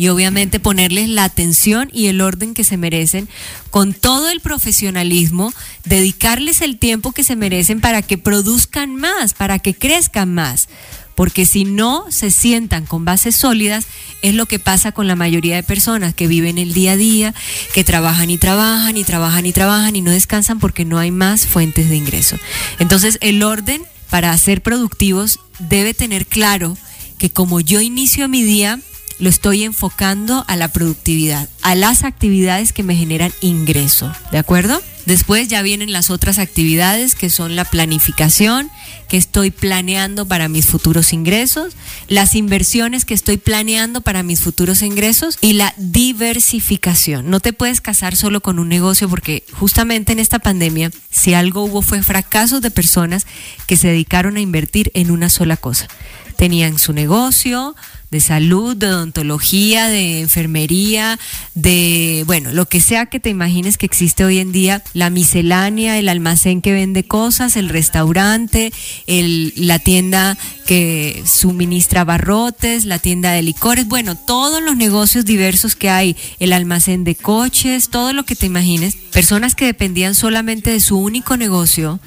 Y 0.00 0.08
obviamente 0.08 0.60
ponerles 0.60 1.10
la 1.10 1.24
atención 1.24 1.90
y 1.92 2.06
el 2.06 2.22
orden 2.22 2.54
que 2.54 2.64
se 2.64 2.78
merecen 2.78 3.28
con 3.68 3.92
todo 3.92 4.30
el 4.30 4.40
profesionalismo, 4.40 5.52
dedicarles 5.84 6.62
el 6.62 6.78
tiempo 6.78 7.12
que 7.12 7.22
se 7.22 7.36
merecen 7.36 7.82
para 7.82 8.00
que 8.00 8.16
produzcan 8.16 8.96
más, 8.96 9.34
para 9.34 9.58
que 9.58 9.74
crezcan 9.74 10.32
más 10.32 10.70
porque 11.16 11.44
si 11.44 11.66
no 11.66 12.06
se 12.08 12.30
sientan 12.30 12.86
con 12.86 13.04
bases 13.04 13.36
sólidas, 13.36 13.84
es 14.22 14.34
lo 14.34 14.46
que 14.46 14.58
pasa 14.58 14.92
con 14.92 15.06
la 15.06 15.16
mayoría 15.16 15.56
de 15.56 15.62
personas 15.62 16.14
que 16.14 16.26
viven 16.26 16.56
el 16.56 16.72
día 16.72 16.92
a 16.92 16.96
día, 16.96 17.34
que 17.74 17.84
trabajan 17.84 18.30
y 18.30 18.38
trabajan 18.38 18.96
y 18.96 19.04
trabajan 19.04 19.44
y 19.44 19.52
trabajan 19.52 19.96
y 19.96 20.00
no 20.00 20.12
descansan 20.12 20.60
porque 20.60 20.86
no 20.86 20.98
hay 20.98 21.10
más 21.10 21.46
fuentes 21.46 21.90
de 21.90 21.96
ingreso. 21.96 22.38
Entonces, 22.78 23.18
el 23.20 23.42
orden 23.42 23.82
para 24.08 24.34
ser 24.38 24.62
productivos 24.62 25.40
debe 25.58 25.92
tener 25.92 26.24
claro 26.24 26.78
que 27.18 27.28
como 27.28 27.60
yo 27.60 27.82
inicio 27.82 28.26
mi 28.26 28.42
día, 28.42 28.80
lo 29.20 29.28
estoy 29.28 29.64
enfocando 29.64 30.44
a 30.48 30.56
la 30.56 30.68
productividad, 30.68 31.48
a 31.62 31.74
las 31.74 32.04
actividades 32.04 32.72
que 32.72 32.82
me 32.82 32.96
generan 32.96 33.32
ingreso, 33.40 34.12
¿de 34.32 34.38
acuerdo? 34.38 34.80
Después 35.06 35.48
ya 35.48 35.62
vienen 35.62 35.92
las 35.92 36.10
otras 36.10 36.38
actividades 36.38 37.14
que 37.14 37.30
son 37.30 37.56
la 37.56 37.64
planificación, 37.64 38.70
que 39.08 39.16
estoy 39.16 39.50
planeando 39.50 40.26
para 40.26 40.48
mis 40.48 40.66
futuros 40.66 41.12
ingresos, 41.12 41.74
las 42.08 42.34
inversiones 42.34 43.04
que 43.04 43.14
estoy 43.14 43.36
planeando 43.36 44.02
para 44.02 44.22
mis 44.22 44.40
futuros 44.40 44.82
ingresos 44.82 45.36
y 45.40 45.54
la 45.54 45.74
diversificación. 45.76 47.28
No 47.28 47.40
te 47.40 47.52
puedes 47.52 47.80
casar 47.80 48.16
solo 48.16 48.40
con 48.40 48.58
un 48.58 48.68
negocio 48.68 49.08
porque 49.08 49.44
justamente 49.52 50.12
en 50.12 50.18
esta 50.18 50.38
pandemia, 50.38 50.90
si 51.10 51.34
algo 51.34 51.64
hubo 51.64 51.82
fue 51.82 52.02
fracasos 52.02 52.60
de 52.60 52.70
personas 52.70 53.26
que 53.66 53.76
se 53.76 53.88
dedicaron 53.88 54.36
a 54.36 54.40
invertir 54.40 54.90
en 54.94 55.10
una 55.10 55.28
sola 55.28 55.56
cosa. 55.56 55.88
Tenían 56.36 56.78
su 56.78 56.92
negocio, 56.92 57.74
de 58.10 58.20
salud, 58.20 58.76
de 58.76 58.88
odontología, 58.88 59.88
de 59.88 60.20
enfermería, 60.20 61.18
de, 61.54 62.24
bueno, 62.26 62.52
lo 62.52 62.66
que 62.66 62.80
sea 62.80 63.06
que 63.06 63.20
te 63.20 63.30
imagines 63.30 63.78
que 63.78 63.86
existe 63.86 64.24
hoy 64.24 64.38
en 64.38 64.50
día, 64.50 64.82
la 64.94 65.10
miscelánea, 65.10 65.96
el 65.98 66.08
almacén 66.08 66.60
que 66.60 66.72
vende 66.72 67.04
cosas, 67.04 67.56
el 67.56 67.68
restaurante, 67.68 68.72
el, 69.06 69.52
la 69.56 69.78
tienda 69.78 70.36
que 70.66 71.22
suministra 71.24 72.04
barrotes, 72.04 72.84
la 72.84 72.98
tienda 72.98 73.32
de 73.32 73.42
licores, 73.42 73.86
bueno, 73.86 74.16
todos 74.16 74.60
los 74.60 74.76
negocios 74.76 75.24
diversos 75.24 75.76
que 75.76 75.90
hay, 75.90 76.16
el 76.40 76.52
almacén 76.52 77.04
de 77.04 77.14
coches, 77.14 77.90
todo 77.90 78.12
lo 78.12 78.24
que 78.24 78.34
te 78.34 78.46
imagines, 78.46 78.96
personas 79.12 79.54
que 79.54 79.66
dependían 79.66 80.16
solamente 80.16 80.70
de 80.70 80.80
su 80.80 80.98
único 80.98 81.36
negocio, 81.36 82.00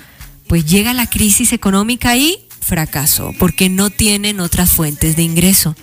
pues 0.48 0.66
llega 0.66 0.94
la 0.94 1.10
crisis 1.10 1.54
económica 1.54 2.18
y 2.18 2.46
fracaso, 2.64 3.34
porque 3.38 3.70
no 3.70 3.90
tienen 3.90 4.40
otras 4.40 4.72
fuentes 4.72 5.16
de 5.16 5.24
ingreso. 5.24 5.76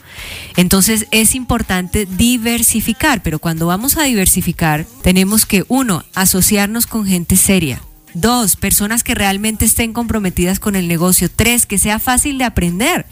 Entonces 0.57 1.07
es 1.11 1.35
importante 1.35 2.07
diversificar, 2.07 3.23
pero 3.23 3.39
cuando 3.39 3.67
vamos 3.67 3.97
a 3.97 4.03
diversificar 4.03 4.87
tenemos 5.03 5.47
que, 5.47 5.65
uno, 5.69 6.05
asociarnos 6.15 6.87
con 6.87 7.07
gente 7.07 7.37
seria. 7.37 7.81
Dos, 8.15 8.57
personas 8.57 9.05
que 9.05 9.15
realmente 9.15 9.65
estén 9.65 9.93
comprometidas 9.93 10.59
con 10.59 10.75
el 10.75 10.89
negocio. 10.89 11.31
Tres, 11.31 11.67
que 11.67 11.79
sea 11.79 12.01
fácil 12.01 12.39
de 12.39 12.45
aprender, 12.45 13.07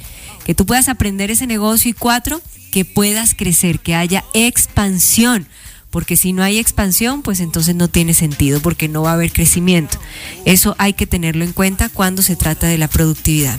que 0.45 0.55
tú 0.55 0.67
puedas 0.67 0.89
aprender 0.89 1.31
ese 1.31 1.47
negocio. 1.47 1.91
Y 1.91 1.95
cuatro, 1.95 2.43
que 2.73 2.85
puedas 2.85 3.35
crecer, 3.35 3.79
que 3.79 3.95
haya 3.95 4.25
expansión 4.35 5.47
porque 5.91 6.17
si 6.17 6.33
no 6.33 6.43
hay 6.43 6.59
expansión, 6.59 7.23
pues 7.23 7.41
entonces 7.41 7.75
no 7.75 7.89
tiene 7.89 8.15
sentido, 8.15 8.61
porque 8.61 8.89
no 8.89 9.03
va 9.03 9.11
a 9.11 9.15
haber 9.15 9.33
crecimiento. 9.33 9.99
Eso 10.45 10.75
hay 10.79 10.93
que 10.93 11.07
tenerlo 11.07 11.45
en 11.45 11.53
cuenta 11.53 11.89
cuando 11.89 12.23
se 12.23 12.37
trata 12.37 12.67
de 12.67 12.79
la 12.79 12.89
productividad. 12.89 13.59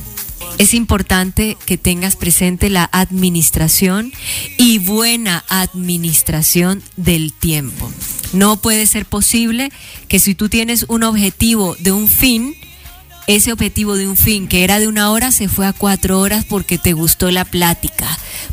Es 0.58 0.74
importante 0.74 1.58
que 1.66 1.78
tengas 1.78 2.16
presente 2.16 2.70
la 2.70 2.90
administración 2.92 4.12
y 4.58 4.80
buena 4.80 5.46
administración 5.48 6.84
del 6.98 7.34
tiempo. 7.34 7.90
No 8.34 8.58
puede 8.58 8.86
ser 8.86 9.06
posible 9.06 9.72
que 10.08 10.20
si 10.20 10.36
tú 10.36 10.50
tienes 10.50 10.86
un 10.90 11.04
objetivo 11.04 11.76
de 11.80 11.92
un 11.92 12.08
fin, 12.08 12.56
ese 13.28 13.54
objetivo 13.54 13.96
de 13.96 14.08
un 14.08 14.18
fin 14.18 14.48
que 14.48 14.64
era 14.64 14.80
de 14.80 14.88
una 14.88 15.12
hora 15.12 15.32
se 15.32 15.48
fue 15.48 15.66
a 15.66 15.74
cuatro 15.74 16.20
horas 16.20 16.46
porque 16.46 16.78
te 16.78 16.94
gustó 16.94 17.32
la 17.32 17.46
plática, 17.46 18.08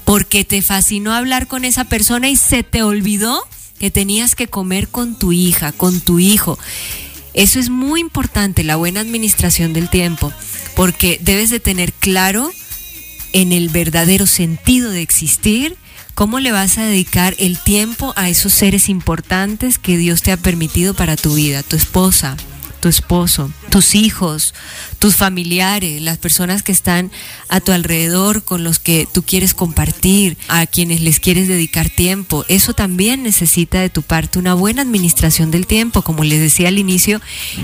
porque 0.04 0.44
te 0.44 0.62
fascinó 0.62 1.12
hablar 1.12 1.48
con 1.48 1.64
esa 1.64 1.84
persona 1.84 2.28
y 2.28 2.36
se 2.36 2.62
te 2.62 2.82
olvidó 2.82 3.42
que 3.78 3.90
tenías 3.90 4.34
que 4.34 4.48
comer 4.48 4.88
con 4.88 5.18
tu 5.18 5.32
hija, 5.32 5.72
con 5.72 6.00
tu 6.00 6.18
hijo. 6.18 6.58
Eso 7.34 7.60
es 7.60 7.68
muy 7.68 8.00
importante, 8.00 8.64
la 8.64 8.76
buena 8.76 9.00
administración 9.00 9.72
del 9.72 9.90
tiempo, 9.90 10.32
porque 10.74 11.18
debes 11.22 11.50
de 11.50 11.60
tener 11.60 11.92
claro 11.92 12.50
en 13.32 13.52
el 13.52 13.68
verdadero 13.68 14.26
sentido 14.26 14.90
de 14.90 15.02
existir, 15.02 15.76
cómo 16.14 16.40
le 16.40 16.52
vas 16.52 16.78
a 16.78 16.86
dedicar 16.86 17.34
el 17.38 17.58
tiempo 17.58 18.14
a 18.16 18.30
esos 18.30 18.54
seres 18.54 18.88
importantes 18.88 19.78
que 19.78 19.98
Dios 19.98 20.22
te 20.22 20.32
ha 20.32 20.38
permitido 20.38 20.94
para 20.94 21.16
tu 21.16 21.34
vida, 21.34 21.62
tu 21.62 21.76
esposa, 21.76 22.38
tu 22.86 22.90
esposo, 22.90 23.50
tus 23.68 23.96
hijos, 23.96 24.54
tus 25.00 25.16
familiares, 25.16 26.00
las 26.00 26.18
personas 26.18 26.62
que 26.62 26.70
están 26.70 27.10
a 27.48 27.58
tu 27.58 27.72
alrededor, 27.72 28.44
con 28.44 28.62
los 28.62 28.78
que 28.78 29.08
tú 29.12 29.24
quieres 29.24 29.54
compartir, 29.54 30.38
a 30.46 30.66
quienes 30.66 31.00
les 31.00 31.18
quieres 31.18 31.48
dedicar 31.48 31.90
tiempo. 31.90 32.44
Eso 32.46 32.74
también 32.74 33.24
necesita 33.24 33.80
de 33.80 33.90
tu 33.90 34.02
parte 34.02 34.38
una 34.38 34.54
buena 34.54 34.82
administración 34.82 35.50
del 35.50 35.66
tiempo. 35.66 36.02
Como 36.02 36.22
les 36.22 36.38
decía 36.38 36.68
al 36.68 36.78
inicio, 36.78 37.20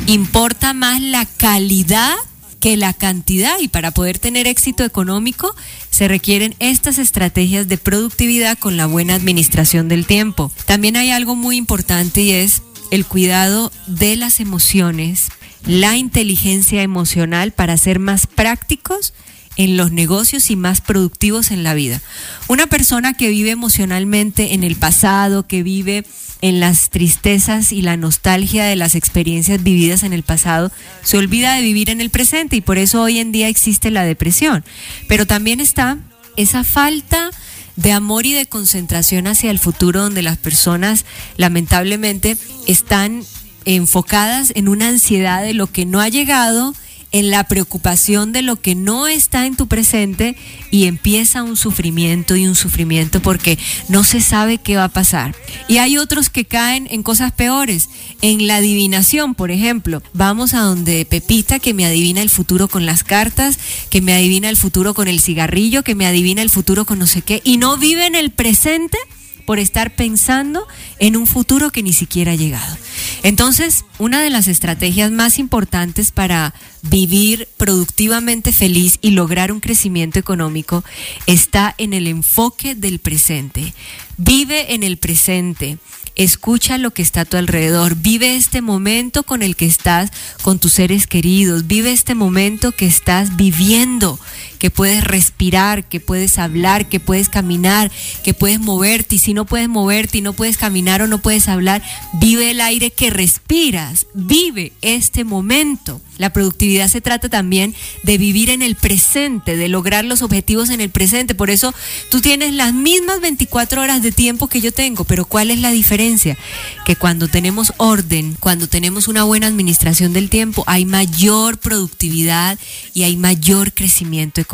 importa 0.08 0.74
más 0.74 1.00
la 1.00 1.24
calidad 1.24 2.16
que 2.58 2.76
la 2.76 2.92
cantidad 2.92 3.60
y 3.60 3.68
para 3.68 3.92
poder 3.92 4.18
tener 4.18 4.48
éxito 4.48 4.82
económico 4.82 5.54
se 5.90 6.08
requieren 6.08 6.56
estas 6.58 6.98
estrategias 6.98 7.68
de 7.68 7.78
productividad 7.78 8.58
con 8.58 8.76
la 8.76 8.86
buena 8.86 9.14
administración 9.14 9.86
del 9.86 10.04
tiempo. 10.04 10.50
También 10.66 10.96
hay 10.96 11.12
algo 11.12 11.36
muy 11.36 11.56
importante 11.58 12.22
y 12.22 12.32
es 12.32 12.62
el 12.93 13.07
cuidado 13.07 13.72
de 13.86 14.16
las 14.16 14.38
emociones, 14.38 15.30
la 15.66 15.97
inteligencia 15.97 16.82
emocional 16.82 17.51
para 17.51 17.78
ser 17.78 17.99
más 17.99 18.26
prácticos 18.26 19.14
en 19.57 19.78
los 19.78 19.93
negocios 19.93 20.51
y 20.51 20.57
más 20.57 20.82
productivos 20.82 21.51
en 21.51 21.64
la 21.64 21.72
vida. 21.72 22.03
Una 22.49 22.66
persona 22.66 23.14
que 23.14 23.30
vive 23.30 23.51
emocionalmente 23.51 24.53
en 24.53 24.62
el 24.62 24.76
pasado, 24.76 25.47
que 25.47 25.62
vive 25.62 26.05
en 26.43 26.61
las 26.61 26.90
tristezas 26.90 27.72
y 27.72 27.80
la 27.80 27.97
nostalgia 27.97 28.64
de 28.64 28.76
las 28.76 28.95
experiencias 28.95 29.62
vividas 29.62 30.03
en 30.03 30.12
el 30.12 30.22
pasado, 30.22 30.70
se 31.03 31.16
olvida 31.16 31.55
de 31.55 31.62
vivir 31.62 31.88
en 31.88 32.03
el 32.03 32.11
presente 32.11 32.57
y 32.57 32.61
por 32.61 32.76
eso 32.76 33.01
hoy 33.01 33.20
en 33.20 33.32
día 33.32 33.49
existe 33.49 33.90
la 33.90 34.05
depresión. 34.05 34.66
Pero 35.09 35.26
también 35.26 35.61
está 35.61 35.97
esa 36.36 36.62
falta 36.62 37.30
de 37.76 37.92
amor 37.92 38.26
y 38.26 38.32
de 38.32 38.46
concentración 38.46 39.26
hacia 39.26 39.50
el 39.50 39.58
futuro 39.58 40.02
donde 40.02 40.22
las 40.22 40.38
personas 40.38 41.04
lamentablemente 41.36 42.36
están 42.66 43.24
enfocadas 43.64 44.52
en 44.54 44.68
una 44.68 44.88
ansiedad 44.88 45.42
de 45.42 45.54
lo 45.54 45.66
que 45.66 45.86
no 45.86 46.00
ha 46.00 46.08
llegado 46.08 46.74
en 47.12 47.30
la 47.30 47.44
preocupación 47.44 48.32
de 48.32 48.42
lo 48.42 48.56
que 48.56 48.74
no 48.74 49.06
está 49.06 49.46
en 49.46 49.56
tu 49.56 49.68
presente 49.68 50.36
y 50.70 50.86
empieza 50.86 51.42
un 51.42 51.56
sufrimiento 51.56 52.36
y 52.36 52.46
un 52.46 52.54
sufrimiento 52.54 53.20
porque 53.20 53.58
no 53.88 54.02
se 54.02 54.20
sabe 54.20 54.58
qué 54.58 54.76
va 54.76 54.84
a 54.84 54.88
pasar. 54.88 55.34
Y 55.68 55.78
hay 55.78 55.98
otros 55.98 56.30
que 56.30 56.44
caen 56.44 56.88
en 56.90 57.02
cosas 57.02 57.32
peores, 57.32 57.88
en 58.22 58.46
la 58.46 58.56
adivinación, 58.56 59.34
por 59.34 59.50
ejemplo. 59.50 60.02
Vamos 60.14 60.54
a 60.54 60.60
donde 60.60 61.04
Pepita 61.04 61.58
que 61.58 61.74
me 61.74 61.86
adivina 61.86 62.22
el 62.22 62.30
futuro 62.30 62.68
con 62.68 62.86
las 62.86 63.04
cartas, 63.04 63.58
que 63.90 64.00
me 64.00 64.14
adivina 64.14 64.48
el 64.48 64.56
futuro 64.56 64.94
con 64.94 65.08
el 65.08 65.20
cigarrillo, 65.20 65.82
que 65.82 65.94
me 65.94 66.06
adivina 66.06 66.42
el 66.42 66.50
futuro 66.50 66.84
con 66.84 66.98
no 66.98 67.06
sé 67.06 67.22
qué, 67.22 67.40
y 67.44 67.58
no 67.58 67.76
vive 67.76 68.06
en 68.06 68.14
el 68.14 68.30
presente 68.30 68.98
por 69.45 69.59
estar 69.59 69.95
pensando 69.95 70.66
en 70.99 71.16
un 71.16 71.26
futuro 71.26 71.70
que 71.70 71.82
ni 71.82 71.93
siquiera 71.93 72.32
ha 72.32 72.36
llegado. 72.36 72.76
Entonces, 73.22 73.84
una 73.99 74.22
de 74.22 74.30
las 74.30 74.49
estrategias 74.49 75.11
más 75.11 75.38
importantes 75.38 76.11
para 76.11 76.55
vivir 76.82 77.49
productivamente 77.57 78.53
feliz 78.53 78.99
y 79.01 79.11
lograr 79.11 79.53
un 79.53 79.61
crecimiento 79.61 80.18
económico 80.18 80.84
está 81.26 81.74
en 81.78 81.93
el 81.93 82.07
enfoque 82.07 82.74
del 82.74 82.99
presente. 82.99 83.74
Vive 84.16 84.74
en 84.74 84.82
el 84.82 84.97
presente. 84.97 85.78
escucha 86.14 86.76
lo 86.76 86.90
que 86.90 87.01
está 87.01 87.22
a 87.22 87.24
tu 87.24 87.38
alrededor, 87.38 87.97
vive 87.97 88.36
este 88.36 88.61
momento 88.61 89.22
con 89.22 89.40
el 89.40 89.57
que 89.57 89.64
estás 89.64 90.11
con 90.43 90.59
tus 90.59 90.74
seres 90.74 91.07
queridos, 91.07 91.66
vive 91.66 91.90
este 91.90 92.14
momento 92.14 92.72
que 92.72 92.84
estás 92.84 93.36
viviendo, 93.36 94.20
que 94.62 94.70
puedes 94.70 95.02
respirar, 95.02 95.88
que 95.88 95.98
puedes 95.98 96.38
hablar, 96.38 96.88
que 96.88 97.00
puedes 97.00 97.28
caminar, 97.28 97.90
que 98.22 98.32
puedes 98.32 98.60
moverte 98.60 99.16
y 99.16 99.18
si 99.18 99.34
no 99.34 99.44
puedes 99.44 99.68
moverte 99.68 100.18
y 100.18 100.20
no 100.20 100.34
puedes 100.34 100.56
caminar 100.56 101.02
o 101.02 101.08
no 101.08 101.18
puedes 101.18 101.48
hablar, 101.48 101.82
vive 102.12 102.52
el 102.52 102.60
aire 102.60 102.92
que 102.92 103.10
respiras, 103.10 104.06
vive 104.14 104.72
este 104.80 105.24
momento. 105.24 106.00
La 106.18 106.32
productividad 106.32 106.86
se 106.86 107.00
trata 107.00 107.28
también 107.28 107.74
de 108.04 108.18
vivir 108.18 108.50
en 108.50 108.62
el 108.62 108.76
presente, 108.76 109.56
de 109.56 109.66
lograr 109.66 110.04
los 110.04 110.22
objetivos 110.22 110.70
en 110.70 110.80
el 110.80 110.90
presente. 110.90 111.34
Por 111.34 111.50
eso 111.50 111.74
tú 112.08 112.20
tienes 112.20 112.52
las 112.52 112.72
mismas 112.72 113.20
24 113.20 113.82
horas 113.82 114.00
de 114.00 114.12
tiempo 114.12 114.46
que 114.46 114.60
yo 114.60 114.70
tengo, 114.70 115.02
pero 115.02 115.24
¿cuál 115.24 115.50
es 115.50 115.58
la 115.58 115.72
diferencia? 115.72 116.38
Que 116.86 116.94
cuando 116.94 117.26
tenemos 117.26 117.72
orden, 117.78 118.36
cuando 118.38 118.68
tenemos 118.68 119.08
una 119.08 119.24
buena 119.24 119.48
administración 119.48 120.12
del 120.12 120.30
tiempo, 120.30 120.62
hay 120.68 120.84
mayor 120.84 121.58
productividad 121.58 122.60
y 122.94 123.02
hay 123.02 123.16
mayor 123.16 123.72
crecimiento 123.72 124.40
económico. 124.40 124.51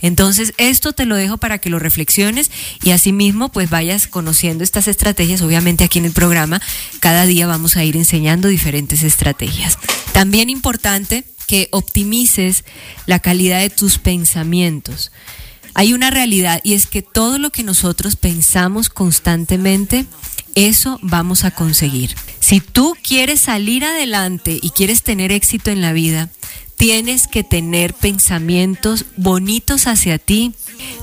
Entonces, 0.00 0.52
esto 0.58 0.92
te 0.92 1.06
lo 1.06 1.16
dejo 1.16 1.36
para 1.38 1.58
que 1.58 1.70
lo 1.70 1.78
reflexiones 1.78 2.50
y 2.82 2.90
asimismo 2.90 3.50
pues 3.50 3.70
vayas 3.70 4.06
conociendo 4.06 4.64
estas 4.64 4.88
estrategias. 4.88 5.42
Obviamente 5.42 5.84
aquí 5.84 5.98
en 5.98 6.04
el 6.04 6.12
programa 6.12 6.60
cada 7.00 7.26
día 7.26 7.46
vamos 7.46 7.76
a 7.76 7.84
ir 7.84 7.96
enseñando 7.96 8.48
diferentes 8.48 9.02
estrategias. 9.02 9.78
También 10.12 10.50
importante 10.50 11.24
que 11.46 11.68
optimices 11.72 12.64
la 13.06 13.18
calidad 13.18 13.60
de 13.60 13.70
tus 13.70 13.98
pensamientos. 13.98 15.10
Hay 15.74 15.92
una 15.92 16.10
realidad 16.10 16.60
y 16.64 16.74
es 16.74 16.86
que 16.86 17.02
todo 17.02 17.38
lo 17.38 17.50
que 17.50 17.62
nosotros 17.62 18.16
pensamos 18.16 18.88
constantemente, 18.88 20.06
eso 20.54 20.98
vamos 21.02 21.44
a 21.44 21.52
conseguir. 21.52 22.14
Si 22.40 22.60
tú 22.60 22.96
quieres 23.02 23.40
salir 23.40 23.84
adelante 23.84 24.58
y 24.60 24.70
quieres 24.70 25.02
tener 25.02 25.30
éxito 25.32 25.70
en 25.70 25.80
la 25.80 25.92
vida, 25.92 26.30
tienes 26.78 27.26
que 27.26 27.44
tener 27.44 27.92
pensamientos 27.92 29.04
bonitos 29.16 29.86
hacia 29.86 30.18
ti. 30.18 30.54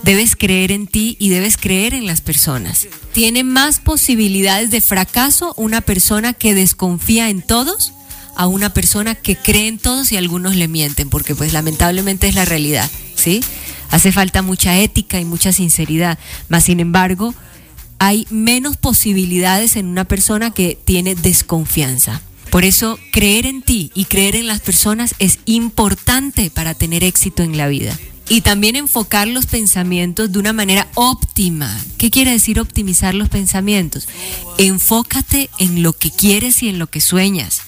Debes 0.03 0.35
creer 0.35 0.71
en 0.71 0.87
ti 0.87 1.17
y 1.19 1.29
debes 1.29 1.57
creer 1.57 1.93
en 1.93 2.07
las 2.07 2.21
personas. 2.21 2.87
Tiene 3.11 3.43
más 3.43 3.79
posibilidades 3.79 4.71
de 4.71 4.81
fracaso 4.81 5.53
una 5.57 5.81
persona 5.81 6.33
que 6.33 6.55
desconfía 6.55 7.29
en 7.29 7.41
todos 7.41 7.91
a 8.35 8.47
una 8.47 8.73
persona 8.73 9.15
que 9.15 9.35
cree 9.35 9.67
en 9.67 9.77
todos 9.77 10.11
y 10.11 10.17
algunos 10.17 10.55
le 10.55 10.67
mienten, 10.67 11.09
porque 11.09 11.35
pues 11.35 11.53
lamentablemente 11.53 12.27
es 12.27 12.35
la 12.35 12.45
realidad, 12.45 12.89
¿sí? 13.15 13.41
Hace 13.91 14.11
falta 14.11 14.41
mucha 14.41 14.77
ética 14.79 15.19
y 15.19 15.25
mucha 15.25 15.53
sinceridad, 15.53 16.17
mas 16.49 16.65
sin 16.65 16.79
embargo 16.79 17.35
hay 17.99 18.27
menos 18.29 18.77
posibilidades 18.77 19.75
en 19.75 19.87
una 19.87 20.05
persona 20.05 20.51
que 20.51 20.77
tiene 20.83 21.15
desconfianza. 21.15 22.21
Por 22.49 22.63
eso 22.63 22.99
creer 23.11 23.45
en 23.45 23.61
ti 23.61 23.91
y 23.93 24.05
creer 24.05 24.35
en 24.35 24.47
las 24.47 24.61
personas 24.61 25.15
es 25.19 25.39
importante 25.45 26.49
para 26.49 26.73
tener 26.73 27.03
éxito 27.03 27.43
en 27.43 27.57
la 27.57 27.67
vida. 27.67 27.97
Y 28.27 28.41
también 28.41 28.75
enfocar 28.75 29.27
los 29.27 29.45
pensamientos 29.45 30.31
de 30.31 30.39
una 30.39 30.53
manera 30.53 30.87
óptima. 30.95 31.79
¿Qué 31.97 32.09
quiere 32.09 32.31
decir 32.31 32.59
optimizar 32.59 33.13
los 33.13 33.29
pensamientos? 33.29 34.07
Enfócate 34.57 35.49
en 35.59 35.83
lo 35.83 35.93
que 35.93 36.09
quieres 36.09 36.63
y 36.63 36.69
en 36.69 36.79
lo 36.79 36.87
que 36.87 37.01
sueñas. 37.01 37.61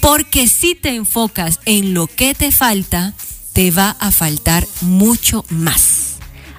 Porque 0.00 0.46
si 0.46 0.76
te 0.76 0.94
enfocas 0.94 1.58
en 1.64 1.94
lo 1.94 2.06
que 2.06 2.34
te 2.34 2.52
falta, 2.52 3.14
te 3.52 3.72
va 3.72 3.96
a 3.98 4.12
faltar 4.12 4.68
mucho 4.82 5.44
más. 5.48 6.18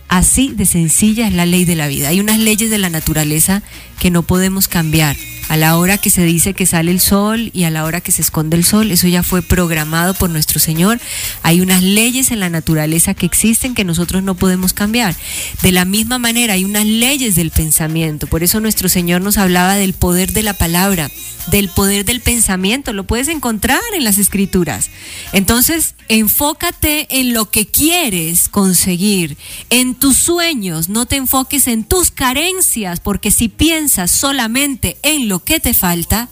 Así 0.10 0.49
de 0.49 0.66
sencilla 0.66 1.28
es 1.28 1.34
la 1.34 1.45
ley 1.45 1.64
de 1.64 1.76
la 1.76 1.88
vida. 1.88 2.10
Hay 2.10 2.20
unas 2.20 2.39
leyes 2.39 2.70
de 2.70 2.80
la 2.80 2.89
naturaleza 2.89 3.62
que 3.99 4.12
no 4.12 4.24
podemos 4.24 4.68
cambiar 4.68 5.16
a 5.49 5.57
la 5.57 5.77
hora 5.77 5.97
que 5.97 6.11
se 6.11 6.23
dice 6.23 6.53
que 6.53 6.67
sale 6.67 6.91
el 6.91 6.99
sol 6.99 7.49
y 7.53 7.63
a 7.63 7.71
la 7.71 7.83
hora 7.83 8.01
que 8.01 8.11
se 8.11 8.21
esconde 8.21 8.55
el 8.55 8.63
sol. 8.63 8.91
Eso 8.91 9.07
ya 9.07 9.23
fue 9.23 9.41
programado 9.41 10.13
por 10.13 10.29
nuestro 10.29 10.59
Señor. 10.59 11.01
Hay 11.41 11.59
unas 11.59 11.81
leyes 11.81 12.29
en 12.29 12.39
la 12.39 12.49
naturaleza 12.49 13.15
que 13.15 13.25
existen 13.25 13.73
que 13.73 13.83
nosotros 13.83 14.21
no 14.21 14.35
podemos 14.35 14.73
cambiar. 14.73 15.15
De 15.63 15.71
la 15.71 15.85
misma 15.85 16.19
manera, 16.19 16.53
hay 16.53 16.65
unas 16.65 16.85
leyes 16.85 17.33
del 17.33 17.49
pensamiento. 17.49 18.27
Por 18.27 18.43
eso 18.43 18.59
nuestro 18.59 18.89
Señor 18.89 19.21
nos 19.21 19.37
hablaba 19.37 19.75
del 19.75 19.93
poder 19.93 20.33
de 20.33 20.43
la 20.43 20.53
palabra, 20.53 21.09
del 21.47 21.69
poder 21.69 22.05
del 22.05 22.21
pensamiento. 22.21 22.93
Lo 22.93 23.05
puedes 23.05 23.27
encontrar 23.27 23.81
en 23.95 24.03
las 24.03 24.19
escrituras. 24.19 24.91
Entonces, 25.33 25.95
enfócate 26.09 27.07
en 27.19 27.33
lo 27.33 27.49
que 27.49 27.65
quieres 27.65 28.49
conseguir, 28.49 29.35
en 29.71 29.95
tus 29.95 30.17
sueños. 30.17 30.89
No 30.89 31.07
te 31.07 31.15
enfoques 31.15 31.67
en 31.67 31.85
tus 31.85 32.11
carencias, 32.11 32.99
porque 32.99 33.31
si 33.31 33.49
piensas 33.49 34.11
solamente 34.11 34.97
en 35.01 35.27
lo 35.27 35.38
que 35.43 35.59
te 35.59 35.73
falta, 35.73 36.29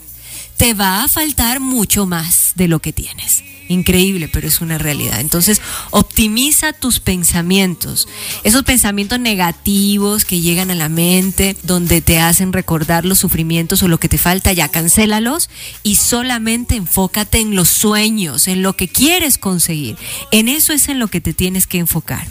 te 0.57 0.73
va 0.73 1.03
a 1.03 1.07
faltar 1.07 1.59
mucho 1.59 2.05
más 2.05 2.53
de 2.55 2.67
lo 2.67 2.79
que 2.79 2.93
tienes. 2.93 3.43
Increíble, 3.69 4.29
pero 4.29 4.47
es 4.47 4.61
una 4.61 4.77
realidad. 4.77 5.19
Entonces, 5.19 5.61
optimiza 5.91 6.71
tus 6.71 6.99
pensamientos. 6.99 8.07
Esos 8.43 8.63
pensamientos 8.63 9.19
negativos 9.19 10.23
que 10.23 10.39
llegan 10.39 10.71
a 10.71 10.75
la 10.75 10.87
mente, 10.87 11.57
donde 11.63 12.01
te 12.01 12.19
hacen 12.19 12.53
recordar 12.53 13.03
los 13.03 13.19
sufrimientos 13.19 13.83
o 13.83 13.89
lo 13.89 13.99
que 13.99 14.07
te 14.07 14.17
falta, 14.17 14.53
ya 14.53 14.69
cancélalos 14.69 15.49
y 15.83 15.95
solamente 15.95 16.75
enfócate 16.75 17.39
en 17.39 17.55
los 17.55 17.67
sueños, 17.67 18.47
en 18.47 18.61
lo 18.61 18.73
que 18.73 18.87
quieres 18.87 19.37
conseguir. 19.37 19.97
En 20.31 20.47
eso 20.47 20.71
es 20.71 20.87
en 20.87 20.99
lo 20.99 21.09
que 21.09 21.19
te 21.19 21.33
tienes 21.33 21.67
que 21.67 21.79
enfocar. 21.79 22.25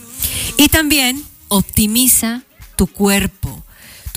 Y 0.56 0.68
también 0.68 1.22
optimiza 1.48 2.44
tu 2.76 2.86
cuerpo. 2.86 3.65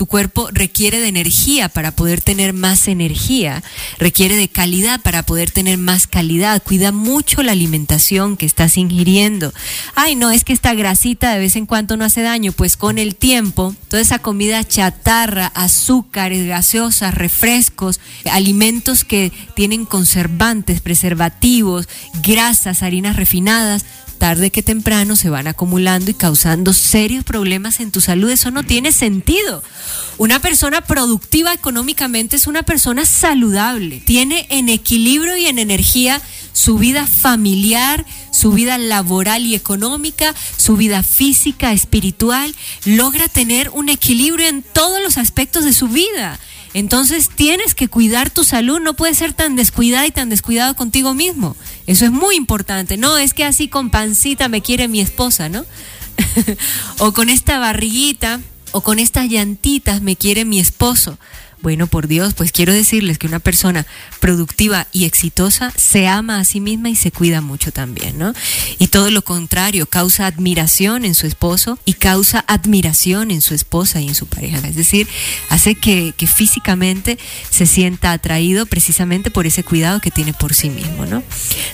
Tu 0.00 0.06
cuerpo 0.06 0.48
requiere 0.50 0.98
de 0.98 1.08
energía 1.08 1.68
para 1.68 1.90
poder 1.90 2.22
tener 2.22 2.54
más 2.54 2.88
energía, 2.88 3.62
requiere 3.98 4.34
de 4.34 4.48
calidad 4.48 4.98
para 5.02 5.24
poder 5.24 5.50
tener 5.50 5.76
más 5.76 6.06
calidad. 6.06 6.62
Cuida 6.62 6.90
mucho 6.90 7.42
la 7.42 7.52
alimentación 7.52 8.38
que 8.38 8.46
estás 8.46 8.78
ingiriendo. 8.78 9.52
Ay, 9.94 10.14
no, 10.14 10.30
es 10.30 10.44
que 10.44 10.54
esta 10.54 10.72
grasita 10.72 11.34
de 11.34 11.40
vez 11.40 11.54
en 11.54 11.66
cuando 11.66 11.98
no 11.98 12.06
hace 12.06 12.22
daño. 12.22 12.52
Pues 12.52 12.78
con 12.78 12.96
el 12.96 13.14
tiempo, 13.14 13.76
toda 13.88 14.00
esa 14.00 14.20
comida 14.20 14.64
chatarra, 14.64 15.48
azúcares, 15.48 16.46
gaseosas, 16.46 17.14
refrescos, 17.14 18.00
alimentos 18.24 19.04
que 19.04 19.32
tienen 19.54 19.84
conservantes, 19.84 20.80
preservativos, 20.80 21.90
grasas, 22.22 22.82
harinas 22.82 23.16
refinadas, 23.16 23.84
tarde 24.20 24.50
que 24.50 24.62
temprano 24.62 25.16
se 25.16 25.30
van 25.30 25.48
acumulando 25.48 26.10
y 26.10 26.14
causando 26.14 26.74
serios 26.74 27.24
problemas 27.24 27.80
en 27.80 27.90
tu 27.90 28.02
salud. 28.02 28.30
Eso 28.30 28.50
no 28.50 28.62
tiene 28.62 28.92
sentido. 28.92 29.64
Una 30.18 30.40
persona 30.40 30.82
productiva 30.82 31.54
económicamente 31.54 32.36
es 32.36 32.46
una 32.46 32.62
persona 32.62 33.06
saludable. 33.06 34.00
Tiene 34.04 34.46
en 34.50 34.68
equilibrio 34.68 35.38
y 35.38 35.46
en 35.46 35.58
energía 35.58 36.20
su 36.52 36.76
vida 36.76 37.06
familiar, 37.06 38.04
su 38.30 38.52
vida 38.52 38.76
laboral 38.76 39.46
y 39.46 39.54
económica, 39.54 40.34
su 40.58 40.76
vida 40.76 41.02
física, 41.02 41.72
espiritual. 41.72 42.54
Logra 42.84 43.26
tener 43.26 43.70
un 43.70 43.88
equilibrio 43.88 44.48
en 44.48 44.62
todos 44.62 45.02
los 45.02 45.16
aspectos 45.16 45.64
de 45.64 45.72
su 45.72 45.88
vida. 45.88 46.38
Entonces 46.72 47.28
tienes 47.28 47.74
que 47.74 47.88
cuidar 47.88 48.30
tu 48.30 48.44
salud, 48.44 48.80
no 48.80 48.94
puedes 48.94 49.18
ser 49.18 49.32
tan 49.32 49.56
descuidada 49.56 50.06
y 50.06 50.12
tan 50.12 50.28
descuidado 50.28 50.74
contigo 50.76 51.14
mismo. 51.14 51.56
Eso 51.86 52.04
es 52.04 52.12
muy 52.12 52.36
importante. 52.36 52.96
No 52.96 53.18
es 53.18 53.34
que 53.34 53.44
así 53.44 53.68
con 53.68 53.90
pancita 53.90 54.48
me 54.48 54.62
quiere 54.62 54.86
mi 54.86 55.00
esposa, 55.00 55.48
¿no? 55.48 55.64
o 56.98 57.12
con 57.12 57.28
esta 57.28 57.58
barriguita 57.58 58.40
o 58.72 58.82
con 58.82 58.98
estas 58.98 59.28
llantitas 59.28 60.00
me 60.00 60.16
quiere 60.16 60.44
mi 60.44 60.60
esposo. 60.60 61.18
Bueno, 61.62 61.86
por 61.86 62.08
Dios, 62.08 62.32
pues 62.34 62.52
quiero 62.52 62.72
decirles 62.72 63.18
que 63.18 63.26
una 63.26 63.38
persona 63.38 63.86
productiva 64.18 64.86
y 64.92 65.04
exitosa 65.04 65.72
se 65.76 66.06
ama 66.06 66.38
a 66.38 66.44
sí 66.44 66.60
misma 66.60 66.88
y 66.88 66.96
se 66.96 67.12
cuida 67.12 67.42
mucho 67.42 67.70
también, 67.70 68.18
¿no? 68.18 68.32
Y 68.78 68.86
todo 68.86 69.10
lo 69.10 69.22
contrario, 69.22 69.86
causa 69.86 70.26
admiración 70.26 71.04
en 71.04 71.14
su 71.14 71.26
esposo 71.26 71.78
y 71.84 71.94
causa 71.94 72.44
admiración 72.48 73.30
en 73.30 73.42
su 73.42 73.54
esposa 73.54 74.00
y 74.00 74.08
en 74.08 74.14
su 74.14 74.26
pareja. 74.26 74.66
Es 74.66 74.76
decir, 74.76 75.06
hace 75.50 75.74
que, 75.74 76.14
que 76.16 76.26
físicamente 76.26 77.18
se 77.50 77.66
sienta 77.66 78.12
atraído 78.12 78.64
precisamente 78.64 79.30
por 79.30 79.46
ese 79.46 79.62
cuidado 79.62 80.00
que 80.00 80.10
tiene 80.10 80.32
por 80.32 80.54
sí 80.54 80.70
mismo, 80.70 81.04
¿no? 81.04 81.22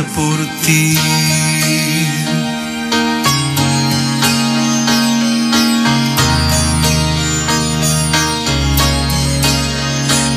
por 0.00 0.38
ti. 0.64 0.98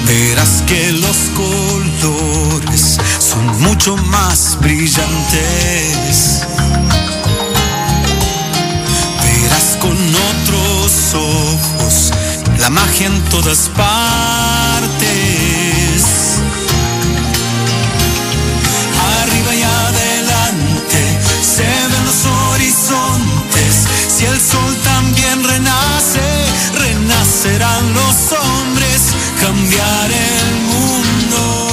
Verás 0.06 0.62
que 0.68 0.92
los 0.92 1.16
colores 1.36 2.98
son 3.20 3.46
mucho 3.62 3.96
más 3.96 4.58
brillantes. 4.60 6.42
Verás 9.24 9.78
con 9.80 9.98
otros 10.32 11.14
ojos 11.14 12.12
la 12.60 12.70
magia 12.70 13.08
en 13.08 13.22
todas 13.30 13.70
partes. 13.70 14.55
Renacerán 27.46 27.94
los 27.94 28.32
hombres, 28.32 29.14
cambiar 29.40 30.12
el 30.12 30.56
mundo. 30.64 31.70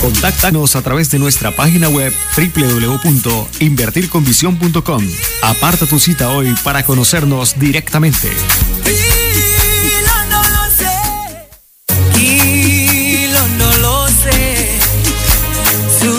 Contáctanos 0.00 0.76
a 0.76 0.82
través 0.82 1.10
de 1.10 1.18
nuestra 1.18 1.50
página 1.52 1.88
web 1.88 2.12
www.invertirconvisión.com. 2.36 5.08
Aparta 5.42 5.86
tu 5.86 5.98
cita 5.98 6.28
hoy 6.30 6.54
para 6.62 6.84
conocernos 6.84 7.58
directamente. 7.58 8.30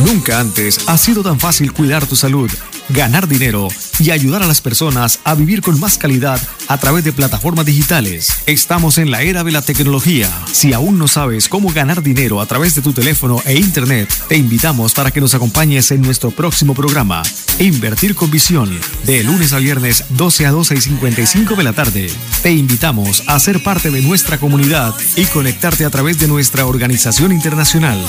Nunca 0.05 0.39
antes 0.39 0.79
ha 0.87 0.97
sido 0.97 1.21
tan 1.23 1.39
fácil 1.39 1.73
cuidar 1.73 2.05
tu 2.05 2.15
salud, 2.15 2.49
ganar 2.89 3.27
dinero 3.27 3.67
y 3.99 4.11
ayudar 4.11 4.43
a 4.43 4.47
las 4.47 4.61
personas 4.61 5.19
a 5.23 5.35
vivir 5.35 5.61
con 5.61 5.79
más 5.79 5.97
calidad 5.97 6.41
a 6.67 6.77
través 6.77 7.03
de 7.03 7.13
plataformas 7.13 7.65
digitales. 7.65 8.27
Estamos 8.45 8.97
en 8.97 9.11
la 9.11 9.21
era 9.21 9.43
de 9.43 9.51
la 9.51 9.61
tecnología. 9.61 10.29
Si 10.51 10.73
aún 10.73 10.97
no 10.97 11.07
sabes 11.07 11.47
cómo 11.47 11.71
ganar 11.71 12.01
dinero 12.03 12.41
a 12.41 12.45
través 12.45 12.75
de 12.75 12.81
tu 12.81 12.93
teléfono 12.93 13.41
e 13.45 13.55
internet, 13.55 14.13
te 14.27 14.37
invitamos 14.37 14.93
para 14.93 15.11
que 15.11 15.21
nos 15.21 15.35
acompañes 15.35 15.91
en 15.91 16.01
nuestro 16.01 16.31
próximo 16.31 16.73
programa, 16.73 17.23
Invertir 17.59 18.15
con 18.15 18.31
Visión, 18.31 18.77
de 19.05 19.23
lunes 19.23 19.53
a 19.53 19.59
viernes 19.59 20.05
12 20.09 20.45
a 20.45 20.51
12 20.51 20.75
y 20.75 20.81
55 20.81 21.55
de 21.55 21.63
la 21.63 21.73
tarde. 21.73 22.09
Te 22.41 22.51
invitamos 22.51 23.23
a 23.27 23.39
ser 23.39 23.61
parte 23.63 23.91
de 23.91 24.01
nuestra 24.01 24.37
comunidad 24.37 24.93
y 25.15 25.25
conectarte 25.25 25.85
a 25.85 25.89
través 25.89 26.19
de 26.19 26.27
nuestra 26.27 26.65
organización 26.65 27.31
internacional. 27.31 28.03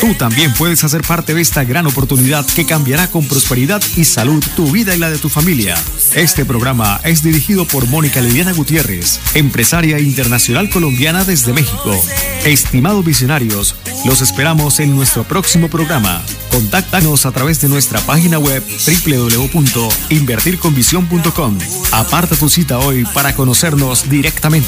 Tú 0.00 0.14
también 0.14 0.52
puedes 0.54 0.84
hacer 0.84 1.02
parte 1.02 1.34
de 1.34 1.40
esta 1.40 1.64
gran 1.64 1.86
oportunidad 1.86 2.46
que 2.46 2.66
cambiará 2.66 3.08
con 3.08 3.26
prosperidad 3.26 3.82
y 3.96 4.04
salud 4.18 4.42
tu 4.56 4.66
vida 4.72 4.96
y 4.96 4.98
la 4.98 5.10
de 5.10 5.18
tu 5.18 5.28
familia. 5.28 5.76
Este 6.12 6.44
programa 6.44 7.00
es 7.04 7.22
dirigido 7.22 7.64
por 7.66 7.86
Mónica 7.86 8.20
Liliana 8.20 8.52
Gutiérrez, 8.52 9.20
empresaria 9.34 10.00
internacional 10.00 10.68
colombiana 10.70 11.22
desde 11.22 11.52
México. 11.52 11.94
Estimados 12.44 13.04
visionarios, 13.04 13.76
los 14.04 14.20
esperamos 14.20 14.80
en 14.80 14.96
nuestro 14.96 15.22
próximo 15.22 15.68
programa. 15.68 16.20
Contáctanos 16.50 17.26
a 17.26 17.30
través 17.30 17.60
de 17.60 17.68
nuestra 17.68 18.00
página 18.00 18.40
web 18.40 18.64
www.invertirconvisión.com. 19.06 21.58
Aparta 21.92 22.34
tu 22.34 22.48
cita 22.48 22.80
hoy 22.80 23.04
para 23.14 23.36
conocernos 23.36 24.10
directamente. 24.10 24.66